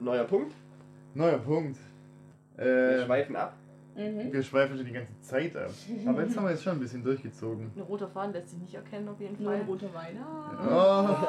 [0.00, 0.52] neuer Punkt.
[1.14, 1.78] Neuer Punkt.
[2.56, 3.54] Wir Äh, schweifen ab.
[3.96, 4.30] Mhm.
[4.30, 5.70] wir schweifen schon die ganze Zeit ab.
[6.06, 7.70] Aber jetzt haben wir es schon ein bisschen durchgezogen.
[7.74, 9.66] Ein roter Faden lässt sich nicht erkennen auf jeden Nur ein Fall.
[9.68, 10.18] roter Wein.
[10.22, 10.70] Oh,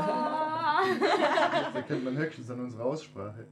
[0.70, 0.82] Ah.
[1.64, 3.45] das erkennt man höchstens an unserer Aussprache.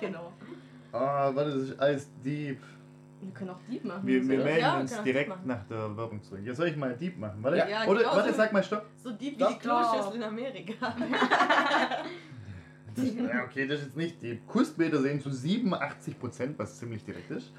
[0.00, 0.32] genau.
[0.94, 2.58] Ah, warte, das ist alles deep.
[3.20, 4.06] Wir können auch Dieb machen.
[4.06, 6.40] Wir, wir melden Ja, uns direkt nach der Werbung zurück.
[6.44, 7.42] Ja, soll ich mal deep machen?
[7.42, 8.36] Warte, Ja, ja, oder, genau warte so.
[8.36, 8.86] sag mal stopp.
[8.96, 10.94] So deep wie die Kloschüssel in Amerika.
[12.96, 14.46] Ja, okay, das ist jetzt nicht deep.
[14.46, 17.52] Kussbilder sehen zu 87%, was ziemlich direkt ist,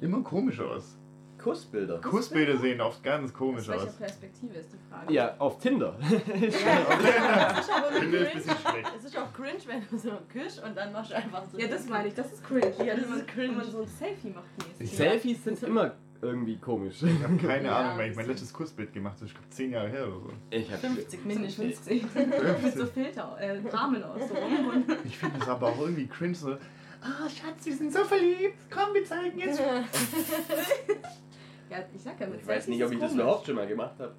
[0.00, 0.98] immer komisch aus.
[1.42, 2.00] Kussbilder.
[2.00, 3.96] Kussbilder sehen oft ganz Aus komisch welcher aus.
[3.96, 5.12] Perspektive ist die Frage?
[5.12, 5.96] Ja, auf Tinder.
[6.00, 8.92] Ja, es ist aber schlecht.
[8.98, 11.58] Es ist auch cringe, wenn du so küsst und dann machst du einfach so.
[11.58, 12.72] Ja, das meine ich, das ist cringe.
[12.78, 13.48] Ja, das wenn man, ist cringe.
[13.48, 14.96] Wenn man so ein Selfie macht mäßig.
[14.96, 17.02] Selfies sind immer irgendwie komisch.
[17.02, 19.26] Ich habe keine Ja, Ahnung, weil ich mein letztes Kussbild gemacht habe.
[19.26, 20.32] Ich glaube, 10 Jahre her oder so.
[20.50, 22.12] Ich hab 50 Mindestens Mindestens.
[22.12, 22.62] 50.
[22.62, 24.68] Mit so Filter, äh, Rahmen aus so rum.
[24.68, 26.34] Und Ich finde das aber auch irgendwie cringe.
[26.34, 28.56] So, ah, Schatz, wir sind so verliebt.
[28.70, 29.62] Komm, wir zeigen jetzt.
[31.70, 33.22] ja, ich sag ja, mit Ich weiß nicht, ob ist ich das komisch.
[33.24, 34.14] überhaupt schon mal gemacht habe.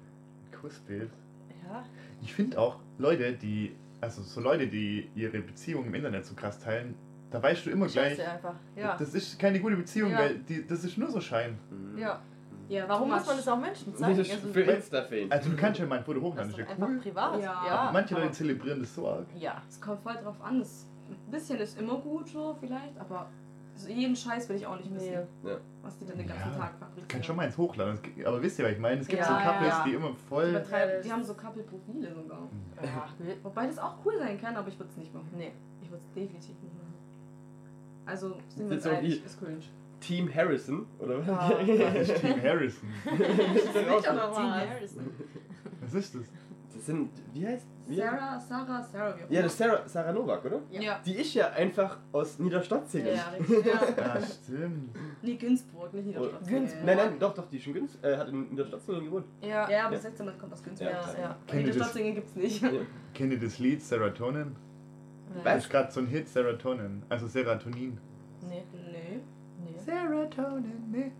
[0.60, 1.10] Kussbild.
[1.68, 1.84] Ja,
[2.22, 6.58] Ich finde auch Leute, die, also so Leute, die ihre Beziehung im Internet so krass
[6.60, 6.94] teilen,
[7.30, 8.54] da weißt du immer gleich, scheiße einfach.
[8.76, 8.96] Ja.
[8.96, 10.18] das ist keine gute Beziehung, Ja.
[10.18, 11.58] weil die, das ist nur so Schein.
[11.70, 11.98] Mhm.
[11.98, 12.20] ja.
[12.68, 14.18] Ja, Warum muss man das das auch Menschen Das zeigen?
[14.20, 15.30] ist Also, für Insta-Fame.
[15.30, 16.94] Also du kannst ja mal ein Foto das hochladen, ist das doch ist ja einfach
[16.94, 17.00] cool.
[17.02, 17.42] privat.
[17.42, 17.66] Ja.
[17.66, 17.90] Ja.
[17.92, 19.26] Manche aber- Leute zelebrieren das so arg.
[19.36, 19.60] Ja.
[19.68, 20.58] Es kommt voll drauf an.
[20.60, 23.28] Das, ein bisschen ist immer gut so vielleicht, aber
[23.82, 25.12] so jeden Scheiß will ich auch nicht wissen,
[25.42, 25.50] Nee.
[25.82, 27.08] was die dann den ganzen Ja, Tag fabrizieren.
[27.08, 27.48] Kann schon mal.
[27.48, 27.56] Es
[28.02, 29.00] gibt- Aber wisst ihr, was ich meine?
[29.00, 29.84] Es gibt Ja, so Couples, ja.
[29.86, 30.44] die immer Die, voll.
[30.50, 32.48] übertreiben- die haben so Couple-Profile sogar.
[32.82, 33.08] Ja.
[33.42, 35.28] Wobei das auch cool sein kann, aber ich würde es nicht machen.
[35.36, 35.52] Nee.
[35.82, 36.94] Ich würde es definitiv nicht machen.
[38.06, 39.58] Also sind wir uns auch einig, ist cringe.
[40.00, 41.26] Team Harrison, oder was?
[41.26, 42.88] Das ist Team Harrison.
[43.04, 43.18] Das
[43.64, 44.36] ist Dean was.
[44.36, 45.10] Harrison.
[45.80, 46.22] Was ist das?
[46.74, 50.12] Das sind, wie heißt, wie Sarah, Sarah, Sarah, wie auch Ja, das ist Sarah, Sarah
[50.12, 50.60] Novak, oder?
[50.70, 51.00] Ja.
[51.04, 53.14] Die ist ja einfach aus Niederstotzingen.
[53.14, 53.64] Ja, richtig.
[53.66, 54.14] Ja.
[54.14, 54.96] Ja, stimmt.
[55.22, 56.46] Nee, Günzburg, nicht Niederstadt.
[56.46, 56.84] Günzburg.
[56.84, 59.26] Nein, nein, doch, doch, die ist schon günst, äh, hat in Niederstotzingen gewohnt.
[59.40, 60.00] Ja, ja aber Ja.
[60.00, 60.90] 16 Mal kommt aus Günzburg.
[60.90, 61.54] Ja, Ja, ja.
[61.54, 62.62] Niederstotzingen gibt's nicht.
[62.62, 62.70] Ja.
[63.14, 64.56] Kennt ihr das Lied Serotonin?
[65.34, 65.44] Was?
[65.44, 67.02] Das ist gerade so ein Hit, Serotonin.
[67.08, 67.98] Also Serotonin.
[68.48, 68.62] Nee.
[68.72, 69.20] Nee.
[69.64, 69.78] Nee.
[69.78, 71.12] Serotonin, ne?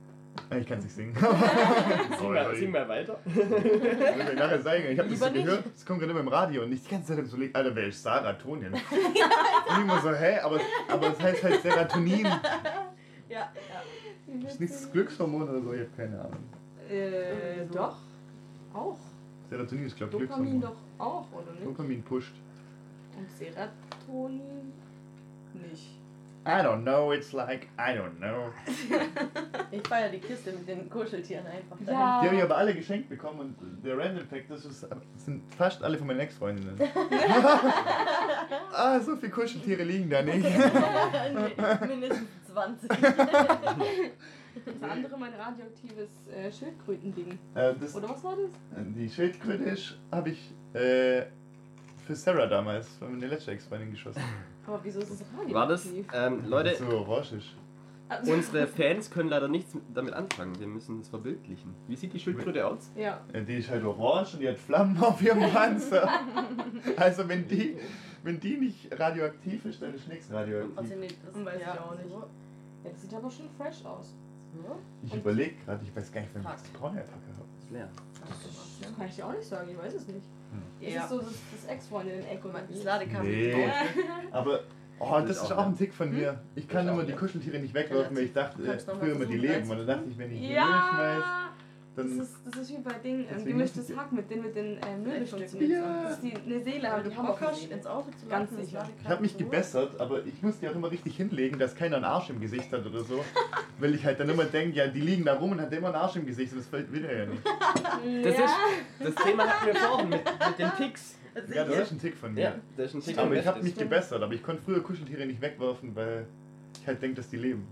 [0.61, 1.15] Ich kann es nicht singen.
[2.19, 3.19] Sing mal, sing mal weiter.
[3.27, 5.45] Ich will nachher sagen, ich habe das so nicht.
[5.45, 7.87] gehört, das kommt gerade immer im Radio und nicht die ganze Zeit so Alter, wer
[7.87, 8.73] ist Serotonin?
[8.73, 12.27] und ich immer so, hä, aber, aber es heißt halt Serotonin.
[12.27, 12.41] Ja,
[13.29, 14.49] ja.
[14.49, 16.45] Ist nicht das Glückshormon oder so, ich habe keine Ahnung.
[16.89, 17.97] Äh, doch.
[18.75, 18.99] Auch.
[19.49, 20.79] Serotonin ist, glaube ich, Dopamin Glückshormon.
[20.99, 21.67] doch auch, oder nicht?
[21.67, 22.35] Dopamin pusht.
[23.17, 24.73] Und Serotonin
[25.55, 26.02] nicht.
[26.45, 28.51] I don't know, it's like, I don't know.
[29.71, 31.79] Ich feiere die Kiste mit den Kuscheltieren einfach.
[31.87, 32.21] Ja.
[32.21, 35.43] Die habe ich aber alle geschenkt bekommen und der Random Fact, das ist, das sind
[35.55, 36.79] fast alle von meinen Ex-Freundinnen.
[38.75, 40.45] ah, so viele Kuscheltiere liegen da nicht.
[40.45, 42.89] nee, mindestens 20.
[42.91, 47.39] Das andere mein radioaktives äh, Schildkrötending.
[47.55, 48.51] Äh, das, Oder was war das?
[48.95, 51.23] die Schildkröte ist- habe ich äh,
[52.07, 54.21] für Sarah damals, für meine letzte Ex-Freundin geschossen.
[54.67, 55.55] Aber wieso ist es radioaktiv?
[55.55, 55.87] War das?
[56.15, 56.77] Ähm, Leute.
[58.09, 60.59] Also- unsere Fans können leider nichts damit anfangen.
[60.61, 61.75] Wir müssen es verbildlichen.
[61.89, 62.91] Wie sieht die Schildkröte aus?
[62.95, 63.21] Ja.
[63.33, 66.09] Die ist halt orange und die hat Flammen auf ihrem Panzer.
[66.97, 67.77] Also wenn die,
[68.23, 70.77] wenn die nicht radioaktiv ist, dann ist nichts radioaktiv.
[70.77, 72.11] Also, nee, das Weiß ich ja, auch nicht.
[72.11, 72.27] Ja,
[72.85, 74.15] das sieht aber schon fresh aus.
[74.55, 74.77] So.
[75.07, 77.49] Ich überlege gerade, ich weiß gar nicht, wenn ich das Kornelpacker habe.
[77.59, 77.89] Ist leer.
[78.29, 80.27] Das kann ich dir auch nicht sagen, ich weiß es nicht.
[80.81, 81.03] Das Ja.
[81.05, 82.83] ist so das, das Ex-Freundin-Eck oder Das wie?
[82.85, 83.31] Ladekabel.
[83.31, 83.71] Nee.
[84.31, 84.61] Aber
[84.99, 85.77] oh, Das das ist auch auch ein.
[85.77, 86.41] Tick von mir.
[86.55, 87.17] Ich kann Das ist immer die.
[87.19, 89.71] Kuscheltiere nicht wegwerfen, weil ich dachte, äh, früher immer die leben.
[89.71, 91.51] Und dann dachte ich, wenn ich die Ja!
[91.95, 95.03] Das ist, das ist wie bei Ding, ähm, gemischtes Hack mit den, mit den Fleischstücken.
[95.03, 95.71] Möbelstücken.
[95.71, 96.03] Ja.
[96.05, 98.89] Das ist die, eine Seele, aber die haben auch hast, ins Auto zu Ganz sicher.
[99.03, 102.07] Ich habe mich gebessert, aber ich muss die auch immer richtig hinlegen, dass keiner einen
[102.07, 103.23] Arsch im Gesicht hat oder so.
[103.79, 105.97] Weil ich halt dann immer denke, ja, die liegen da rum und hat immer einen
[105.97, 107.43] Arsch im Gesicht und das fällt wieder ja nicht.
[108.25, 108.55] Das, ist,
[109.15, 111.17] das Thema hatten wir vorhin mit, mit den Ticks.
[111.55, 112.61] Ja, das ist- ein Tick von Ja, mir.
[112.77, 113.19] das ist ein Tick.
[113.19, 116.27] Aber ich habe mich gebessert, aber ich konnte früher Kuscheltiere nicht wegwerfen, weil
[116.81, 117.67] ich halt denke, dass die leben.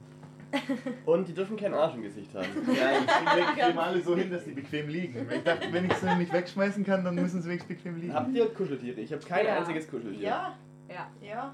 [1.07, 2.47] Und die dürfen keinen Arsch im Gesicht haben.
[2.75, 5.29] Ja, ich immer alle so hin, dass die bequem liegen.
[5.29, 8.15] Weil ich dachte, wenn ich sie nicht wegschmeißen kann, dann müssen sie wenigstens bequem liegen.
[8.15, 9.01] Habt ihr Kuscheltiere?
[9.01, 9.59] Ich habe kein Ja.
[9.59, 10.21] einziges Kuscheltier.
[10.23, 10.55] Ja,
[10.89, 11.09] Ja.
[11.23, 11.53] ja.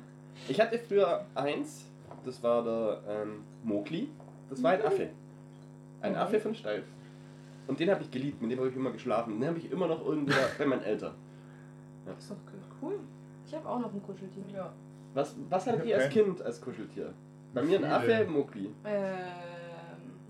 [0.49, 1.86] Ich hatte früher eins,
[2.24, 4.09] das war der ähm, Mowgli.
[4.51, 5.09] Das war ein Affe.
[6.01, 6.18] Ein Mhm.
[6.18, 6.84] Affe von Steif.
[7.66, 9.40] Und den habe ich geliebt, mit dem habe ich immer geschlafen.
[9.40, 11.14] Den habe ich immer noch irgendwo bei meinen Eltern.
[12.07, 12.36] Das ist doch
[12.82, 12.99] cool.
[13.47, 14.42] Ich habe auch noch ein Kuscheltier.
[14.55, 14.72] ja.
[15.14, 17.12] Was, was hattet ihr als Kind als Kuscheltier?
[17.57, 17.84] Bei mir ein.
[17.86, 18.66] Affe, Mowgli.
[18.84, 19.14] Ähm,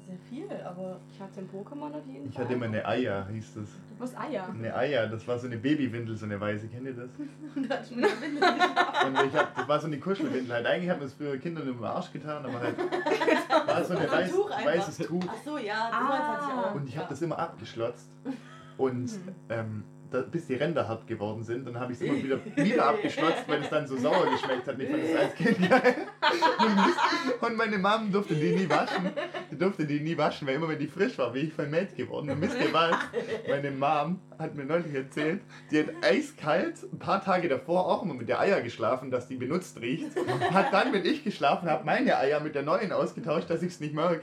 [0.06, 2.44] Sehr viel, aber ich hatte ein Pokémon auf jeden Ich Fall.
[2.44, 3.68] hatte immer eine Eier, hieß das.
[3.98, 4.48] Was Eier?
[4.48, 7.10] Eine Eier, das war so eine Babywindel, so eine weiße, kennt ihr das?
[7.68, 10.66] da hat schon eine Windel nicht Und ich hab, das war so eine Kuschelwindel halt.
[10.66, 12.76] Eigentlich hat man es früher Kindern im Arsch getan, aber halt
[13.66, 14.64] war so ein weiß, Tuch einfach.
[14.66, 15.24] weißes Tuch.
[15.28, 16.06] Ach so, ja, Ah.
[16.06, 16.74] sowas hatte ich auch.
[16.76, 17.10] Und ich habe ja.
[17.10, 18.08] das immer abgeschlotzt.
[18.78, 19.10] Und
[19.48, 22.86] ähm, da, bis die Ränder hart geworden sind, dann habe ich es immer wieder, wieder
[22.86, 24.74] abgeschlotzt, weil es dann so sauer geschmeckt hat.
[24.76, 25.94] Und ich fand das als Kind geil.
[27.40, 29.10] Und, meine Mom durfte die nie waschen.
[29.50, 32.30] Die durfte die nie waschen, weil immer wenn die frisch war, bin ich vermählt geworden.
[32.30, 32.96] Und wisst ihr was?
[33.48, 38.14] Meine Mom hat mir neulich erzählt, die hat eiskalt ein paar Tage davor auch immer
[38.14, 40.10] mit der Eier geschlafen, dass die benutzt riecht.
[40.52, 43.80] Hat dann, wenn ich geschlafen habe, meine Eier mit der neuen ausgetauscht, dass ich es
[43.80, 44.22] nicht mag.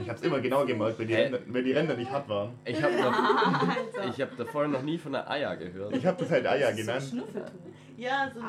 [0.00, 1.14] Ich habe es immer genau gemerkt, weil die?
[1.14, 2.52] Ränder, weil die Ränder nicht hart waren.
[2.64, 5.96] Ich habe hab davor noch nie von einer Eier gehört.
[5.96, 7.26] Ich habe das halt Eier Das ist genannt.
[7.34, 7.40] So.
[7.96, 8.40] Ja, so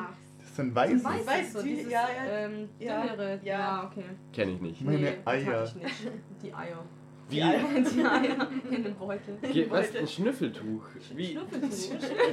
[0.54, 1.04] so ein so weißes.
[1.04, 2.30] ein weißes, Weiß, so die- dieses, ja, ja.
[2.38, 3.40] ähm, Ja, dünnere.
[3.42, 3.58] ja.
[3.58, 4.04] Ja, okay.
[4.32, 4.80] Kenne ich nicht.
[4.82, 5.64] Meine nee, Eier.
[5.64, 5.94] ich nicht.
[6.42, 6.84] Die Eier.
[7.28, 7.36] Wie?
[7.36, 9.38] Die Eier in dem Beutel.
[9.50, 9.96] Ge- Was?
[9.96, 10.84] Ein Schnüffeltuch?
[11.16, 11.32] Wie?
[11.32, 11.68] Schnüffeltuch.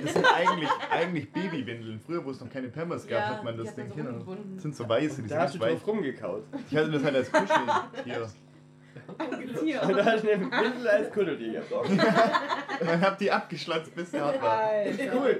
[0.03, 1.99] Das sind eigentlich, eigentlich Babywindeln.
[2.01, 4.03] Früher, wo es noch keine Pampers gab, Ja, hat man die das Ding so hier.
[4.09, 4.53] rumgebunden.
[4.55, 6.43] Das sind so weiße, die Da sind hast drauf rumgekaut.
[6.69, 8.29] Ich hatte das halt als Kuscheltier.
[9.59, 9.81] Tier.
[9.83, 11.71] Und da hast du eine Windel als Kuscheltier gehabt.
[11.89, 11.97] Und
[12.87, 14.69] dann hab die abgeschlotzt, bis der hart war.
[15.15, 15.39] Cool.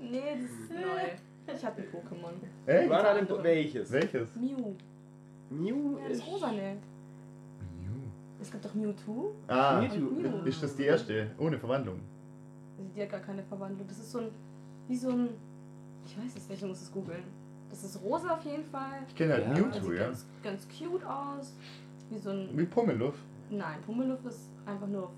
[0.00, 1.00] Nee, das ist neu.
[1.46, 2.32] Ich hatte ein Pokémon.
[2.66, 2.90] Echt?
[2.90, 3.90] War da denn welches?
[3.92, 4.34] Welches?
[4.36, 4.74] Mew.
[5.50, 6.26] Mew Ja, das ist.
[6.26, 6.76] rosane.
[8.40, 9.32] Es gibt doch Mewtwo.
[9.48, 10.44] Ah, Mewtwo.
[10.44, 11.30] ist das die erste?
[11.38, 12.00] Ohne Verwandlung.
[12.94, 13.86] Die hat gar keine Verwandlung.
[13.88, 14.28] Das ist so ein.
[14.88, 15.28] Wie so ein.
[16.04, 17.22] Ich weiß es nicht, ich muss es googeln.
[17.70, 18.98] Das ist rosa auf jeden Fall.
[19.08, 19.50] Ich kenne halt Ja.
[19.54, 20.04] Das Mewtwo, sieht ja.
[20.06, 21.54] ganz, ganz cute aus.
[22.10, 22.48] Wie so ein.
[22.52, 23.14] Wie Pummeluff.
[23.50, 25.10] Nein, Pummeluff ist einfach nur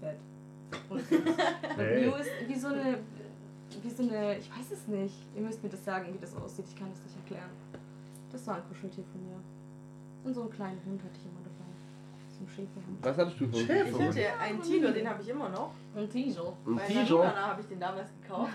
[0.00, 0.16] fett.
[0.88, 1.20] Und süß.
[1.76, 2.06] Hey.
[2.06, 2.98] Mew ist wie so eine.
[3.82, 4.38] Wie so eine.
[4.38, 5.14] Ich weiß es nicht.
[5.34, 6.66] Ihr müsst mir das sagen, wie das aussieht.
[6.68, 7.50] Ich kann das nicht erklären.
[8.30, 9.36] Das war ein Kuscheltier von mir.
[10.24, 11.70] Und so einen kleinen Hund hatte ich immer dabei.
[12.30, 12.98] So zum Schäferhund.
[13.02, 15.72] Was hattest du für Ich einen hatte einen Tiger, den habe ich immer noch.
[15.94, 16.52] Ein Tiger.
[16.66, 17.36] Ein Bei Tiger?
[17.36, 18.52] Habe ich den damals gekauft.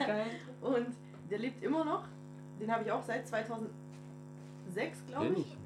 [0.00, 0.26] Geil.
[0.60, 0.86] Und
[1.30, 2.04] der lebt immer noch.
[2.60, 3.70] Den habe ich auch seit 2006,
[5.08, 5.38] glaube ich.
[5.38, 5.56] ich.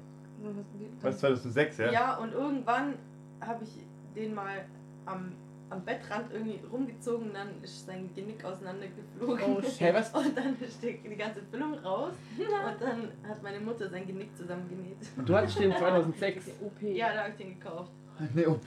[1.01, 1.91] Was, 2006, ja?
[1.91, 2.95] Ja, und irgendwann
[3.41, 3.69] habe ich
[4.15, 4.65] den mal
[5.05, 5.33] am,
[5.69, 9.39] am Bettrand irgendwie rumgezogen und dann ist sein Genick auseinandergeflogen.
[9.57, 9.93] Oh shit.
[10.13, 14.97] Und dann steckt die ganze Füllung raus und dann hat meine Mutter sein Genick zusammengenäht.
[15.25, 16.51] Du hattest den 2006.
[16.61, 16.81] OP.
[16.81, 17.91] Ja, da habe ich den gekauft.
[18.19, 18.65] Eine OP.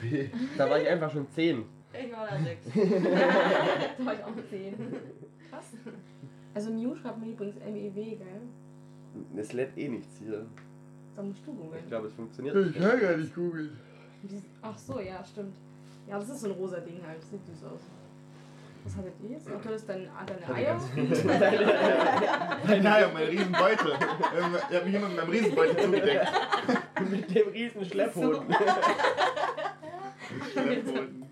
[0.57, 1.63] Da war ich einfach schon 10.
[1.93, 2.65] Ich war da sechs.
[2.73, 4.73] da war ich auch 10.
[5.49, 5.65] Krass.
[6.55, 8.41] Also Mew schreibt mir übrigens MEW, gell?
[9.35, 10.45] Es lädt eh nichts hier.
[11.15, 11.87] Da musst du Ich googeln.
[11.87, 13.77] glaube, es funktioniert Ich kann gar nicht googeln.
[14.61, 15.55] Ach so, ja, stimmt.
[16.07, 17.19] Ja, das ist so ein rosa Ding halt.
[17.21, 17.79] Das sieht süß aus.
[18.85, 19.47] Was hattet ihr jetzt?
[19.47, 20.77] Ach, du hattest dein, ah, deine Eier?
[22.67, 23.93] Nein, nein, mein Riesenbeutel.
[23.93, 26.27] Ähm, Ich habe mich immer mit meinem Riesenbeutel zugedeckt.
[27.09, 28.55] Mit dem riesen Schlepphoden.
[30.51, 31.25] Schlepphoden.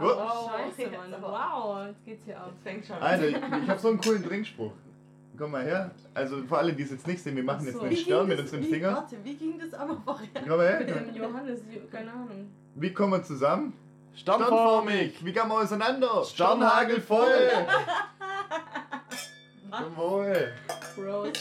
[0.00, 0.04] Oh.
[0.06, 1.14] oh, scheiße, Jetzt Mann.
[1.20, 2.50] Wow, jetzt geht's hier ab.
[2.52, 3.02] Jetzt fängt schon an.
[3.02, 4.72] Alter, ich, ich habe so einen coolen Trinkspruch.
[5.36, 5.90] Komm mal her.
[6.14, 7.86] Also für alle, die es jetzt nicht sehen, wir machen jetzt Ach so.
[7.86, 8.94] einen Wie Stern mit unseren Fingern.
[8.94, 10.28] Warte, wie ging das aber vorher?
[10.34, 11.00] Komm mal Mit her.
[11.00, 11.60] dem Johannes,
[11.90, 12.50] keine Ahnung.
[12.76, 13.72] Wie kommen wir zusammen?
[14.14, 15.24] Sternformig.
[15.24, 16.24] Wie gehen wir auseinander?
[16.24, 17.50] Sternhagel voll.
[19.70, 20.52] Zum Wohl.
[20.96, 21.32] Bros.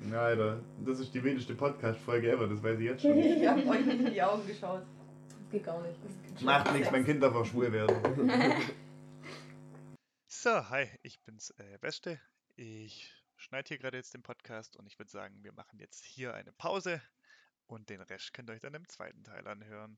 [0.00, 3.16] Na, Alter, das ist die wildeste Podcast-Folge ever, das weiß ich jetzt schon.
[3.18, 4.82] Ich habe euch nicht in die Augen geschaut.
[5.28, 5.98] Das geht gar nicht.
[6.34, 7.96] Das Macht nichts, mein Kind darf auch schwul werden.
[10.26, 12.20] So, hi, ich bin's, äh, Beste.
[12.56, 16.34] Ich schneide hier gerade jetzt den Podcast und ich würde sagen, wir machen jetzt hier
[16.34, 17.00] eine Pause
[17.66, 19.96] und den Rest könnt ihr euch dann im zweiten Teil anhören.